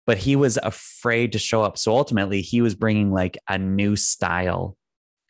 But 0.05 0.17
he 0.17 0.35
was 0.35 0.57
afraid 0.61 1.31
to 1.31 1.39
show 1.39 1.63
up. 1.63 1.77
So 1.77 1.95
ultimately, 1.95 2.41
he 2.41 2.61
was 2.61 2.75
bringing 2.75 3.11
like 3.11 3.37
a 3.47 3.57
new 3.57 3.95
style, 3.95 4.75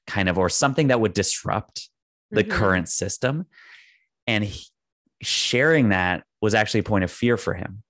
kind 0.07 0.29
of, 0.29 0.37
or 0.37 0.49
something 0.49 0.87
that 0.87 1.01
would 1.01 1.13
disrupt 1.13 1.89
the 2.31 2.43
mm-hmm. 2.43 2.57
current 2.57 2.89
system. 2.89 3.45
And 4.27 4.45
he, 4.45 4.65
sharing 5.21 5.89
that 5.89 6.23
was 6.41 6.55
actually 6.55 6.79
a 6.79 6.83
point 6.83 7.03
of 7.03 7.11
fear 7.11 7.37
for 7.37 7.53
him 7.53 7.83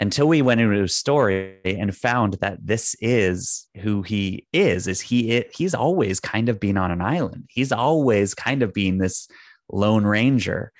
until 0.00 0.28
we 0.28 0.42
went 0.42 0.60
into 0.60 0.80
his 0.80 0.94
story 0.94 1.58
and 1.64 1.96
found 1.96 2.34
that 2.34 2.64
this 2.64 2.94
is 3.00 3.66
who 3.78 4.02
he 4.02 4.46
is 4.52 4.86
is 4.86 5.00
he 5.00 5.44
he's 5.52 5.74
always 5.74 6.20
kind 6.20 6.48
of 6.48 6.60
been 6.60 6.76
on 6.76 6.90
an 6.90 7.00
island. 7.00 7.44
He's 7.48 7.72
always 7.72 8.34
kind 8.34 8.62
of 8.62 8.72
been 8.72 8.98
this 8.98 9.28
lone 9.70 10.04
ranger. 10.04 10.72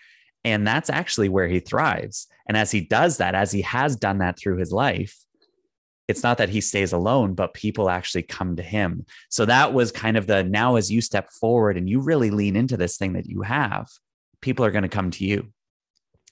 And 0.45 0.67
that's 0.67 0.89
actually 0.89 1.29
where 1.29 1.49
he 1.49 1.59
thrives. 1.59 2.29
And 2.47 2.57
as 2.57 2.71
he 2.71 2.81
does 2.81 3.19
that 3.19 3.35
as 3.35 3.51
he 3.51 3.63
has 3.63 3.97
done 3.97 4.19
that 4.19 4.39
through 4.39 4.59
his 4.59 4.73
life 4.73 5.17
it's 6.07 6.23
not 6.23 6.39
that 6.39 6.49
he 6.49 6.63
stays 6.63 6.93
alone 6.93 7.35
but 7.35 7.53
people 7.53 7.91
actually 7.91 8.23
come 8.23 8.57
to 8.57 8.63
him. 8.63 9.05
So 9.29 9.45
that 9.45 9.75
was 9.75 9.93
kind 9.93 10.17
of 10.17 10.27
the 10.27 10.43
now 10.43 10.77
as 10.77 10.91
you 10.91 11.03
step 11.03 11.31
forward 11.31 11.77
and 11.77 11.89
you 11.89 12.01
really 12.01 12.31
lean 12.31 12.57
into 12.57 12.77
this 12.79 12.97
thing 12.97 13.13
that 13.13 13.27
you 13.27 13.43
have 13.43 13.89
people 14.41 14.65
are 14.65 14.71
going 14.71 14.83
to 14.83 14.89
come 14.89 15.11
to 15.11 15.25
you. 15.25 15.49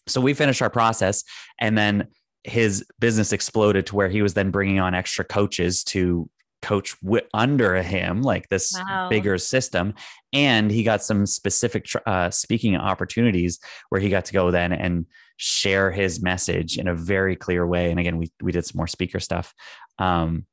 So 0.06 0.20
we 0.20 0.34
finished 0.34 0.62
our 0.62 0.70
process 0.70 1.24
and 1.60 1.76
then 1.76 2.08
his 2.46 2.84
business 3.00 3.32
exploded 3.32 3.86
to 3.86 3.96
where 3.96 4.08
he 4.08 4.22
was 4.22 4.34
then 4.34 4.50
bringing 4.50 4.78
on 4.80 4.94
extra 4.94 5.24
coaches 5.24 5.82
to 5.84 6.28
coach 6.62 6.96
w- 7.02 7.26
under 7.34 7.82
him, 7.82 8.22
like 8.22 8.48
this 8.48 8.72
Wow. 8.88 9.08
bigger 9.10 9.36
system. 9.38 9.94
And 10.32 10.70
he 10.70 10.82
got 10.82 11.02
some 11.02 11.26
specific 11.26 11.84
tr- 11.84 11.98
uh, 12.06 12.30
speaking 12.30 12.76
opportunities 12.76 13.58
where 13.88 14.00
he 14.00 14.08
got 14.08 14.24
to 14.26 14.32
go 14.32 14.50
then 14.50 14.72
and 14.72 15.06
share 15.36 15.90
his 15.90 16.22
message 16.22 16.78
in 16.78 16.88
a 16.88 16.94
very 16.94 17.36
clear 17.36 17.66
way. 17.66 17.90
And 17.90 18.00
again, 18.00 18.16
we 18.16 18.32
we 18.40 18.52
did 18.52 18.64
some 18.64 18.78
more 18.78 18.86
speaker 18.86 19.20
stuff 19.20 19.54
um, 19.98 20.46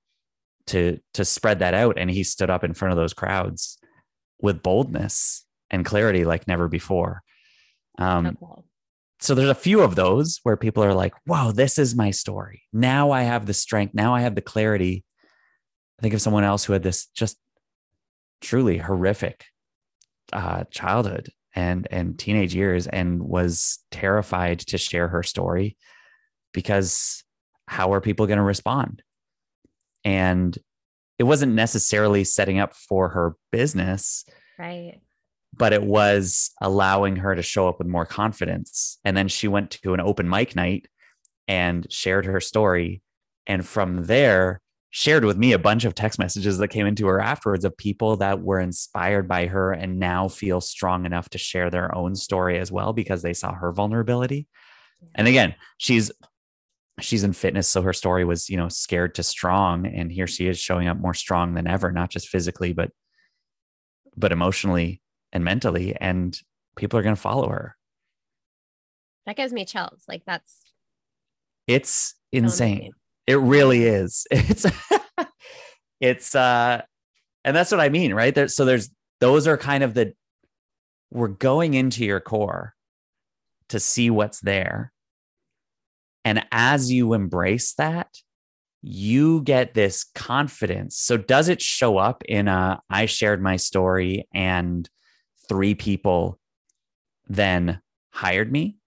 to 0.68 1.00
to 1.14 1.24
spread 1.26 1.60
that 1.60 1.74
out. 1.74 1.98
And 1.98 2.10
he 2.12 2.24
stood 2.24 2.50
up 2.50 2.64
in 2.64 2.74
front 2.74 2.92
of 2.92 2.98
those 2.98 3.14
crowds 3.14 3.78
with 4.42 4.62
boldness 4.62 5.46
and 5.70 5.86
clarity 5.86 6.26
like 6.26 6.48
never 6.48 6.68
before. 6.68 7.22
Um, 7.98 8.26
Okay. 8.28 8.38
So 9.24 9.34
there's 9.34 9.50
a 9.50 9.56
few 9.56 9.82
of 9.82 9.96
those 9.96 10.40
where 10.44 10.58
people 10.58 10.84
are 10.84 10.94
like, 10.94 11.14
wow, 11.26 11.52
this 11.52 11.80
is 11.80 11.96
my 11.96 12.12
story. 12.12 12.64
Now 12.74 13.12
I 13.12 13.24
have 13.24 13.46
the 13.46 13.54
strength. 13.54 13.94
Now 13.94 14.14
I 14.14 14.22
have 14.22 14.36
the 14.36 14.42
clarity. 14.42 15.06
I 15.98 16.02
think 16.02 16.14
of 16.14 16.22
someone 16.22 16.44
else 16.44 16.66
who 16.66 16.74
had 16.74 16.84
this 16.84 17.08
just 17.08 17.38
truly 18.42 18.78
horrific 18.78 19.46
uh, 20.34 20.66
childhood 20.72 21.30
and 21.56 21.88
and 21.92 22.20
teenage 22.20 22.54
years 22.54 22.88
and 22.88 23.24
was 23.24 23.80
terrified 23.92 24.60
to 24.60 24.78
share 24.78 25.08
her 25.08 25.24
story 25.24 25.78
because 26.52 27.24
how 27.68 27.94
are 27.94 28.02
people 28.02 28.28
going 28.28 28.38
to 28.38 28.44
respond? 28.44 29.04
And 30.04 30.58
it 31.18 31.24
wasn't 31.24 31.54
necessarily 31.54 32.26
setting 32.26 32.60
up 32.60 32.74
for 32.76 33.10
her 33.10 33.36
business 33.52 34.26
Right. 34.58 35.02
But 35.56 35.74
it 35.74 35.84
was 35.84 36.52
allowing 36.62 37.18
her 37.18 37.36
to 37.36 37.42
show 37.42 37.68
up 37.68 37.78
with 37.78 37.88
more 37.88 38.06
confidence. 38.06 38.98
And 39.06 39.16
then 39.16 39.28
she 39.28 39.48
went 39.48 39.72
to 39.72 39.94
an 39.94 40.00
open 40.00 40.30
mic 40.30 40.56
night 40.56 40.88
and 41.48 41.86
shared 41.92 42.26
her 42.26 42.40
story. 42.40 43.02
And 43.46 43.66
from 43.66 44.06
there, 44.06 44.62
shared 44.90 45.26
with 45.26 45.38
me 45.38 45.54
a 45.54 45.60
bunch 45.60 45.86
of 45.86 45.96
text 45.96 46.20
messages 46.20 46.60
that 46.60 46.68
came 46.68 46.86
into 46.86 47.08
her 47.08 47.20
afterwards 47.20 47.66
of 47.66 47.76
people 47.76 48.16
that 48.18 48.42
were 48.42 48.60
inspired 48.60 49.28
by 49.28 49.48
her 49.48 49.72
and 49.74 50.00
now 50.00 50.28
feel 50.28 50.62
strong 50.62 51.06
enough 51.06 51.30
to 51.30 51.38
share 51.40 51.72
their 51.72 51.96
own 51.96 52.16
story 52.16 52.60
as 52.60 52.72
well 52.72 52.94
because 52.94 53.24
they 53.24 53.34
saw 53.34 53.54
her 53.54 53.72
vulnerability. 53.72 54.48
And 55.16 55.28
again, 55.28 55.56
she's 55.78 56.12
she's 57.00 57.24
in 57.24 57.34
fitness 57.34 57.68
so 57.68 57.82
her 57.82 57.92
story 57.92 58.24
was 58.24 58.52
you 58.52 58.58
know 58.58 58.70
scared 58.70 59.16
to 59.16 59.24
strong 59.24 59.88
and 59.88 60.12
here 60.12 60.28
she 60.28 60.48
is 60.48 60.60
showing 60.60 60.88
up 60.88 60.96
more 60.96 61.16
strong 61.16 61.56
than 61.56 61.66
ever 61.66 61.92
not 61.92 62.12
just 62.12 62.28
physically 62.28 62.72
but 62.72 62.92
but 64.16 64.32
emotionally 64.32 65.02
and 65.34 65.44
mentally 65.44 65.96
and 66.00 66.40
people 66.78 66.98
are 66.98 67.04
going 67.04 67.16
to 67.16 67.22
follow 67.22 67.50
her. 67.50 67.76
That 69.26 69.36
gives 69.36 69.52
me 69.52 69.66
chills. 69.66 70.04
Like 70.08 70.24
that's 70.26 70.62
it's 71.68 72.16
insane. 72.32 72.92
It 73.28 73.40
really 73.40 73.84
is. 73.84 74.26
It's 74.32 74.66
it's 76.00 76.36
uh 76.36 76.82
and 77.46 77.56
that's 77.56 77.72
what 77.72 77.80
i 77.80 77.88
mean 77.88 78.14
right? 78.14 78.36
There 78.36 78.48
so 78.48 78.66
there's 78.66 78.90
those 79.20 79.48
are 79.48 79.58
kind 79.58 79.84
of 79.84 79.94
the 79.94 80.14
we're 81.12 81.30
going 81.30 81.74
into 81.74 82.04
your 82.04 82.20
core 82.20 82.74
to 83.70 83.80
see 83.80 84.10
what's 84.10 84.42
there. 84.42 84.92
And 86.26 86.46
as 86.52 86.92
you 86.92 87.14
embrace 87.14 87.74
that 87.76 88.10
you 88.86 89.42
get 89.44 89.74
this 89.74 90.04
confidence. 90.14 90.98
So 90.98 91.16
does 91.16 91.48
it 91.48 91.62
show 91.62 91.98
up 91.98 92.22
in 92.28 92.50
a 92.50 92.82
i 92.90 93.06
shared 93.06 93.42
my 93.42 93.56
story 93.56 94.28
and 94.34 94.90
three 95.48 95.76
people 95.76 96.40
then 97.28 97.82
hired 98.12 98.52
me 98.52 98.78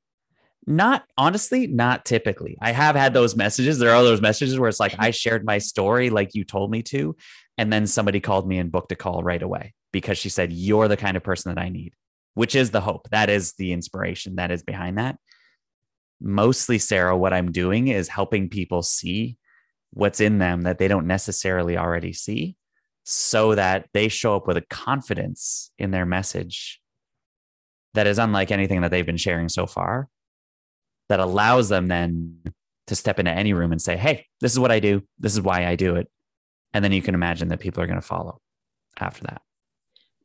not 0.66 1.04
honestly, 1.16 1.66
not 1.68 2.04
typically. 2.04 2.58
I 2.60 2.72
have 2.72 2.96
had 2.96 3.14
those 3.14 3.36
messages. 3.36 3.78
There 3.78 3.94
are 3.94 4.02
those 4.02 4.20
messages 4.20 4.58
where 4.58 4.68
it's 4.68 4.80
like 4.80 4.96
I 4.98 5.12
shared 5.12 5.44
my 5.44 5.58
story 5.58 6.10
like 6.10 6.34
you 6.34 6.44
told 6.44 6.70
me 6.70 6.82
to, 6.84 7.16
and 7.56 7.72
then 7.72 7.86
somebody 7.86 8.20
called 8.20 8.48
me 8.48 8.58
and 8.58 8.72
booked 8.72 8.92
a 8.92 8.96
call 8.96 9.22
right 9.22 9.42
away 9.42 9.74
because 9.92 10.18
she 10.18 10.28
said 10.28 10.52
you're 10.52 10.88
the 10.88 10.96
kind 10.96 11.16
of 11.16 11.22
person 11.22 11.54
that 11.54 11.60
I 11.60 11.68
need, 11.68 11.94
which 12.34 12.56
is 12.56 12.72
the 12.72 12.80
hope. 12.80 13.08
That 13.10 13.30
is 13.30 13.52
the 13.54 13.72
inspiration 13.72 14.36
that 14.36 14.50
is 14.50 14.64
behind 14.64 14.98
that. 14.98 15.16
Mostly, 16.20 16.78
Sarah, 16.78 17.16
what 17.16 17.32
I'm 17.32 17.52
doing 17.52 17.88
is 17.88 18.08
helping 18.08 18.48
people 18.48 18.82
see 18.82 19.36
what's 19.92 20.20
in 20.20 20.38
them 20.38 20.62
that 20.62 20.78
they 20.78 20.88
don't 20.88 21.06
necessarily 21.06 21.78
already 21.78 22.12
see 22.12 22.56
so 23.08 23.54
that 23.54 23.88
they 23.94 24.08
show 24.08 24.34
up 24.34 24.48
with 24.48 24.56
a 24.56 24.62
confidence 24.62 25.70
in 25.78 25.92
their 25.92 26.04
message 26.04 26.80
that 27.94 28.08
is 28.08 28.18
unlike 28.18 28.50
anything 28.50 28.80
that 28.80 28.90
they've 28.90 29.06
been 29.06 29.16
sharing 29.16 29.48
so 29.48 29.64
far 29.64 30.08
that 31.08 31.20
allows 31.20 31.68
them 31.68 31.86
then 31.86 32.42
to 32.88 32.96
step 32.96 33.20
into 33.20 33.30
any 33.30 33.52
room 33.52 33.70
and 33.70 33.80
say, 33.80 33.96
Hey, 33.96 34.26
this 34.40 34.52
is 34.52 34.58
what 34.58 34.72
I 34.72 34.80
do. 34.80 35.02
This 35.20 35.34
is 35.34 35.40
why 35.40 35.66
I 35.66 35.76
do 35.76 35.94
it. 35.94 36.08
And 36.74 36.84
then 36.84 36.90
you 36.90 37.00
can 37.00 37.14
imagine 37.14 37.46
that 37.48 37.60
people 37.60 37.80
are 37.80 37.86
going 37.86 38.00
to 38.00 38.06
follow 38.06 38.40
after 38.98 39.22
that. 39.24 39.40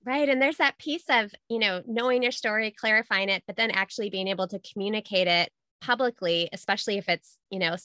Right. 0.04 0.28
And 0.28 0.42
there's 0.42 0.58
that 0.58 0.80
piece 0.80 1.06
of, 1.08 1.32
you 1.50 1.60
know, 1.60 1.84
knowing 1.86 2.24
your 2.24 2.32
story, 2.32 2.72
clarifying 2.72 3.30
it, 3.30 3.44
but 3.46 3.58
then 3.58 3.70
actually 3.70 4.10
being 4.10 4.28
able 4.28 4.48
to 4.48 4.60
communicate 4.60 5.28
it 5.28 5.52
publicly, 5.82 6.50
especially 6.52 6.98
if 6.98 7.08
it's, 7.08 7.38
you 7.52 7.60
know, 7.60 7.76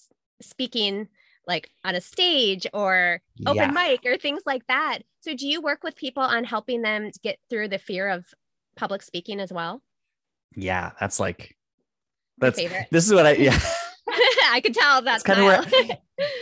speaking 0.40 1.09
like 1.46 1.70
on 1.85 1.94
a 1.94 2.00
stage 2.00 2.66
or 2.72 3.20
open 3.46 3.56
Yeah. 3.56 3.70
mic 3.70 4.00
or 4.04 4.16
things 4.16 4.42
like 4.46 4.66
that. 4.68 4.98
So 5.20 5.35
do 5.35 5.46
you 5.46 5.61
work 5.61 5.82
with 5.85 5.96
people 5.96 6.22
on 6.22 6.44
helping 6.44 6.82
them 6.82 7.11
get 7.22 7.38
through 7.50 7.68
the 7.68 7.78
fear 7.78 8.09
of 8.09 8.26
public 8.76 9.02
speaking 9.02 9.40
as 9.40 9.52
well? 9.52 9.82
Yeah. 10.54 10.92
That's 11.00 11.20
like, 11.20 11.56
that's, 12.38 12.59
favorite. 12.59 12.87
this 12.90 13.06
is 13.06 13.12
what 13.14 13.26
I, 13.26 13.32
yeah. 13.32 13.59
I 14.50 14.61
could 14.62 14.74
tell 14.74 15.02
that's 15.02 15.22
That's 15.22 15.38
kinda 15.38 15.44
where- 15.44 15.98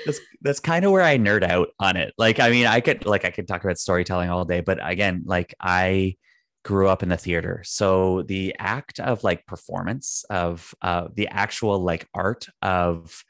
that's 0.06 0.20
that's 0.42 0.60
kind 0.60 0.84
of 0.84 0.92
where 0.92 1.02
I 1.02 1.18
nerd 1.18 1.42
out 1.42 1.68
on 1.80 1.96
it. 1.96 2.14
Like, 2.18 2.38
I 2.38 2.50
mean, 2.50 2.66
I 2.66 2.80
could 2.80 3.06
like 3.06 3.24
I 3.24 3.30
could 3.30 3.48
talk 3.48 3.64
about 3.64 3.78
storytelling 3.78 4.30
all 4.30 4.44
day, 4.44 4.60
but 4.60 4.78
again, 4.82 5.22
like 5.26 5.54
I 5.60 6.16
grew 6.64 6.88
up 6.88 7.02
in 7.02 7.08
the 7.08 7.16
theater, 7.16 7.62
so 7.64 8.22
the 8.22 8.54
act 8.58 9.00
of 9.00 9.24
like 9.24 9.46
performance 9.46 10.24
of 10.30 10.74
uh, 10.82 11.08
the 11.14 11.26
actual 11.28 11.80
like 11.80 12.06
art 12.14 12.46
of 12.62 13.24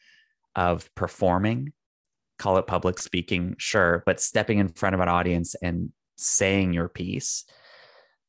of 0.57 0.93
performing, 0.95 1.73
call 2.39 2.57
it 2.59 2.67
public 2.67 2.99
speaking, 2.99 3.55
sure, 3.59 4.03
but 4.07 4.21
stepping 4.21 4.59
in 4.59 4.69
front 4.69 4.95
of 4.95 5.01
an 5.01 5.09
audience 5.09 5.55
and 5.63 5.91
saying 6.17 6.73
your 6.73 6.89
piece, 6.89 7.45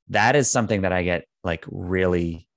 that 0.10 0.36
is 0.36 0.52
something 0.52 0.82
that 0.82 0.92
I 0.92 1.04
get 1.04 1.26
like 1.44 1.66
really 1.68 2.48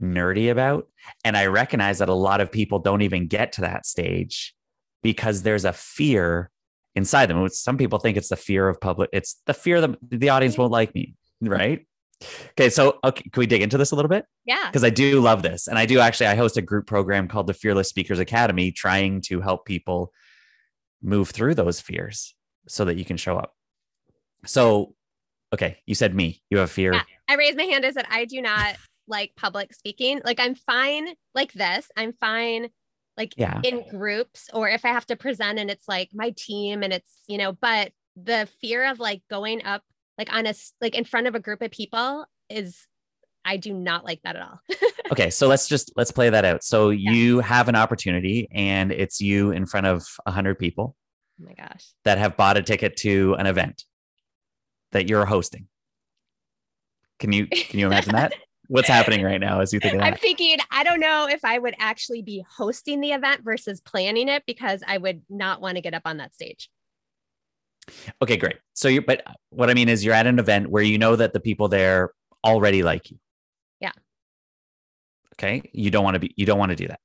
nerdy 0.00 0.50
about. 0.50 0.88
And 1.24 1.36
I 1.36 1.46
recognize 1.46 1.98
that 1.98 2.08
a 2.08 2.14
lot 2.14 2.40
of 2.40 2.50
people 2.50 2.78
don't 2.78 3.02
even 3.02 3.26
get 3.26 3.52
to 3.52 3.62
that 3.62 3.86
stage 3.86 4.54
because 5.02 5.42
there's 5.42 5.64
a 5.64 5.72
fear 5.72 6.50
inside 6.94 7.26
them. 7.26 7.48
Some 7.48 7.76
people 7.76 7.98
think 7.98 8.16
it's 8.16 8.28
the 8.28 8.36
fear 8.36 8.68
of 8.68 8.80
public, 8.80 9.10
it's 9.12 9.40
the 9.46 9.54
fear 9.54 9.80
that 9.80 9.96
the 10.10 10.28
audience 10.30 10.58
won't 10.58 10.72
like 10.72 10.94
me. 10.94 11.14
Right. 11.40 11.86
Okay. 12.50 12.68
So, 12.70 12.98
okay, 13.04 13.22
can 13.30 13.40
we 13.40 13.46
dig 13.46 13.62
into 13.62 13.78
this 13.78 13.92
a 13.92 13.96
little 13.96 14.08
bit? 14.08 14.26
yeah. 14.44 14.66
Because 14.66 14.84
I 14.84 14.90
do 14.90 15.20
love 15.20 15.42
this. 15.42 15.68
And 15.68 15.78
I 15.78 15.86
do 15.86 16.00
actually, 16.00 16.26
I 16.26 16.34
host 16.34 16.56
a 16.56 16.62
group 16.62 16.86
program 16.86 17.28
called 17.28 17.46
the 17.46 17.54
Fearless 17.54 17.88
Speakers 17.88 18.18
Academy, 18.18 18.72
trying 18.72 19.20
to 19.22 19.40
help 19.40 19.64
people 19.64 20.12
move 21.02 21.30
through 21.30 21.54
those 21.54 21.80
fears 21.80 22.34
so 22.68 22.84
that 22.84 22.96
you 22.96 23.04
can 23.04 23.16
show 23.16 23.36
up. 23.38 23.54
So, 24.46 24.94
okay, 25.52 25.78
you 25.86 25.94
said 25.94 26.14
me, 26.14 26.42
you 26.50 26.58
have 26.58 26.70
fear. 26.70 26.92
Yeah. 26.94 27.02
I 27.28 27.34
raised 27.36 27.56
my 27.56 27.64
hand. 27.64 27.84
I 27.86 27.90
said, 27.90 28.06
I 28.10 28.24
do 28.24 28.40
not 28.42 28.76
like 29.08 29.32
public 29.36 29.72
speaking. 29.74 30.20
Like, 30.24 30.40
I'm 30.40 30.54
fine 30.54 31.08
like 31.34 31.52
this. 31.52 31.88
I'm 31.96 32.12
fine 32.12 32.68
like 33.16 33.34
Yeah. 33.36 33.60
in 33.64 33.84
groups 33.90 34.48
or 34.52 34.68
if 34.68 34.84
I 34.84 34.88
have 34.88 35.06
to 35.06 35.16
present 35.16 35.58
and 35.58 35.70
it's 35.70 35.88
like 35.88 36.10
my 36.14 36.32
team 36.36 36.82
and 36.82 36.92
it's, 36.92 37.10
you 37.26 37.38
know, 37.38 37.52
but 37.52 37.92
the 38.16 38.48
fear 38.60 38.90
of 38.90 38.98
like 39.00 39.22
going 39.30 39.64
up 39.64 39.82
like 40.20 40.32
on 40.34 40.44
a, 40.44 40.52
like 40.82 40.94
in 40.94 41.04
front 41.04 41.26
of 41.26 41.34
a 41.34 41.40
group 41.40 41.62
of 41.62 41.70
people 41.70 42.26
is, 42.50 42.86
I 43.42 43.56
do 43.56 43.72
not 43.72 44.04
like 44.04 44.20
that 44.22 44.36
at 44.36 44.42
all. 44.42 44.60
Okay, 45.12 45.28
so 45.28 45.48
let's 45.48 45.66
just 45.66 45.90
let's 45.96 46.12
play 46.12 46.30
that 46.30 46.44
out. 46.44 46.62
So 46.62 46.90
you 46.90 47.40
have 47.40 47.68
an 47.68 47.74
opportunity 47.74 48.46
and 48.52 48.92
it's 48.92 49.20
you 49.20 49.50
in 49.50 49.66
front 49.66 49.88
of 49.88 50.06
100 50.22 50.56
people 50.56 50.94
oh 51.40 51.44
my 51.44 51.52
gosh. 51.54 51.84
that 52.04 52.16
have 52.18 52.36
bought 52.36 52.56
a 52.56 52.62
ticket 52.62 52.96
to 52.98 53.34
an 53.34 53.46
event 53.46 53.82
that 54.92 55.08
you're 55.08 55.24
hosting. 55.24 55.66
Can 57.18 57.32
you 57.32 57.48
can 57.48 57.80
you 57.80 57.86
imagine 57.86 58.12
that? 58.12 58.34
What's 58.68 58.86
happening 58.86 59.24
right 59.24 59.40
now 59.40 59.58
as 59.58 59.72
you 59.72 59.80
think 59.80 59.94
of 59.94 60.00
that? 60.00 60.06
I'm 60.06 60.16
thinking, 60.16 60.58
I 60.70 60.84
don't 60.84 61.00
know 61.00 61.26
if 61.28 61.44
I 61.44 61.58
would 61.58 61.74
actually 61.80 62.22
be 62.22 62.44
hosting 62.48 63.00
the 63.00 63.10
event 63.10 63.42
versus 63.42 63.80
planning 63.80 64.28
it 64.28 64.44
because 64.46 64.84
I 64.86 64.98
would 64.98 65.22
not 65.28 65.60
want 65.60 65.74
to 65.74 65.80
get 65.80 65.92
up 65.92 66.02
on 66.04 66.18
that 66.18 66.34
stage. 66.34 66.70
Okay, 68.22 68.36
great. 68.36 68.56
So 68.74 68.88
you 68.88 69.02
but 69.02 69.22
what 69.50 69.70
I 69.70 69.74
mean 69.74 69.88
is 69.88 70.04
you're 70.04 70.14
at 70.14 70.26
an 70.26 70.38
event 70.38 70.70
where 70.70 70.82
you 70.82 70.98
know 70.98 71.16
that 71.16 71.32
the 71.32 71.40
people 71.40 71.68
there 71.68 72.12
already 72.44 72.82
like 72.82 73.10
you. 73.10 73.18
Yeah. 73.80 73.92
Okay. 75.34 75.68
You 75.72 75.90
don't 75.90 76.04
want 76.04 76.14
to 76.14 76.18
be 76.20 76.32
you 76.36 76.46
don't 76.46 76.58
want 76.58 76.70
to 76.70 76.76
do 76.76 76.88
that 76.88 77.00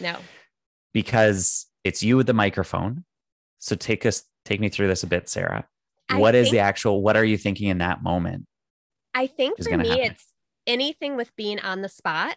No. 0.00 0.16
because 0.92 1.66
it's 1.84 2.02
you 2.02 2.16
with 2.16 2.26
the 2.26 2.34
microphone. 2.34 3.04
So 3.58 3.76
take 3.76 4.06
us 4.06 4.24
take 4.44 4.60
me 4.60 4.68
through 4.68 4.88
this 4.88 5.02
a 5.02 5.06
bit, 5.06 5.28
Sarah. 5.28 5.66
I 6.08 6.18
What 6.18 6.34
is 6.34 6.46
think- 6.46 6.52
the 6.54 6.58
actual 6.60 7.02
what 7.02 7.16
are 7.16 7.24
you 7.24 7.36
thinking 7.38 7.68
in 7.68 7.78
that 7.78 8.02
moment? 8.02 8.46
I 9.14 9.26
think 9.26 9.62
for 9.62 9.76
me, 9.76 9.88
happen. 9.88 10.04
it's 10.04 10.32
anything 10.66 11.16
with 11.16 11.34
being 11.36 11.60
on 11.60 11.82
the 11.82 11.88
spot 11.88 12.36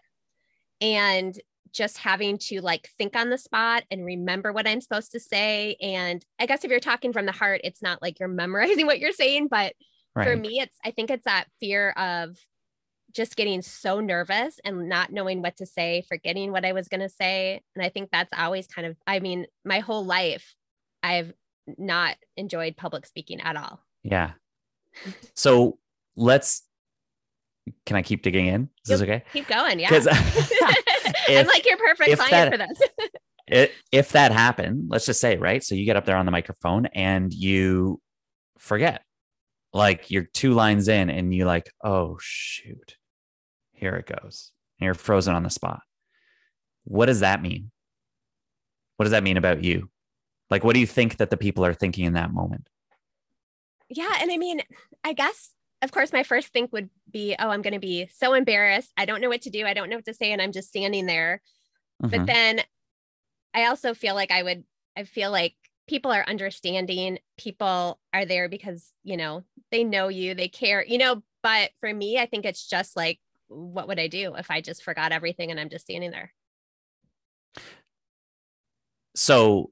and 0.79 1.39
just 1.73 1.97
having 1.97 2.37
to 2.37 2.61
like 2.61 2.89
think 2.97 3.15
on 3.15 3.29
the 3.29 3.37
spot 3.37 3.83
and 3.89 4.05
remember 4.05 4.51
what 4.51 4.67
I'm 4.67 4.81
supposed 4.81 5.11
to 5.13 5.19
say. 5.19 5.75
And 5.81 6.23
I 6.39 6.45
guess 6.45 6.63
if 6.63 6.71
you're 6.71 6.79
talking 6.79 7.13
from 7.13 7.25
the 7.25 7.31
heart, 7.31 7.61
it's 7.63 7.81
not 7.81 8.01
like 8.01 8.19
you're 8.19 8.29
memorizing 8.29 8.85
what 8.87 8.99
you're 8.99 9.13
saying, 9.13 9.47
but 9.47 9.73
right. 10.15 10.27
for 10.27 10.35
me, 10.35 10.59
it's, 10.59 10.75
I 10.83 10.91
think 10.91 11.09
it's 11.09 11.25
that 11.25 11.45
fear 11.59 11.91
of 11.91 12.37
just 13.13 13.35
getting 13.35 13.61
so 13.61 13.99
nervous 13.99 14.59
and 14.63 14.87
not 14.87 15.11
knowing 15.11 15.41
what 15.41 15.57
to 15.57 15.65
say, 15.65 16.03
forgetting 16.07 16.51
what 16.51 16.65
I 16.65 16.73
was 16.73 16.87
going 16.87 17.01
to 17.01 17.09
say. 17.09 17.61
And 17.75 17.85
I 17.85 17.89
think 17.89 18.09
that's 18.11 18.31
always 18.37 18.67
kind 18.67 18.87
of, 18.87 18.97
I 19.05 19.19
mean, 19.19 19.45
my 19.65 19.79
whole 19.79 20.05
life, 20.05 20.55
I've 21.03 21.33
not 21.77 22.15
enjoyed 22.37 22.77
public 22.77 23.05
speaking 23.05 23.41
at 23.41 23.55
all. 23.55 23.81
Yeah. 24.03 24.31
So 25.35 25.77
let's, 26.15 26.63
can 27.85 27.95
I 27.95 28.01
keep 28.01 28.23
digging 28.23 28.47
in? 28.47 28.69
Is 28.85 28.89
this 28.89 29.01
okay? 29.01 29.23
Keep 29.33 29.47
going. 29.47 29.79
Yeah. 29.79 29.89
Because 31.27 31.41
I'm 31.41 31.47
like 31.47 31.65
your 31.65 31.77
perfect 31.77 32.17
client 32.17 32.31
that, 32.31 32.51
for 32.51 32.57
this. 32.57 33.09
it, 33.47 33.71
if 33.91 34.11
that 34.13 34.31
happened, 34.31 34.85
let's 34.89 35.05
just 35.05 35.19
say, 35.19 35.37
right? 35.37 35.63
So 35.63 35.75
you 35.75 35.85
get 35.85 35.97
up 35.97 36.05
there 36.05 36.17
on 36.17 36.25
the 36.25 36.31
microphone 36.31 36.87
and 36.87 37.33
you 37.33 38.01
forget, 38.57 39.03
like 39.73 40.11
you're 40.11 40.27
two 40.33 40.53
lines 40.53 40.87
in 40.87 41.09
and 41.09 41.33
you 41.33 41.45
like, 41.45 41.71
oh 41.83 42.17
shoot, 42.21 42.97
here 43.73 43.95
it 43.95 44.05
goes. 44.05 44.51
And 44.79 44.85
you're 44.85 44.93
frozen 44.93 45.35
on 45.35 45.43
the 45.43 45.49
spot. 45.49 45.81
What 46.83 47.05
does 47.05 47.19
that 47.19 47.41
mean? 47.41 47.71
What 48.97 49.05
does 49.05 49.11
that 49.11 49.23
mean 49.23 49.37
about 49.37 49.63
you? 49.63 49.89
Like, 50.49 50.63
what 50.63 50.73
do 50.73 50.79
you 50.79 50.87
think 50.87 51.17
that 51.17 51.29
the 51.29 51.37
people 51.37 51.65
are 51.65 51.73
thinking 51.73 52.05
in 52.05 52.13
that 52.13 52.33
moment? 52.33 52.67
Yeah. 53.89 54.17
And 54.19 54.31
I 54.31 54.37
mean, 54.37 54.61
I 55.03 55.13
guess, 55.13 55.51
of 55.81 55.91
course, 55.91 56.13
my 56.13 56.23
first 56.23 56.49
think 56.49 56.71
would 56.73 56.89
be, 57.09 57.35
oh, 57.37 57.49
I'm 57.49 57.61
going 57.61 57.73
to 57.73 57.79
be 57.79 58.07
so 58.13 58.33
embarrassed. 58.33 58.91
I 58.97 59.05
don't 59.05 59.21
know 59.21 59.29
what 59.29 59.43
to 59.43 59.49
do. 59.49 59.65
I 59.65 59.73
don't 59.73 59.89
know 59.89 59.95
what 59.95 60.05
to 60.05 60.13
say. 60.13 60.31
And 60.31 60.41
I'm 60.41 60.51
just 60.51 60.69
standing 60.69 61.05
there. 61.05 61.41
Mm-hmm. 62.03 62.17
But 62.17 62.27
then 62.27 62.61
I 63.53 63.65
also 63.65 63.93
feel 63.93 64.15
like 64.15 64.31
I 64.31 64.43
would, 64.43 64.63
I 64.95 65.03
feel 65.03 65.31
like 65.31 65.55
people 65.87 66.11
are 66.11 66.23
understanding. 66.27 67.19
People 67.37 67.99
are 68.13 68.25
there 68.25 68.47
because, 68.47 68.91
you 69.03 69.17
know, 69.17 69.43
they 69.71 69.83
know 69.83 70.07
you, 70.07 70.35
they 70.35 70.47
care, 70.47 70.85
you 70.85 70.97
know. 70.97 71.23
But 71.43 71.71
for 71.79 71.91
me, 71.91 72.19
I 72.19 72.27
think 72.27 72.45
it's 72.45 72.67
just 72.67 72.95
like 72.95 73.19
what 73.51 73.87
would 73.87 73.99
I 73.99 74.07
do 74.07 74.35
if 74.35 74.49
I 74.49 74.61
just 74.61 74.83
forgot 74.83 75.11
everything 75.11 75.51
and 75.51 75.59
I'm 75.59 75.69
just 75.69 75.85
standing 75.85 76.11
there? 76.11 76.33
So, 79.15 79.71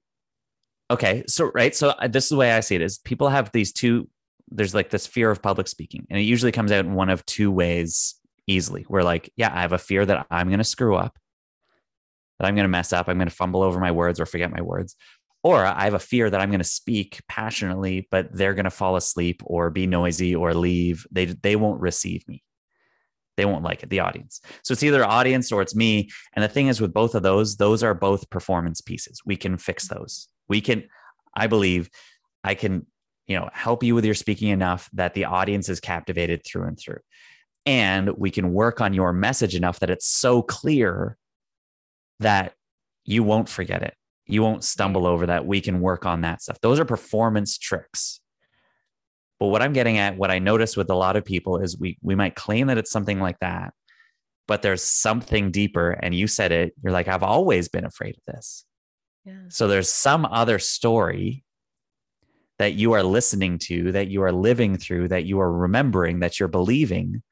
okay. 0.92 1.24
So, 1.28 1.52
right. 1.54 1.76
So, 1.76 1.90
uh, 1.90 2.08
this 2.08 2.26
is 2.26 2.30
the 2.30 2.36
way 2.36 2.52
I 2.52 2.60
see 2.60 2.76
it 2.76 2.82
is 2.82 2.98
people 2.98 3.30
have 3.30 3.52
these 3.52 3.72
two, 3.72 4.10
there's 4.52 4.76
like 4.76 4.90
this 4.90 5.08
fear 5.08 5.32
of 5.32 5.42
public 5.42 5.68
speaking, 5.68 6.06
and 6.10 6.20
it 6.20 6.24
usually 6.24 6.52
comes 6.52 6.72
out 6.72 6.86
in 6.86 6.94
one 6.94 7.10
of 7.10 7.26
two 7.26 7.52
ways 7.52 8.16
easily. 8.48 8.86
We're 8.90 9.04
like, 9.04 9.32
yeah, 9.36 9.52
I 9.54 9.62
have 9.62 9.74
a 9.74 9.78
fear 9.78 10.06
that 10.06 10.28
I'm 10.30 10.48
going 10.48 10.60
to 10.60 10.64
screw 10.64 10.96
up, 10.96 11.18
that 12.40 12.48
I'm 12.48 12.56
going 12.56 12.66
to 12.66 12.70
mess 12.70 12.94
up, 12.94 13.08
I'm 13.08 13.18
going 13.18 13.30
to 13.30 13.36
fumble 13.36 13.62
over 13.62 13.80
my 13.80 13.92
words 13.92 14.20
or 14.20 14.26
forget 14.26 14.52
my 14.52 14.62
words. 14.62 14.96
Or 15.42 15.66
I 15.66 15.86
have 15.86 15.94
a 15.94 16.00
fear 16.00 16.30
that 16.30 16.42
I'm 16.42 16.50
going 16.50 16.60
to 16.60 16.66
speak 16.66 17.22
passionately, 17.30 18.10
but 18.12 18.28
they're 18.34 18.54
going 18.54 18.66
to 18.66 18.70
fall 18.70 18.98
asleep 18.98 19.42
or 19.46 19.70
be 19.70 19.88
noisy 19.88 20.36
or 20.36 20.54
leave. 20.54 21.08
They, 21.12 21.26
they 21.26 21.56
won't 21.56 21.80
receive 21.80 22.28
me 22.28 22.44
they 23.40 23.46
won't 23.46 23.64
like 23.64 23.84
it, 23.84 23.90
the 23.90 24.02
audience. 24.02 24.42
So 24.64 24.74
it's 24.74 24.84
either 24.84 25.06
audience 25.06 25.50
or 25.54 25.62
it's 25.62 25.74
me. 25.74 26.10
And 26.34 26.44
the 26.44 26.50
thing 26.50 26.68
is, 26.68 26.82
with 26.82 26.94
both 26.94 27.16
of 27.16 27.24
those, 27.24 27.56
those 27.56 27.84
are 27.84 27.94
both 27.94 28.30
performance 28.30 28.82
pieces. 28.82 29.22
We 29.26 29.38
can 29.38 29.58
fix 29.58 29.88
those. 29.88 30.28
We 30.50 30.60
can, 30.60 30.84
I 31.34 31.48
believe, 31.48 31.90
I 32.44 32.54
can, 32.54 32.86
you 33.30 33.38
know, 33.38 33.48
help 33.54 33.84
you 33.84 33.94
with 33.94 34.04
your 34.04 34.16
speaking 34.16 34.50
enough 34.50 34.90
that 34.92 35.14
the 35.14 35.26
audience 35.26 35.70
is 35.70 35.80
captivated 35.80 36.42
through 36.44 36.64
and 36.64 36.78
through. 36.78 37.00
And 37.66 38.10
we 38.18 38.32
can 38.32 38.54
work 38.54 38.82
on 38.82 38.96
your 38.96 39.14
message 39.14 39.56
enough 39.56 39.80
that 39.80 39.92
it's 39.92 40.08
so 40.08 40.42
clear 40.42 41.16
that 42.20 42.56
you 43.06 43.22
won't 43.22 43.48
forget 43.48 43.84
it. 43.84 43.94
You 44.26 44.42
won't 44.42 44.64
stumble 44.64 45.06
over 45.06 45.28
that. 45.28 45.46
We 45.46 45.62
can 45.62 45.80
work 45.80 46.08
on 46.08 46.22
that 46.22 46.42
stuff. 46.42 46.60
Those 46.62 46.80
are 46.80 46.86
performance 46.86 47.60
tricks. 47.60 48.20
But 49.40 49.48
what 49.48 49.62
I'm 49.62 49.74
getting 49.74 50.00
at, 50.00 50.18
what 50.18 50.32
I 50.32 50.40
notice 50.40 50.76
with 50.76 50.90
a 50.90 50.96
lot 50.96 51.16
of 51.16 51.24
people 51.24 51.60
is 51.60 51.80
we 51.80 52.00
we 52.02 52.16
might 52.16 52.36
claim 52.36 52.68
that 52.68 52.80
it's 52.80 52.92
something 52.92 53.20
like 53.20 53.38
that, 53.42 53.74
but 54.48 54.64
there's 54.64 54.84
something 54.84 55.52
deeper. 55.52 55.92
And 55.92 56.16
you 56.16 56.26
said 56.28 56.52
it, 56.52 56.74
you're 56.84 56.92
like, 56.92 57.08
I've 57.08 57.24
always 57.24 57.70
been 57.70 57.86
afraid 57.86 58.16
of 58.16 58.34
this. 58.34 58.66
Yeah. 59.24 59.44
So 59.50 59.68
there's 59.68 59.90
some 59.90 60.26
other 60.26 60.58
story 60.58 61.44
that 62.60 62.74
you 62.74 62.92
are 62.92 63.04
listening 63.04 63.58
to, 63.58 63.92
that 63.94 64.10
you 64.10 64.22
are 64.22 64.34
living 64.34 64.78
through, 64.78 65.08
that 65.08 65.26
you 65.26 65.40
are 65.40 65.52
remembering, 65.52 66.20
that 66.20 66.40
you're 66.40 66.50
believing, 66.50 67.24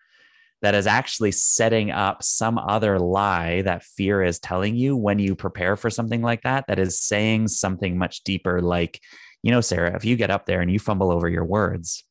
that 0.62 0.74
is 0.74 0.88
actually 0.88 1.32
setting 1.32 1.92
up 1.92 2.24
some 2.24 2.58
other 2.58 2.98
lie 2.98 3.62
that 3.62 3.84
fear 3.84 4.24
is 4.24 4.40
telling 4.40 4.76
you 4.76 4.96
when 4.98 5.20
you 5.20 5.36
prepare 5.36 5.76
for 5.76 5.90
something 5.90 6.22
like 6.22 6.42
that, 6.44 6.66
that 6.68 6.80
is 6.80 7.00
saying 7.00 7.50
something 7.50 7.98
much 7.98 8.24
deeper, 8.24 8.62
like, 8.62 9.02
you 9.44 9.52
know, 9.52 9.62
Sarah, 9.62 9.96
if 9.96 10.04
you 10.04 10.16
get 10.16 10.32
up 10.32 10.46
there 10.46 10.62
and 10.62 10.72
you 10.72 10.80
fumble 10.80 11.12
over 11.12 11.30
your 11.30 11.46
words, 11.46 12.04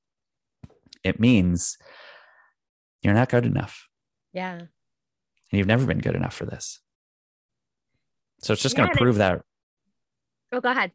it 1.03 1.19
means 1.19 1.77
you're 3.03 3.15
not 3.15 3.31
good 3.31 3.47
enough. 3.47 3.89
Yeah. 4.33 4.59
And 4.59 4.69
you've 5.51 5.67
never 5.67 5.87
been 5.87 5.99
good 5.99 6.15
enough 6.15 6.35
for 6.35 6.45
this. 6.45 6.81
So 8.43 8.53
it's 8.53 8.63
just 8.63 8.77
yeah, 8.77 8.85
going 8.85 8.93
to 8.93 8.99
prove 8.99 9.17
that. 9.17 9.43
Oh, 10.53 10.61
go 10.61 10.71
ahead. 10.71 10.93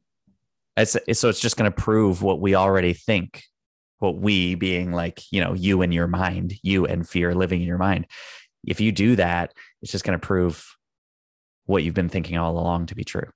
It's, 0.77 0.97
so 1.19 1.29
it's 1.29 1.39
just 1.39 1.57
going 1.57 1.71
to 1.71 1.75
prove 1.75 2.21
what 2.21 2.39
we 2.39 2.55
already 2.55 2.93
think, 2.93 3.43
what 3.99 4.17
we 4.17 4.55
being 4.55 4.91
like, 4.91 5.21
you 5.31 5.41
know, 5.41 5.53
you 5.53 5.81
and 5.81 5.93
your 5.93 6.07
mind, 6.07 6.53
you 6.63 6.85
and 6.85 7.07
fear 7.07 7.35
living 7.35 7.61
in 7.61 7.67
your 7.67 7.77
mind. 7.77 8.07
If 8.65 8.79
you 8.79 8.91
do 8.91 9.15
that, 9.17 9.53
it's 9.81 9.91
just 9.91 10.03
going 10.03 10.19
to 10.19 10.25
prove 10.25 10.75
what 11.65 11.83
you've 11.83 11.95
been 11.95 12.09
thinking 12.09 12.37
all 12.37 12.57
along 12.57 12.87
to 12.87 12.95
be 12.95 13.03
true. 13.03 13.29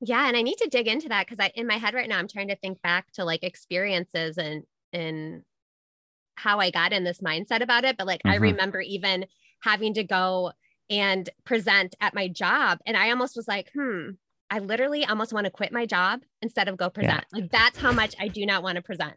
Yeah, 0.00 0.28
and 0.28 0.36
I 0.36 0.42
need 0.42 0.58
to 0.58 0.68
dig 0.68 0.88
into 0.88 1.08
that 1.08 1.26
because 1.26 1.40
I 1.40 1.50
in 1.54 1.66
my 1.66 1.78
head 1.78 1.94
right 1.94 2.08
now 2.08 2.18
I'm 2.18 2.28
trying 2.28 2.48
to 2.48 2.56
think 2.56 2.82
back 2.82 3.10
to 3.12 3.24
like 3.24 3.42
experiences 3.42 4.36
and 4.36 4.64
and 4.92 5.42
how 6.34 6.60
I 6.60 6.70
got 6.70 6.92
in 6.92 7.02
this 7.02 7.20
mindset 7.20 7.62
about 7.62 7.84
it. 7.84 7.96
But 7.96 8.06
like 8.06 8.20
mm-hmm. 8.20 8.32
I 8.32 8.36
remember 8.36 8.80
even 8.80 9.26
having 9.62 9.94
to 9.94 10.04
go 10.04 10.52
and 10.90 11.28
present 11.44 11.94
at 12.00 12.14
my 12.14 12.28
job, 12.28 12.78
and 12.86 12.96
I 12.96 13.10
almost 13.10 13.36
was 13.36 13.48
like, 13.48 13.70
hmm, 13.74 14.10
I 14.50 14.60
literally 14.60 15.04
almost 15.04 15.32
want 15.32 15.44
to 15.44 15.50
quit 15.50 15.72
my 15.72 15.86
job 15.86 16.22
instead 16.42 16.68
of 16.68 16.76
go 16.76 16.88
present. 16.90 17.24
Yeah. 17.32 17.40
Like 17.40 17.50
that's 17.50 17.78
how 17.78 17.92
much 17.92 18.14
I 18.18 18.28
do 18.28 18.46
not 18.46 18.62
want 18.62 18.76
to 18.76 18.82
present. 18.82 19.14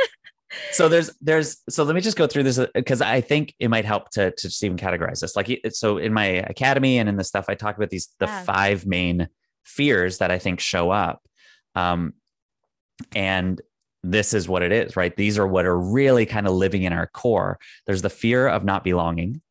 so 0.72 0.88
there's 0.88 1.10
there's 1.20 1.58
so 1.68 1.84
let 1.84 1.94
me 1.94 2.00
just 2.00 2.16
go 2.16 2.26
through 2.26 2.42
this 2.42 2.60
because 2.74 3.00
uh, 3.00 3.06
I 3.06 3.20
think 3.20 3.54
it 3.58 3.68
might 3.68 3.84
help 3.84 4.10
to 4.10 4.30
to 4.30 4.48
just 4.48 4.62
even 4.64 4.76
categorize 4.76 5.20
this. 5.20 5.36
Like 5.36 5.60
so 5.70 5.98
in 5.98 6.12
my 6.12 6.24
academy 6.24 6.98
and 6.98 7.08
in 7.08 7.16
the 7.16 7.24
stuff 7.24 7.46
I 7.48 7.54
talk 7.54 7.76
about 7.76 7.90
these 7.90 8.08
the 8.18 8.26
yeah. 8.26 8.42
five 8.42 8.86
main 8.86 9.28
fears 9.64 10.18
that 10.18 10.30
I 10.30 10.38
think 10.38 10.60
show 10.60 10.90
up. 10.90 11.22
Um, 11.74 12.14
and 13.14 13.60
this 14.02 14.34
is 14.34 14.48
what 14.48 14.62
it 14.62 14.72
is, 14.72 14.96
right? 14.96 15.14
These 15.16 15.38
are 15.38 15.46
what 15.46 15.66
are 15.66 15.78
really 15.78 16.26
kind 16.26 16.46
of 16.46 16.54
living 16.54 16.82
in 16.82 16.92
our 16.92 17.06
core. 17.06 17.58
There's 17.86 18.02
the 18.02 18.10
fear 18.10 18.48
of 18.48 18.64
not 18.64 18.84
belonging, 18.84 19.42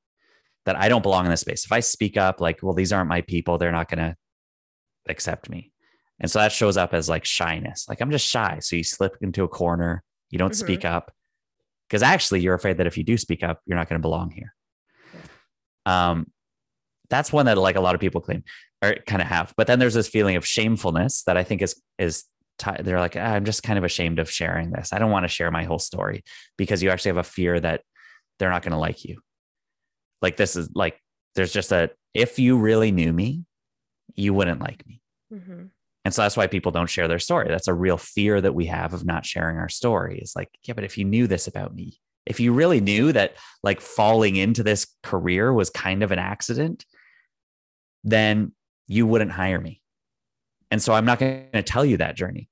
that 0.67 0.75
I 0.75 0.89
don't 0.89 1.01
belong 1.01 1.23
in 1.25 1.31
this 1.31 1.41
space. 1.41 1.63
If 1.63 1.71
I 1.71 1.79
speak 1.79 2.17
up, 2.17 2.41
like, 2.41 2.59
well, 2.61 2.73
these 2.73 2.91
aren't 2.91 3.07
my 3.07 3.21
people, 3.21 3.57
they're 3.57 3.71
not 3.71 3.89
going 3.89 3.99
to 3.99 4.15
accept 5.09 5.49
me. 5.49 5.71
And 6.19 6.29
so 6.31 6.39
that 6.39 6.51
shows 6.51 6.77
up 6.77 6.93
as 6.93 7.07
like 7.07 7.25
shyness. 7.25 7.85
Like, 7.87 8.01
I'm 8.01 8.11
just 8.11 8.27
shy. 8.27 8.59
So 8.59 8.75
you 8.75 8.83
slip 8.83 9.17
into 9.21 9.43
a 9.43 9.47
corner, 9.47 10.03
you 10.29 10.39
don't 10.39 10.51
mm-hmm. 10.51 10.65
speak 10.65 10.85
up 10.85 11.11
because 11.87 12.03
actually 12.03 12.41
you're 12.41 12.55
afraid 12.55 12.77
that 12.77 12.87
if 12.87 12.97
you 12.97 13.03
do 13.03 13.17
speak 13.17 13.43
up, 13.43 13.61
you're 13.65 13.77
not 13.77 13.87
going 13.87 13.99
to 13.99 14.05
belong 14.05 14.31
here. 14.31 14.53
Um, 15.85 16.31
that's 17.09 17.31
one 17.31 17.45
that 17.45 17.57
like 17.57 17.75
a 17.75 17.81
lot 17.81 17.95
of 17.95 18.01
people 18.01 18.19
claim 18.19 18.43
or 18.83 18.95
kind 19.05 19.21
of 19.21 19.27
have. 19.27 19.53
But 19.55 19.67
then 19.67 19.79
there's 19.79 19.93
this 19.93 20.07
feeling 20.07 20.35
of 20.35 20.45
shamefulness 20.45 21.23
that 21.23 21.37
I 21.37 21.43
think 21.43 21.61
is 21.61 21.81
is 21.97 22.25
t- 22.59 22.71
they're 22.81 22.99
like 22.99 23.15
ah, 23.15 23.19
I'm 23.19 23.45
just 23.45 23.63
kind 23.63 23.77
of 23.77 23.85
ashamed 23.85 24.19
of 24.19 24.29
sharing 24.29 24.71
this. 24.71 24.91
I 24.91 24.99
don't 24.99 25.11
want 25.11 25.23
to 25.23 25.29
share 25.29 25.51
my 25.51 25.63
whole 25.63 25.79
story 25.79 26.23
because 26.57 26.83
you 26.83 26.89
actually 26.89 27.09
have 27.09 27.17
a 27.17 27.23
fear 27.23 27.59
that 27.59 27.81
they're 28.39 28.49
not 28.49 28.63
going 28.63 28.73
to 28.73 28.77
like 28.77 29.05
you. 29.05 29.21
Like 30.21 30.35
this 30.35 30.55
is 30.55 30.69
like 30.75 30.99
there's 31.35 31.53
just 31.53 31.71
a 31.71 31.91
if 32.13 32.39
you 32.39 32.57
really 32.57 32.91
knew 32.91 33.13
me, 33.13 33.45
you 34.15 34.33
wouldn't 34.33 34.61
like 34.61 34.85
me. 34.87 35.01
Mm-hmm. 35.33 35.65
And 36.05 36.13
so 36.13 36.21
that's 36.21 36.37
why 36.37 36.47
people 36.47 36.71
don't 36.71 36.89
share 36.89 37.07
their 37.07 37.19
story. 37.19 37.49
That's 37.49 37.67
a 37.67 37.73
real 37.73 37.97
fear 37.97 38.39
that 38.39 38.55
we 38.55 38.67
have 38.67 38.93
of 38.93 39.05
not 39.05 39.25
sharing 39.25 39.57
our 39.57 39.69
story. 39.69 40.19
Is 40.19 40.35
like, 40.35 40.49
yeah, 40.63 40.73
but 40.73 40.85
if 40.85 40.97
you 40.97 41.03
knew 41.03 41.27
this 41.27 41.47
about 41.47 41.75
me, 41.75 41.99
if 42.25 42.39
you 42.39 42.53
really 42.53 42.81
knew 42.81 43.11
that 43.11 43.35
like 43.63 43.81
falling 43.81 44.35
into 44.35 44.63
this 44.63 44.87
career 45.03 45.51
was 45.51 45.69
kind 45.69 46.03
of 46.03 46.11
an 46.11 46.19
accident, 46.19 46.85
then 48.03 48.53
you 48.87 49.05
wouldn't 49.05 49.31
hire 49.31 49.59
me. 49.59 49.81
And 50.71 50.81
so 50.81 50.93
I'm 50.93 51.05
not 51.05 51.19
going 51.19 51.47
to 51.53 51.63
tell 51.63 51.85
you 51.85 51.97
that 51.97 52.15
journey. 52.15 52.49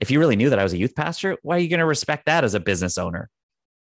If 0.00 0.10
you 0.10 0.18
really 0.18 0.36
knew 0.36 0.50
that 0.50 0.58
I 0.58 0.62
was 0.62 0.72
a 0.72 0.78
youth 0.78 0.94
pastor, 0.94 1.36
why 1.42 1.56
are 1.56 1.60
you 1.60 1.68
going 1.68 1.80
to 1.80 1.86
respect 1.86 2.26
that 2.26 2.44
as 2.44 2.54
a 2.54 2.60
business 2.60 2.98
owner? 2.98 3.30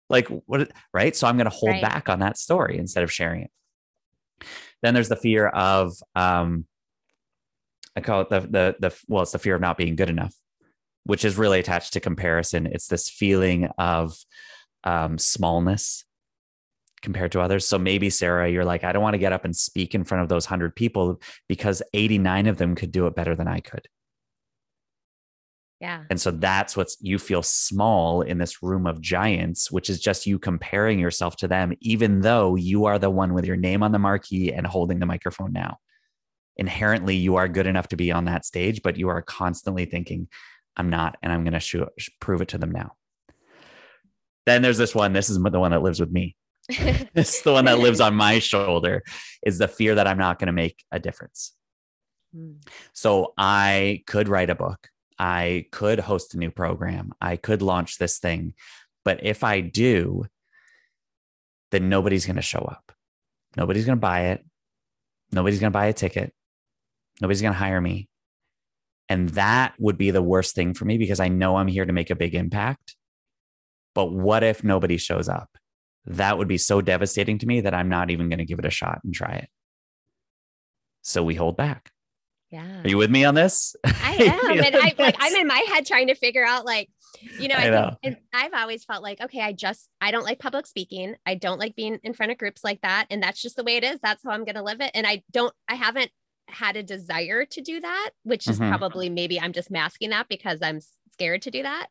Like 0.10 0.28
what 0.46 0.72
right? 0.94 1.16
So 1.16 1.28
I'm 1.28 1.38
going 1.38 1.50
to 1.50 1.56
hold 1.56 1.72
right. 1.72 1.82
back 1.82 2.10
on 2.10 2.20
that 2.20 2.38
story 2.38 2.78
instead 2.78 3.04
of 3.04 3.12
sharing 3.12 3.42
it. 3.42 3.52
Then 4.82 4.94
there's 4.94 5.10
the 5.10 5.16
fear 5.16 5.48
of 5.48 5.94
um 6.16 6.66
I 7.96 8.02
call 8.02 8.22
it 8.22 8.30
the 8.30 8.42
the 8.42 8.76
the 8.80 8.96
well, 9.08 9.24
it's 9.24 9.32
the 9.32 9.40
fear 9.40 9.56
of 9.56 9.62
not 9.62 9.78
being 9.78 9.96
good 9.96 10.10
enough, 10.10 10.34
which 11.06 11.26
is 11.26 11.38
really 11.38 11.60
attached 11.60 11.94
to 11.94 12.00
comparison. 12.00 12.66
It's 12.66 12.88
this 12.88 13.10
feeling 13.10 13.66
of 13.78 14.18
um 14.84 15.18
smallness 15.18 16.06
compared 17.02 17.32
to 17.32 17.42
others. 17.42 17.68
So 17.68 17.78
maybe 17.78 18.10
Sarah, 18.10 18.50
you're 18.50 18.66
like, 18.66 18.84
I 18.84 18.92
don't 18.92 19.04
want 19.04 19.14
to 19.14 19.20
get 19.20 19.32
up 19.32 19.46
and 19.46 19.56
speak 19.56 19.94
in 19.94 20.04
front 20.04 20.24
of 20.24 20.30
those 20.30 20.46
100 20.46 20.76
people 20.76 21.22
because 21.48 21.84
89 21.94 22.48
of 22.48 22.58
them 22.58 22.74
could 22.74 22.92
do 22.92 23.06
it 23.06 23.16
better 23.16 23.36
than 23.36 23.48
I 23.48 23.60
could. 23.60 23.88
Yeah. 25.80 26.04
And 26.10 26.20
so 26.20 26.32
that's 26.32 26.76
what's 26.76 26.98
you 27.02 27.20
feel 27.20 27.44
small 27.44 28.22
in 28.22 28.40
this 28.40 28.64
room 28.64 28.88
of 28.88 29.02
giants, 29.02 29.72
which 29.72 29.90
is 29.90 30.00
just 30.00 30.26
you 30.26 30.40
comparing 30.40 31.00
yourself 31.00 31.36
to 31.38 31.48
them, 31.48 31.74
even 31.80 32.22
though 32.22 32.56
you 32.56 32.86
are 32.86 32.98
the 32.98 33.10
one 33.10 33.34
with 33.34 33.46
your 33.46 33.58
name 33.58 33.84
on 33.84 33.92
the 33.92 34.00
marquee 34.00 34.52
and 34.52 34.66
holding 34.66 35.00
the 35.00 35.06
microphone 35.06 35.54
now. 35.54 35.78
Inherently, 36.58 37.16
you 37.16 37.36
are 37.36 37.48
good 37.48 37.68
enough 37.68 37.90
to 37.90 37.96
be 37.96 38.12
on 38.12 38.26
that 38.26 38.46
stage, 38.46 38.82
but 38.82 38.98
you 38.98 39.10
are 39.10 39.22
constantly 39.22 39.86
thinking, 39.86 40.28
I'm 40.78 40.90
not, 40.90 41.18
and 41.22 41.32
I'm 41.32 41.44
going 41.44 41.60
to 41.60 41.90
prove 42.20 42.42
it 42.42 42.50
to 42.50 42.58
them 42.58 42.72
now. 42.72 42.94
Then 44.46 44.62
there's 44.62 44.78
this 44.78 44.96
one. 44.96 45.14
This 45.14 45.30
is 45.30 45.42
the 45.42 45.60
one 45.60 45.72
that 45.72 45.82
lives 45.82 46.00
with 46.00 46.12
me. 46.12 46.36
this 47.14 47.38
is 47.38 47.42
the 47.42 47.52
one 47.52 47.66
that 47.66 47.80
lives 47.80 48.00
on 48.00 48.16
my 48.16 48.40
shoulder 48.40 49.04
is 49.44 49.58
the 49.58 49.68
fear 49.68 49.96
that 49.96 50.08
I'm 50.08 50.18
not 50.18 50.40
going 50.40 50.48
to 50.48 50.54
make 50.54 50.84
a 50.92 51.00
difference. 51.00 51.54
Mm. 52.36 52.58
So 52.94 53.34
I 53.38 54.04
could 54.08 54.28
write 54.28 54.50
a 54.50 54.56
book. 54.56 54.90
I 55.18 55.66
could 55.72 56.00
host 56.00 56.34
a 56.34 56.38
new 56.38 56.52
program. 56.52 57.14
I 57.22 57.38
could 57.38 57.62
launch 57.62 57.98
this 57.98 58.20
thing. 58.20 58.54
But 59.04 59.24
if 59.24 59.44
I 59.44 59.62
do, 59.62 60.26
then 61.72 61.90
nobody's 61.90 62.26
going 62.26 62.36
to 62.36 62.42
show 62.42 62.60
up. 62.60 62.92
Nobody's 63.56 63.86
going 63.86 63.98
to 63.98 64.02
buy 64.02 64.28
it. 64.28 64.46
Nobody's 65.32 65.60
going 65.60 65.72
to 65.72 65.78
buy 65.78 65.88
a 65.88 65.94
ticket. 65.94 66.34
Nobody's 67.22 67.42
going 67.42 67.54
to 67.54 67.60
hire 67.60 67.82
me. 67.82 68.08
And 69.08 69.30
that 69.30 69.74
would 69.80 69.98
be 69.98 70.12
the 70.12 70.22
worst 70.22 70.56
thing 70.56 70.74
for 70.74 70.86
me 70.86 70.98
because 70.98 71.20
I 71.20 71.28
know 71.28 71.58
I'm 71.58 71.68
here 71.68 71.86
to 71.86 71.94
make 71.94 72.10
a 72.10 72.16
big 72.16 72.34
impact. 72.34 72.96
But 73.94 74.12
what 74.12 74.44
if 74.44 74.64
nobody 74.64 74.98
shows 74.98 75.30
up? 75.30 75.50
That 76.06 76.38
would 76.38 76.48
be 76.48 76.58
so 76.58 76.82
devastating 76.82 77.38
to 77.40 77.46
me 77.48 77.62
that 77.62 77.74
I'm 77.74 77.90
not 77.90 78.12
even 78.12 78.30
going 78.30 78.40
to 78.40 78.46
give 78.46 78.60
it 78.60 78.66
a 78.66 78.72
shot 78.72 79.00
and 79.04 79.14
try 79.14 79.34
it. 79.36 79.50
So 81.02 81.24
we 81.24 81.36
hold 81.36 81.56
back. 81.56 81.92
Yeah. 82.52 82.84
Are 82.84 82.88
you 82.88 82.98
with 82.98 83.12
me 83.12 83.26
on 83.26 83.36
this? 83.36 83.76
I 83.84 84.16
am. 84.44 84.64
and 84.64 84.76
I 84.76 84.94
like 84.98 85.16
I'm 85.20 85.36
in 85.40 85.48
my 85.48 85.66
head 85.68 85.86
trying 85.86 86.08
to 86.08 86.16
figure 86.16 86.46
out 86.46 86.66
like, 86.66 86.90
you 87.40 87.48
know, 87.48 87.56
I, 87.56 87.68
I 87.68 87.70
know. 87.70 87.98
Think, 88.04 88.18
I've 88.34 88.54
always 88.54 88.84
felt 88.84 89.04
like, 89.04 89.20
okay, 89.22 89.42
I 89.42 89.52
just 89.52 89.90
I 90.00 90.12
don't 90.12 90.24
like 90.24 90.40
public 90.40 90.68
speaking. 90.68 91.16
I 91.26 91.36
don't 91.36 91.60
like 91.60 91.76
being 91.76 92.00
in 92.04 92.14
front 92.14 92.32
of 92.32 92.38
groups 92.38 92.64
like 92.64 92.82
that. 92.82 93.08
And 93.10 93.22
that's 93.22 93.42
just 93.42 93.56
the 93.56 93.64
way 93.64 93.78
it 93.78 93.84
is. 93.84 94.00
That's 94.02 94.24
how 94.24 94.32
I'm 94.32 94.46
gonna 94.46 94.64
live 94.64 94.80
it. 94.82 94.92
And 94.94 95.06
I 95.08 95.24
don't 95.32 95.54
I 95.68 95.76
haven't 95.76 96.12
had 96.48 96.76
a 96.76 96.84
desire 96.84 97.46
to 97.46 97.62
do 97.62 97.80
that, 97.80 98.12
which 98.24 98.48
is 98.48 98.60
mm-hmm. 98.60 98.70
probably 98.70 99.10
maybe 99.10 99.40
I'm 99.40 99.54
just 99.54 99.72
masking 99.72 100.12
that 100.12 100.28
because 100.30 100.60
I'm 100.62 100.80
scared 101.12 101.42
to 101.44 101.52
do 101.52 101.64
that. 101.64 101.88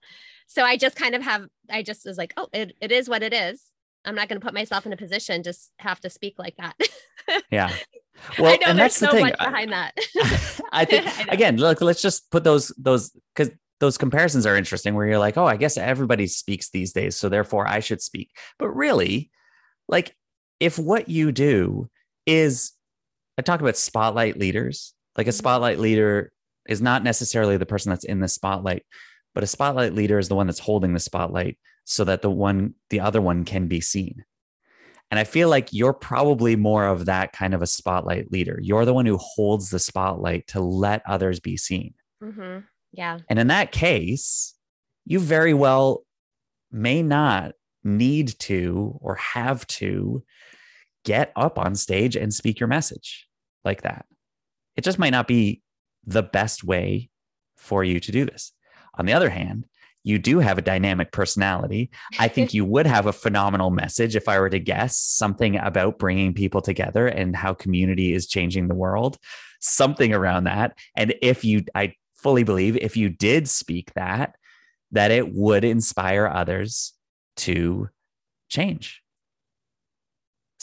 So 0.46 0.62
I 0.62 0.76
just 0.76 0.96
kind 0.96 1.14
of 1.14 1.22
have 1.22 1.46
I 1.70 1.82
just 1.82 2.04
was 2.04 2.18
like, 2.18 2.34
oh, 2.36 2.48
it, 2.52 2.76
it 2.80 2.92
is 2.92 3.08
what 3.08 3.22
it 3.22 3.32
is. 3.32 3.62
I'm 4.04 4.14
not 4.14 4.28
going 4.28 4.38
to 4.40 4.44
put 4.44 4.54
myself 4.54 4.84
in 4.86 4.92
a 4.92 4.96
position 4.96 5.42
just 5.42 5.72
have 5.78 6.00
to 6.00 6.10
speak 6.10 6.34
like 6.38 6.56
that. 6.56 6.74
yeah. 7.50 7.72
Well, 8.38 8.52
I 8.52 8.56
know 8.56 8.66
and 8.68 8.78
there's 8.78 8.98
that's 8.98 8.98
so 8.98 9.06
the 9.06 9.12
thing. 9.12 9.24
much 9.24 9.38
behind 9.38 9.72
that. 9.72 9.96
I 10.72 10.84
think 10.84 11.06
I 11.06 11.32
again, 11.32 11.56
look, 11.56 11.80
let's 11.80 12.02
just 12.02 12.30
put 12.30 12.44
those 12.44 12.72
those 12.78 13.10
because 13.34 13.52
those 13.80 13.98
comparisons 13.98 14.46
are 14.46 14.56
interesting 14.56 14.94
where 14.94 15.06
you're 15.06 15.18
like, 15.18 15.36
oh, 15.36 15.46
I 15.46 15.56
guess 15.56 15.76
everybody 15.76 16.26
speaks 16.26 16.70
these 16.70 16.92
days, 16.92 17.16
so 17.16 17.28
therefore 17.28 17.66
I 17.66 17.80
should 17.80 18.00
speak. 18.00 18.30
But 18.58 18.68
really, 18.68 19.30
like 19.88 20.14
if 20.60 20.78
what 20.78 21.08
you 21.08 21.32
do 21.32 21.90
is 22.26 22.72
I 23.38 23.42
talk 23.42 23.60
about 23.60 23.76
spotlight 23.76 24.38
leaders, 24.38 24.94
like 25.16 25.26
a 25.26 25.30
mm-hmm. 25.30 25.38
spotlight 25.38 25.78
leader 25.78 26.32
is 26.66 26.80
not 26.80 27.02
necessarily 27.02 27.56
the 27.56 27.66
person 27.66 27.90
that's 27.90 28.04
in 28.04 28.20
the 28.20 28.28
spotlight, 28.28 28.84
but 29.34 29.44
a 29.44 29.48
spotlight 29.48 29.94
leader 29.94 30.18
is 30.18 30.28
the 30.28 30.34
one 30.34 30.46
that's 30.46 30.60
holding 30.60 30.94
the 30.94 31.00
spotlight 31.00 31.58
so 31.84 32.04
that 32.04 32.22
the 32.22 32.30
one 32.30 32.74
the 32.90 33.00
other 33.00 33.20
one 33.20 33.44
can 33.44 33.68
be 33.68 33.80
seen. 33.80 34.24
And 35.10 35.20
I 35.20 35.24
feel 35.24 35.48
like 35.48 35.72
you're 35.72 35.92
probably 35.92 36.56
more 36.56 36.86
of 36.86 37.06
that 37.06 37.32
kind 37.32 37.54
of 37.54 37.62
a 37.62 37.66
spotlight 37.66 38.32
leader. 38.32 38.58
You're 38.62 38.84
the 38.84 38.94
one 38.94 39.06
who 39.06 39.18
holds 39.18 39.70
the 39.70 39.78
spotlight 39.78 40.46
to 40.48 40.60
let 40.60 41.02
others 41.06 41.40
be 41.40 41.56
seen. 41.56 41.94
Mm-hmm. 42.22 42.60
Yeah. 42.92 43.18
And 43.28 43.38
in 43.38 43.48
that 43.48 43.70
case, 43.70 44.54
you 45.04 45.20
very 45.20 45.54
well 45.54 46.04
may 46.72 47.02
not 47.02 47.52
need 47.84 48.38
to 48.40 48.98
or 49.00 49.16
have 49.16 49.66
to 49.66 50.24
get 51.04 51.32
up 51.36 51.58
on 51.58 51.74
stage 51.74 52.16
and 52.16 52.32
speak 52.32 52.60
your 52.60 52.68
message 52.68 53.26
like 53.64 53.82
that. 53.82 54.06
It 54.76 54.84
just 54.84 54.98
might 54.98 55.10
not 55.10 55.28
be 55.28 55.62
the 56.06 56.22
best 56.22 56.64
way 56.64 57.10
for 57.56 57.84
you 57.84 58.00
to 58.00 58.12
do 58.12 58.24
this. 58.24 58.52
On 58.98 59.06
the 59.06 59.12
other 59.12 59.30
hand, 59.30 59.66
you 60.02 60.18
do 60.18 60.38
have 60.38 60.58
a 60.58 60.62
dynamic 60.62 61.12
personality. 61.12 61.90
I 62.18 62.28
think 62.28 62.52
you 62.54 62.64
would 62.64 62.86
have 62.86 63.06
a 63.06 63.12
phenomenal 63.12 63.70
message 63.70 64.16
if 64.16 64.28
I 64.28 64.38
were 64.38 64.50
to 64.50 64.58
guess 64.58 64.96
something 64.96 65.56
about 65.56 65.98
bringing 65.98 66.34
people 66.34 66.60
together 66.60 67.06
and 67.06 67.34
how 67.34 67.54
community 67.54 68.12
is 68.12 68.26
changing 68.26 68.68
the 68.68 68.74
world, 68.74 69.16
something 69.60 70.12
around 70.12 70.44
that. 70.44 70.76
And 70.94 71.14
if 71.22 71.44
you, 71.44 71.64
I 71.74 71.94
fully 72.16 72.44
believe 72.44 72.76
if 72.76 72.96
you 72.96 73.08
did 73.08 73.48
speak 73.48 73.92
that, 73.94 74.36
that 74.92 75.10
it 75.10 75.34
would 75.34 75.64
inspire 75.64 76.26
others 76.26 76.92
to 77.36 77.88
change. 78.48 79.02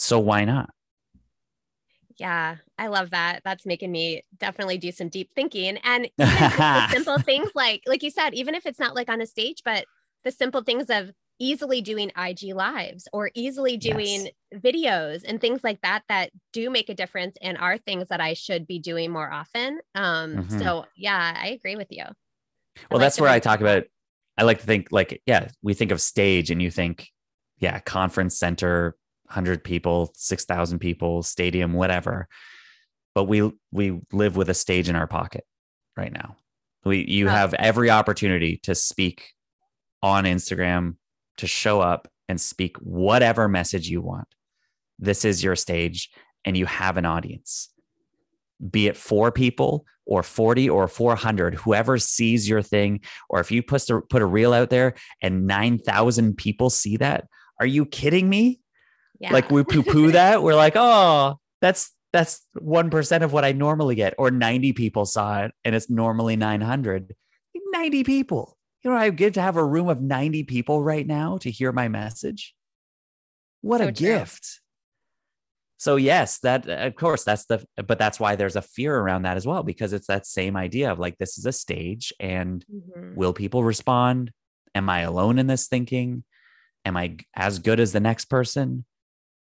So 0.02 0.18
why 0.18 0.44
not? 0.44 0.68
Yeah, 2.18 2.56
I 2.76 2.88
love 2.88 3.10
that. 3.10 3.42
That's 3.44 3.64
making 3.64 3.92
me 3.92 4.24
definitely 4.36 4.76
do 4.76 4.90
some 4.90 5.08
deep 5.08 5.30
thinking. 5.36 5.78
And 5.84 6.10
simple 6.90 7.18
things 7.20 7.50
like, 7.54 7.82
like 7.86 8.02
you 8.02 8.10
said, 8.10 8.34
even 8.34 8.56
if 8.56 8.66
it's 8.66 8.80
not 8.80 8.96
like 8.96 9.08
on 9.08 9.20
a 9.20 9.26
stage, 9.26 9.62
but 9.64 9.84
the 10.24 10.32
simple 10.32 10.64
things 10.64 10.90
of 10.90 11.12
easily 11.38 11.82
doing 11.82 12.10
IG 12.16 12.52
lives 12.52 13.06
or 13.12 13.30
easily 13.34 13.76
doing 13.76 14.28
yes. 14.50 14.60
videos 14.60 15.22
and 15.24 15.40
things 15.40 15.62
like 15.62 15.80
that 15.82 16.02
that 16.08 16.30
do 16.52 16.68
make 16.68 16.88
a 16.88 16.94
difference 16.94 17.36
and 17.40 17.56
are 17.56 17.78
things 17.78 18.08
that 18.08 18.20
I 18.20 18.34
should 18.34 18.66
be 18.66 18.80
doing 18.80 19.12
more 19.12 19.32
often. 19.32 19.78
Um, 19.94 20.34
mm-hmm. 20.34 20.58
So 20.58 20.84
yeah, 20.96 21.36
I 21.40 21.50
agree 21.50 21.76
with 21.76 21.88
you. 21.90 22.04
Well, 22.90 22.98
like 22.98 23.00
that's 23.00 23.20
where 23.20 23.30
I 23.30 23.38
talk 23.38 23.60
about. 23.60 23.84
I 24.36 24.42
like 24.42 24.58
to 24.58 24.66
think 24.66 24.88
like, 24.90 25.22
yeah, 25.26 25.48
we 25.62 25.74
think 25.74 25.92
of 25.92 26.00
stage 26.00 26.50
and 26.50 26.60
you 26.60 26.72
think, 26.72 27.08
yeah, 27.58 27.78
conference 27.78 28.36
center, 28.36 28.96
100 29.32 29.64
people, 29.64 30.12
6,000 30.14 30.78
people, 30.78 31.22
stadium, 31.22 31.72
whatever. 31.72 32.28
But 33.14 33.24
we 33.24 33.50
we 33.70 34.00
live 34.12 34.36
with 34.36 34.50
a 34.50 34.54
stage 34.54 34.88
in 34.88 34.96
our 34.96 35.06
pocket 35.06 35.44
right 35.96 36.12
now. 36.12 36.36
We 36.84 37.04
you 37.06 37.28
have 37.28 37.54
every 37.54 37.90
opportunity 37.90 38.58
to 38.64 38.74
speak 38.74 39.32
on 40.02 40.24
Instagram, 40.24 40.96
to 41.38 41.46
show 41.46 41.80
up 41.80 42.08
and 42.28 42.40
speak 42.40 42.76
whatever 42.78 43.48
message 43.48 43.88
you 43.88 44.00
want. 44.00 44.28
This 44.98 45.24
is 45.24 45.42
your 45.42 45.56
stage 45.56 46.10
and 46.44 46.56
you 46.56 46.66
have 46.66 46.96
an 46.96 47.04
audience. 47.04 47.68
Be 48.70 48.86
it 48.86 48.96
four 48.96 49.30
people 49.30 49.84
or 50.06 50.22
40 50.22 50.68
or 50.68 50.88
400, 50.88 51.54
whoever 51.54 51.98
sees 51.98 52.48
your 52.48 52.62
thing, 52.62 53.00
or 53.28 53.40
if 53.40 53.50
you 53.50 53.62
put 53.62 53.88
a, 53.90 54.00
put 54.00 54.22
a 54.22 54.26
reel 54.26 54.52
out 54.52 54.70
there 54.70 54.94
and 55.20 55.46
9,000 55.46 56.36
people 56.36 56.70
see 56.70 56.96
that, 56.96 57.26
are 57.60 57.66
you 57.66 57.86
kidding 57.86 58.28
me? 58.28 58.61
Yeah. 59.22 59.32
Like 59.32 59.50
we 59.50 59.62
poo 59.62 59.84
poo 59.84 60.12
that. 60.12 60.42
We're 60.42 60.56
like, 60.56 60.74
oh, 60.76 61.38
that's 61.60 61.92
that's 62.12 62.42
1% 62.58 63.22
of 63.22 63.32
what 63.32 63.44
I 63.44 63.52
normally 63.52 63.94
get. 63.94 64.14
Or 64.18 64.30
90 64.30 64.74
people 64.74 65.06
saw 65.06 65.44
it 65.44 65.52
and 65.64 65.74
it's 65.74 65.88
normally 65.88 66.36
900. 66.36 67.14
90 67.72 68.04
people. 68.04 68.58
You 68.82 68.90
know, 68.90 68.96
I 68.96 69.08
get 69.10 69.34
to 69.34 69.40
have 69.40 69.56
a 69.56 69.64
room 69.64 69.88
of 69.88 70.02
90 70.02 70.44
people 70.44 70.82
right 70.82 71.06
now 71.06 71.38
to 71.38 71.50
hear 71.50 71.72
my 71.72 71.88
message. 71.88 72.54
What 73.62 73.78
so 73.78 73.88
a 73.88 73.92
true. 73.92 74.06
gift. 74.06 74.60
So 75.78 75.96
yes, 75.96 76.38
that 76.40 76.68
of 76.68 76.94
course 76.94 77.24
that's 77.24 77.46
the 77.46 77.64
but 77.76 77.98
that's 77.98 78.20
why 78.20 78.36
there's 78.36 78.56
a 78.56 78.62
fear 78.62 78.96
around 78.96 79.22
that 79.22 79.36
as 79.36 79.46
well 79.46 79.62
because 79.62 79.92
it's 79.92 80.06
that 80.06 80.26
same 80.26 80.56
idea 80.56 80.92
of 80.92 81.00
like 81.00 81.18
this 81.18 81.38
is 81.38 81.46
a 81.46 81.50
stage 81.50 82.12
and 82.20 82.64
mm-hmm. 82.72 83.14
will 83.16 83.32
people 83.32 83.64
respond? 83.64 84.32
Am 84.74 84.88
I 84.88 85.00
alone 85.00 85.38
in 85.38 85.46
this 85.46 85.66
thinking? 85.66 86.24
Am 86.84 86.96
I 86.96 87.16
as 87.34 87.58
good 87.58 87.80
as 87.80 87.92
the 87.92 88.00
next 88.00 88.26
person? 88.26 88.84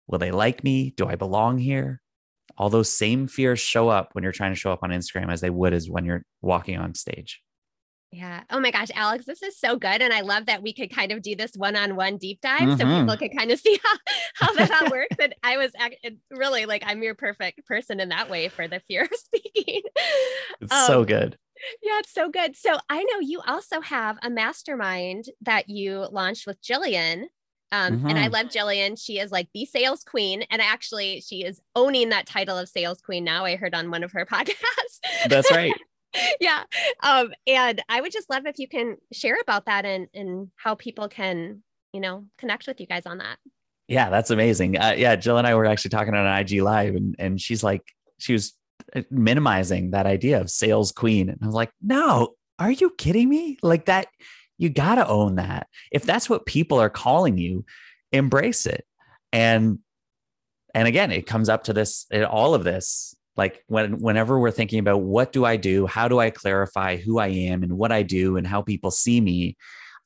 Will 0.08 0.18
they 0.18 0.30
like 0.30 0.64
me? 0.64 0.90
Do 0.96 1.06
I 1.06 1.14
belong 1.14 1.58
here? 1.58 2.00
All 2.56 2.70
those 2.70 2.90
same 2.90 3.28
fears 3.28 3.60
show 3.60 3.88
up 3.88 4.10
when 4.12 4.24
you're 4.24 4.32
trying 4.32 4.52
to 4.52 4.58
show 4.58 4.72
up 4.72 4.82
on 4.82 4.90
Instagram 4.90 5.30
as 5.30 5.40
they 5.40 5.50
would 5.50 5.72
as 5.72 5.88
when 5.88 6.04
you're 6.04 6.22
walking 6.42 6.78
on 6.78 6.94
stage. 6.94 7.40
Yeah. 8.10 8.42
Oh 8.50 8.58
my 8.58 8.70
gosh, 8.70 8.88
Alex, 8.94 9.26
this 9.26 9.42
is 9.42 9.58
so 9.58 9.76
good. 9.76 10.00
And 10.00 10.14
I 10.14 10.22
love 10.22 10.46
that 10.46 10.62
we 10.62 10.72
could 10.72 10.94
kind 10.94 11.12
of 11.12 11.20
do 11.20 11.36
this 11.36 11.52
one 11.54 11.76
on 11.76 11.94
one 11.94 12.16
deep 12.16 12.40
dive 12.40 12.60
mm-hmm. 12.60 12.80
so 12.80 13.00
people 13.00 13.16
could 13.18 13.36
kind 13.36 13.50
of 13.50 13.60
see 13.60 13.78
how, 13.84 13.98
how 14.46 14.54
that 14.54 14.82
all 14.82 14.90
works. 14.90 15.16
And 15.20 15.34
I 15.42 15.58
was 15.58 15.72
really 16.30 16.64
like, 16.64 16.82
I'm 16.86 17.02
your 17.02 17.14
perfect 17.14 17.66
person 17.66 18.00
in 18.00 18.08
that 18.08 18.30
way 18.30 18.48
for 18.48 18.66
the 18.66 18.80
fear 18.88 19.02
of 19.02 19.10
speaking. 19.14 19.82
It's 20.60 20.72
um, 20.72 20.86
so 20.86 21.04
good. 21.04 21.36
Yeah, 21.82 21.98
it's 21.98 22.12
so 22.12 22.30
good. 22.30 22.56
So 22.56 22.78
I 22.88 23.02
know 23.02 23.20
you 23.20 23.42
also 23.46 23.80
have 23.80 24.16
a 24.22 24.30
mastermind 24.30 25.26
that 25.42 25.68
you 25.68 26.06
launched 26.10 26.46
with 26.46 26.62
Jillian. 26.62 27.24
Um, 27.70 27.98
mm-hmm. 27.98 28.08
And 28.08 28.18
I 28.18 28.24
mm-hmm. 28.24 28.34
love 28.34 28.46
Jillian. 28.46 29.00
She 29.02 29.18
is 29.18 29.30
like 29.30 29.48
the 29.52 29.64
sales 29.64 30.04
queen. 30.04 30.44
And 30.50 30.62
actually, 30.62 31.20
she 31.20 31.44
is 31.44 31.60
owning 31.76 32.08
that 32.10 32.26
title 32.26 32.56
of 32.56 32.68
sales 32.68 33.00
queen 33.00 33.24
now. 33.24 33.44
I 33.44 33.56
heard 33.56 33.74
on 33.74 33.90
one 33.90 34.02
of 34.02 34.12
her 34.12 34.26
podcasts. 34.30 35.00
That's 35.28 35.50
right. 35.50 35.74
yeah. 36.40 36.64
Um, 37.02 37.32
and 37.46 37.82
I 37.88 38.00
would 38.00 38.12
just 38.12 38.30
love 38.30 38.46
if 38.46 38.58
you 38.58 38.68
can 38.68 38.96
share 39.12 39.36
about 39.40 39.66
that 39.66 39.84
and, 39.84 40.08
and 40.14 40.50
how 40.56 40.74
people 40.74 41.08
can, 41.08 41.62
you 41.92 42.00
know, 42.00 42.24
connect 42.38 42.66
with 42.66 42.80
you 42.80 42.86
guys 42.86 43.06
on 43.06 43.18
that. 43.18 43.38
Yeah, 43.88 44.10
that's 44.10 44.30
amazing. 44.30 44.78
Uh, 44.78 44.94
yeah, 44.96 45.16
Jill 45.16 45.38
and 45.38 45.46
I 45.46 45.54
were 45.54 45.64
actually 45.64 45.90
talking 45.90 46.14
on 46.14 46.26
an 46.26 46.38
IG 46.38 46.60
live, 46.60 46.94
and 46.94 47.16
and 47.18 47.40
she's 47.40 47.64
like, 47.64 47.82
she 48.18 48.34
was 48.34 48.52
uh, 48.94 49.00
minimizing 49.10 49.92
that 49.92 50.04
idea 50.04 50.40
of 50.42 50.50
sales 50.50 50.92
queen, 50.92 51.30
and 51.30 51.38
I 51.42 51.46
was 51.46 51.54
like, 51.54 51.70
no, 51.82 52.34
are 52.58 52.70
you 52.70 52.90
kidding 52.98 53.30
me? 53.30 53.56
Like 53.62 53.86
that, 53.86 54.08
you 54.58 54.68
got 54.68 54.96
to 54.96 55.08
own 55.08 55.36
that. 55.36 55.68
If 55.90 56.02
that's 56.02 56.28
what 56.28 56.46
people 56.46 56.80
are 56.80 56.90
calling 56.90 57.38
you, 57.38 57.64
embrace 58.12 58.66
it. 58.66 58.84
And 59.32 59.78
and 60.74 60.86
again, 60.86 61.10
it 61.10 61.26
comes 61.26 61.48
up 61.48 61.64
to 61.64 61.72
this, 61.72 62.06
all 62.28 62.54
of 62.54 62.62
this. 62.62 63.14
Like 63.36 63.64
when 63.68 64.00
whenever 64.00 64.38
we're 64.38 64.50
thinking 64.50 64.80
about 64.80 65.00
what 65.00 65.32
do 65.32 65.44
I 65.44 65.56
do, 65.56 65.86
how 65.86 66.08
do 66.08 66.18
I 66.18 66.30
clarify 66.30 66.96
who 66.96 67.18
I 67.18 67.28
am 67.28 67.62
and 67.62 67.78
what 67.78 67.92
I 67.92 68.02
do 68.02 68.36
and 68.36 68.46
how 68.46 68.62
people 68.62 68.90
see 68.90 69.20
me, 69.20 69.56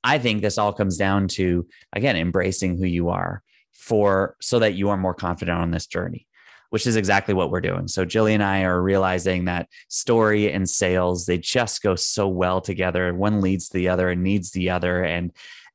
I 0.04 0.18
think 0.18 0.42
this 0.42 0.58
all 0.58 0.72
comes 0.72 0.96
down 0.96 1.28
to 1.28 1.66
again 1.92 2.16
embracing 2.16 2.76
who 2.76 2.84
you 2.84 3.08
are 3.08 3.42
for 3.72 4.36
so 4.40 4.58
that 4.58 4.74
you 4.74 4.90
are 4.90 4.96
more 4.96 5.14
confident 5.14 5.58
on 5.58 5.70
this 5.70 5.86
journey 5.86 6.26
which 6.72 6.86
is 6.86 6.96
exactly 6.96 7.34
what 7.34 7.50
we're 7.50 7.60
doing. 7.60 7.86
So 7.86 8.06
Jilly 8.06 8.32
and 8.32 8.42
I 8.42 8.62
are 8.62 8.80
realizing 8.80 9.44
that 9.44 9.68
story 9.88 10.50
and 10.50 10.66
sales 10.66 11.26
they 11.26 11.36
just 11.36 11.82
go 11.82 11.96
so 11.96 12.26
well 12.26 12.62
together. 12.62 13.12
One 13.12 13.42
leads 13.42 13.68
the 13.68 13.90
other 13.90 14.08
and 14.08 14.22
needs 14.22 14.52
the 14.52 14.70
other 14.70 15.04
and 15.04 15.32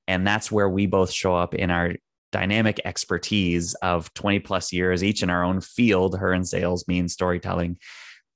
and 0.07 0.25
that's 0.25 0.51
where 0.51 0.67
we 0.67 0.87
both 0.87 1.11
show 1.11 1.35
up 1.35 1.53
in 1.53 1.69
our 1.69 1.93
dynamic 2.31 2.81
expertise 2.83 3.75
of 3.75 4.11
20 4.15 4.39
plus 4.39 4.73
years 4.73 5.03
each 5.03 5.21
in 5.21 5.29
our 5.29 5.43
own 5.43 5.61
field, 5.61 6.17
her 6.17 6.33
in 6.33 6.43
sales, 6.43 6.87
me 6.87 6.97
in 6.97 7.09
storytelling. 7.09 7.77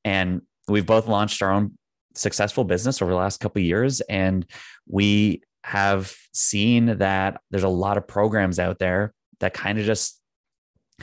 And 0.06 0.44
we've 0.68 0.86
both 0.86 1.08
launched 1.08 1.42
our 1.42 1.52
own 1.52 1.80
successful 2.14 2.64
business 2.64 3.02
over 3.02 3.10
the 3.10 3.18
last 3.18 3.40
couple 3.40 3.60
years 3.64 4.02
and 4.02 4.46
we 4.88 5.42
have 5.64 6.16
seen 6.32 6.98
that 7.00 7.42
there's 7.50 7.64
a 7.64 7.70
lot 7.70 7.98
of 7.98 8.08
programs 8.08 8.60
out 8.60 8.78
there 8.78 9.16
that 9.40 9.56
kind 9.56 9.80
of 9.80 9.86
just 9.86 10.21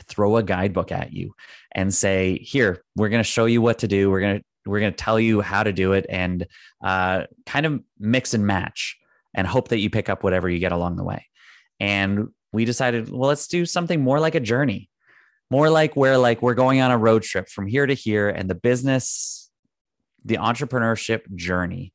throw 0.03 0.37
a 0.37 0.43
guidebook 0.43 0.93
at 0.93 1.13
you 1.13 1.35
and 1.73 1.93
say, 1.93 2.39
"Here, 2.39 2.83
we're 2.97 3.09
going 3.09 3.23
to 3.23 3.29
show 3.29 3.47
you 3.47 3.61
what 3.63 3.81
to 3.81 3.89
do. 3.89 4.11
We're 4.11 4.21
going 4.21 4.39
to 4.39 4.45
we're 4.67 4.81
going 4.81 4.93
to 4.93 4.97
tell 4.97 5.19
you 5.19 5.41
how 5.41 5.63
to 5.63 5.73
do 5.73 5.93
it, 5.93 6.07
and 6.09 6.47
uh, 6.83 7.25
kind 7.47 7.67
of 7.67 7.81
mix 7.99 8.35
and 8.35 8.47
match, 8.47 8.99
and 9.35 9.47
hope 9.47 9.69
that 9.69 9.79
you 9.79 9.91
pick 9.91 10.09
up 10.09 10.23
whatever 10.23 10.49
you 10.49 10.59
get 10.59 10.73
along 10.73 10.97
the 10.97 11.05
way." 11.05 11.27
And 11.81 12.29
we 12.53 12.65
decided, 12.65 13.11
well, 13.11 13.29
let's 13.29 13.47
do 13.47 13.67
something 13.67 14.03
more 14.03 14.21
like 14.21 14.35
a 14.35 14.41
journey, 14.41 14.91
more 15.51 15.71
like 15.71 15.97
where 15.97 16.19
like 16.19 16.43
we're 16.43 16.55
going 16.55 16.81
on 16.81 16.91
a 16.91 16.99
road 16.99 17.23
trip 17.23 17.49
from 17.49 17.67
here 17.67 17.87
to 17.87 17.95
here, 17.95 18.29
and 18.29 18.49
the 18.49 18.55
business, 18.55 19.51
the 20.25 20.37
entrepreneurship 20.37 21.35
journey 21.35 21.93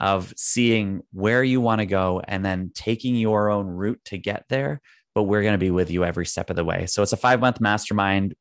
of 0.00 0.32
seeing 0.36 1.02
where 1.12 1.44
you 1.44 1.60
want 1.60 1.80
to 1.80 1.86
go 1.86 2.22
and 2.26 2.44
then 2.44 2.70
taking 2.74 3.14
your 3.14 3.50
own 3.50 3.66
route 3.66 4.00
to 4.06 4.16
get 4.16 4.46
there 4.48 4.80
but 5.20 5.24
we're 5.24 5.42
going 5.42 5.52
to 5.52 5.58
be 5.58 5.70
with 5.70 5.90
you 5.90 6.02
every 6.02 6.24
step 6.24 6.48
of 6.48 6.56
the 6.56 6.64
way. 6.64 6.86
So 6.86 7.02
it's 7.02 7.12
a 7.12 7.16
five 7.18 7.40
month 7.40 7.60
mastermind 7.60 8.34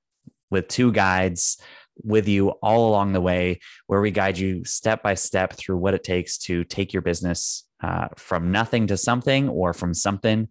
with 0.50 0.70
two 0.70 0.94
guides 0.94 1.62
with 2.02 2.26
you 2.30 2.52
all 2.64 2.88
along 2.88 3.12
the 3.12 3.20
way, 3.20 3.60
where 3.88 4.00
we 4.00 4.12
guide 4.12 4.38
you 4.38 4.64
step 4.64 5.04
by 5.04 5.14
step 5.14 5.52
through 5.52 5.76
what 5.76 5.94
it 5.94 6.06
takes 6.06 6.38
to 6.38 6.64
take 6.64 6.94
your 6.94 7.02
business 7.02 7.66
uh, 7.84 8.08
from 8.16 8.54
nothing 8.54 8.88
to 8.88 8.96
something 8.96 9.50
or 9.50 9.74
from 9.74 9.94
something 9.94 10.48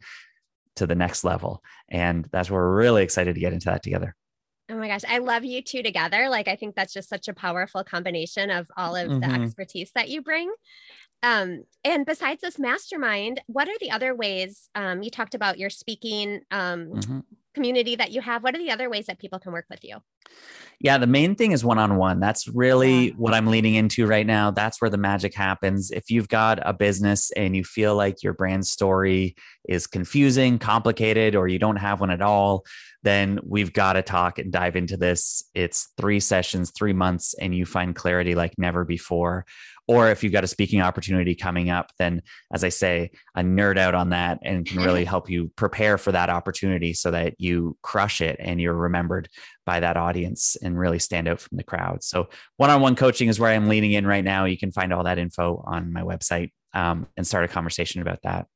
to 0.76 0.86
the 0.86 0.94
next 0.94 1.24
level. 1.24 1.62
And 1.88 2.28
that's 2.30 2.50
where 2.50 2.60
we're 2.60 2.76
really 2.76 3.04
excited 3.04 3.34
to 3.34 3.40
get 3.40 3.54
into 3.54 3.70
that 3.70 3.82
together. 3.82 4.14
Oh 4.70 4.76
my 4.76 4.88
gosh, 4.88 5.04
I 5.08 5.16
love 5.16 5.46
you 5.46 5.62
two 5.62 5.82
together. 5.82 6.28
Like, 6.28 6.46
I 6.46 6.56
think 6.56 6.74
that's 6.74 6.92
just 6.92 7.08
such 7.08 7.26
a 7.28 7.32
powerful 7.32 7.82
combination 7.84 8.50
of 8.50 8.66
all 8.76 8.96
of 8.96 9.08
mm-hmm. 9.08 9.20
the 9.20 9.44
expertise 9.44 9.92
that 9.94 10.10
you 10.10 10.20
bring. 10.20 10.52
Um, 11.22 11.64
and 11.84 12.06
besides 12.06 12.42
this 12.42 12.58
mastermind, 12.58 13.40
what 13.46 13.68
are 13.68 13.78
the 13.80 13.90
other 13.90 14.14
ways? 14.14 14.68
Um, 14.74 15.02
you 15.02 15.10
talked 15.10 15.34
about 15.34 15.58
your 15.58 15.70
speaking 15.70 16.40
um, 16.50 16.90
mm-hmm. 16.90 17.18
community 17.54 17.96
that 17.96 18.12
you 18.12 18.20
have. 18.20 18.42
What 18.42 18.54
are 18.54 18.58
the 18.58 18.70
other 18.70 18.88
ways 18.88 19.06
that 19.06 19.18
people 19.18 19.38
can 19.38 19.52
work 19.52 19.66
with 19.68 19.82
you? 19.82 19.96
Yeah, 20.80 20.98
the 20.98 21.08
main 21.08 21.34
thing 21.34 21.50
is 21.50 21.64
one 21.64 21.78
on 21.78 21.96
one. 21.96 22.20
That's 22.20 22.46
really 22.46 23.08
yeah. 23.08 23.12
what 23.16 23.34
I'm 23.34 23.48
leaning 23.48 23.74
into 23.74 24.06
right 24.06 24.26
now. 24.26 24.52
That's 24.52 24.80
where 24.80 24.90
the 24.90 24.96
magic 24.96 25.34
happens. 25.34 25.90
If 25.90 26.08
you've 26.08 26.28
got 26.28 26.60
a 26.62 26.72
business 26.72 27.32
and 27.32 27.56
you 27.56 27.64
feel 27.64 27.96
like 27.96 28.22
your 28.22 28.34
brand 28.34 28.64
story 28.64 29.34
is 29.68 29.88
confusing, 29.88 30.58
complicated, 30.60 31.34
or 31.34 31.48
you 31.48 31.58
don't 31.58 31.76
have 31.76 32.00
one 32.00 32.10
at 32.10 32.22
all, 32.22 32.64
then 33.02 33.40
we've 33.44 33.72
got 33.72 33.94
to 33.94 34.02
talk 34.02 34.38
and 34.38 34.52
dive 34.52 34.76
into 34.76 34.96
this. 34.96 35.42
It's 35.54 35.88
three 35.96 36.20
sessions, 36.20 36.70
three 36.70 36.92
months, 36.92 37.34
and 37.40 37.54
you 37.54 37.66
find 37.66 37.96
clarity 37.96 38.36
like 38.36 38.54
never 38.56 38.84
before 38.84 39.46
or 39.88 40.10
if 40.10 40.22
you've 40.22 40.32
got 40.32 40.44
a 40.44 40.48
speaking 40.48 40.80
opportunity 40.80 41.34
coming 41.34 41.70
up 41.70 41.90
then 41.98 42.22
as 42.52 42.62
i 42.62 42.68
say 42.68 43.10
a 43.34 43.42
nerd 43.42 43.78
out 43.78 43.94
on 43.94 44.10
that 44.10 44.38
and 44.44 44.66
can 44.66 44.80
really 44.82 45.04
help 45.12 45.28
you 45.28 45.50
prepare 45.56 45.98
for 45.98 46.12
that 46.12 46.30
opportunity 46.30 46.92
so 46.92 47.10
that 47.10 47.34
you 47.38 47.76
crush 47.82 48.20
it 48.20 48.36
and 48.38 48.60
you're 48.60 48.74
remembered 48.74 49.28
by 49.66 49.80
that 49.80 49.96
audience 49.96 50.56
and 50.62 50.78
really 50.78 50.98
stand 50.98 51.26
out 51.26 51.40
from 51.40 51.56
the 51.56 51.64
crowd 51.64 52.02
so 52.02 52.28
one-on-one 52.56 52.94
coaching 52.94 53.28
is 53.28 53.40
where 53.40 53.52
i'm 53.52 53.68
leaning 53.68 53.92
in 53.92 54.06
right 54.06 54.24
now 54.24 54.44
you 54.44 54.58
can 54.58 54.70
find 54.70 54.92
all 54.92 55.04
that 55.04 55.18
info 55.18 55.62
on 55.66 55.92
my 55.92 56.02
website 56.02 56.52
um, 56.74 57.06
and 57.16 57.26
start 57.26 57.44
a 57.44 57.48
conversation 57.48 58.02
about 58.02 58.20
that 58.22 58.46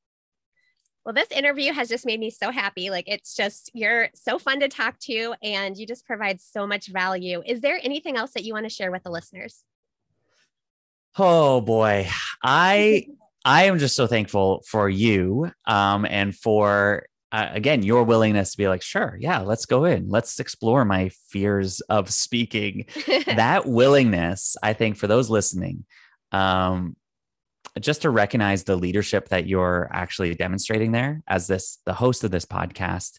well, 1.04 1.14
this 1.14 1.32
interview 1.32 1.72
has 1.72 1.88
just 1.88 2.06
made 2.06 2.20
me 2.20 2.30
so 2.30 2.52
happy. 2.52 2.88
Like, 2.88 3.08
it's 3.08 3.34
just, 3.34 3.70
you're 3.74 4.08
so 4.14 4.38
fun 4.38 4.60
to 4.60 4.68
talk 4.68 5.00
to 5.00 5.34
and 5.42 5.76
you 5.76 5.84
just 5.84 6.06
provide 6.06 6.40
so 6.40 6.64
much 6.64 6.86
value. 6.86 7.42
Is 7.44 7.60
there 7.60 7.80
anything 7.82 8.16
else 8.16 8.32
that 8.34 8.44
you 8.44 8.52
want 8.52 8.66
to 8.66 8.70
share 8.70 8.92
with 8.92 9.02
the 9.02 9.10
listeners? 9.10 9.64
Oh 11.18 11.60
boy, 11.60 12.08
I 12.42 13.06
I 13.44 13.64
am 13.64 13.78
just 13.78 13.96
so 13.96 14.06
thankful 14.06 14.62
for 14.68 14.88
you 14.88 15.50
um, 15.66 16.06
and 16.08 16.34
for 16.34 17.06
uh, 17.32 17.48
again 17.50 17.82
your 17.82 18.04
willingness 18.04 18.52
to 18.52 18.58
be 18.58 18.68
like, 18.68 18.82
sure, 18.82 19.16
yeah, 19.20 19.40
let's 19.40 19.66
go 19.66 19.84
in, 19.84 20.08
let's 20.08 20.38
explore 20.38 20.84
my 20.84 21.10
fears 21.28 21.80
of 21.82 22.10
speaking. 22.10 22.86
that 23.26 23.66
willingness, 23.66 24.56
I 24.62 24.72
think, 24.74 24.96
for 24.96 25.06
those 25.06 25.28
listening, 25.28 25.84
um, 26.30 26.96
just 27.80 28.02
to 28.02 28.10
recognize 28.10 28.64
the 28.64 28.76
leadership 28.76 29.28
that 29.30 29.46
you're 29.46 29.88
actually 29.92 30.34
demonstrating 30.34 30.92
there 30.92 31.22
as 31.26 31.46
this 31.46 31.78
the 31.84 31.94
host 31.94 32.24
of 32.24 32.30
this 32.30 32.46
podcast. 32.46 33.18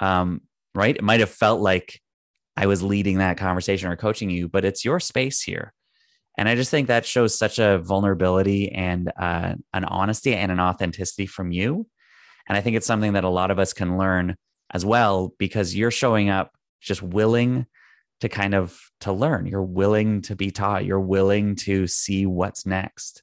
Um, 0.00 0.42
right, 0.74 0.96
it 0.96 1.04
might 1.04 1.20
have 1.20 1.30
felt 1.30 1.60
like 1.60 2.00
I 2.56 2.66
was 2.66 2.82
leading 2.82 3.18
that 3.18 3.38
conversation 3.38 3.88
or 3.90 3.96
coaching 3.96 4.30
you, 4.30 4.48
but 4.48 4.64
it's 4.64 4.84
your 4.84 5.00
space 5.00 5.42
here 5.42 5.72
and 6.38 6.48
I 6.48 6.54
just 6.54 6.70
think 6.70 6.88
that 6.88 7.06
shows 7.06 7.36
such 7.36 7.58
a 7.58 7.78
vulnerability 7.78 8.70
and 8.72 9.12
uh, 9.18 9.54
an 9.74 9.84
honesty 9.84 10.34
and 10.34 10.50
an 10.50 10.60
authenticity 10.60 11.26
from 11.26 11.52
you. 11.52 11.86
And 12.48 12.56
I 12.56 12.60
think 12.60 12.76
it's 12.76 12.86
something 12.86 13.12
that 13.12 13.24
a 13.24 13.28
lot 13.28 13.50
of 13.50 13.58
us 13.58 13.72
can 13.72 13.98
learn 13.98 14.36
as 14.72 14.84
well 14.84 15.34
because 15.38 15.76
you're 15.76 15.90
showing 15.90 16.30
up 16.30 16.52
just 16.80 17.02
willing 17.02 17.66
to 18.20 18.28
kind 18.28 18.54
of 18.54 18.78
to 19.00 19.12
learn. 19.12 19.46
You're 19.46 19.62
willing 19.62 20.22
to 20.22 20.36
be 20.36 20.50
taught. 20.50 20.84
You're 20.84 21.00
willing 21.00 21.56
to 21.56 21.86
see 21.86 22.26
what's 22.26 22.66
next. 22.66 23.22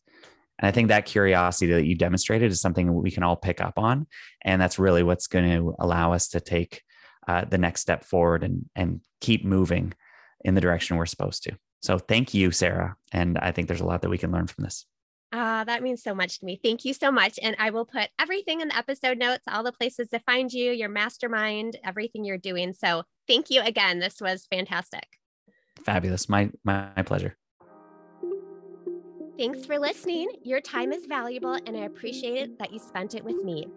And 0.60 0.68
I 0.68 0.72
think 0.72 0.88
that 0.88 1.06
curiosity 1.06 1.72
that 1.74 1.86
you 1.86 1.96
demonstrated 1.96 2.52
is 2.52 2.62
something 2.62 2.94
we 2.94 3.12
can 3.12 3.24
all 3.24 3.36
pick 3.36 3.62
up 3.62 3.78
on. 3.78 4.08
And 4.44 4.62
that's 4.62 4.80
really 4.80 5.04
what's 5.04 5.28
going 5.28 5.50
to 5.52 5.76
allow 5.80 6.14
us 6.14 6.30
to 6.30 6.40
take 6.40 6.82
uh, 7.28 7.46
the 7.46 7.60
next 7.60 7.82
step 7.82 8.04
forward 8.04 8.44
and, 8.44 8.66
and 8.76 9.02
keep 9.22 9.46
moving 9.46 9.94
in 10.44 10.56
the 10.56 10.62
direction 10.62 10.98
we're 10.98 11.06
supposed 11.06 11.44
to. 11.44 11.58
So 11.82 11.98
thank 11.98 12.34
you, 12.34 12.52
Sarah. 12.52 12.96
And 13.12 13.38
I 13.38 13.52
think 13.52 13.68
there's 13.68 13.82
a 13.82 13.86
lot 13.86 14.02
that 14.02 14.10
we 14.10 14.18
can 14.18 14.32
learn 14.32 14.48
from 14.48 14.64
this. 14.64 14.86
Ah, 15.34 15.62
uh, 15.62 15.64
that 15.66 15.84
means 15.84 16.02
so 16.02 16.16
much 16.16 16.40
to 16.40 16.46
me. 16.46 16.60
Thank 16.64 16.86
you 16.86 16.94
so 16.94 17.12
much. 17.12 17.38
And 17.42 17.56
I 17.60 17.70
will 17.70 17.86
put 17.86 18.10
everything 18.18 18.62
in 18.62 18.70
the 18.70 18.78
episode 18.78 19.18
notes, 19.18 19.44
all 19.48 19.64
the 19.64 19.74
places 19.74 20.08
to 20.10 20.20
find 20.20 20.52
you, 20.52 20.72
your 20.72 20.90
mastermind, 20.90 21.78
everything 21.84 22.24
you're 22.24 22.38
doing. 22.38 22.74
So 22.74 23.04
thank 23.28 23.50
you 23.50 23.62
again. 23.62 24.00
This 24.00 24.22
was 24.22 24.48
fantastic. 24.50 25.06
Fabulous. 25.84 26.30
My 26.30 26.50
my, 26.64 26.90
my 26.96 27.04
pleasure. 27.04 27.38
Thanks 29.38 29.66
for 29.66 29.78
listening. 29.78 30.30
Your 30.42 30.62
time 30.62 30.92
is 30.92 31.06
valuable, 31.06 31.54
and 31.54 31.78
I 31.78 31.82
appreciate 31.82 32.38
it 32.42 32.58
that 32.58 32.74
you 32.74 32.80
spent 32.80 33.14
it 33.14 33.24
with 33.24 33.44
me. 33.44 33.68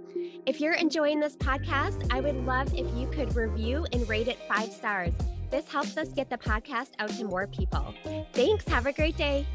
If 0.46 0.58
you're 0.58 0.72
enjoying 0.72 1.20
this 1.20 1.36
podcast, 1.36 2.10
I 2.10 2.20
would 2.20 2.46
love 2.46 2.72
if 2.72 2.86
you 2.96 3.08
could 3.08 3.36
review 3.36 3.86
and 3.92 4.08
rate 4.08 4.28
it 4.28 4.38
five 4.48 4.72
stars. 4.72 5.12
This 5.50 5.68
helps 5.68 5.96
us 5.96 6.08
get 6.08 6.30
the 6.30 6.38
podcast 6.38 6.90
out 6.98 7.10
to 7.10 7.24
more 7.24 7.46
people. 7.46 7.94
Thanks. 8.32 8.66
Have 8.68 8.86
a 8.86 8.92
great 8.92 9.16
day. 9.16 9.46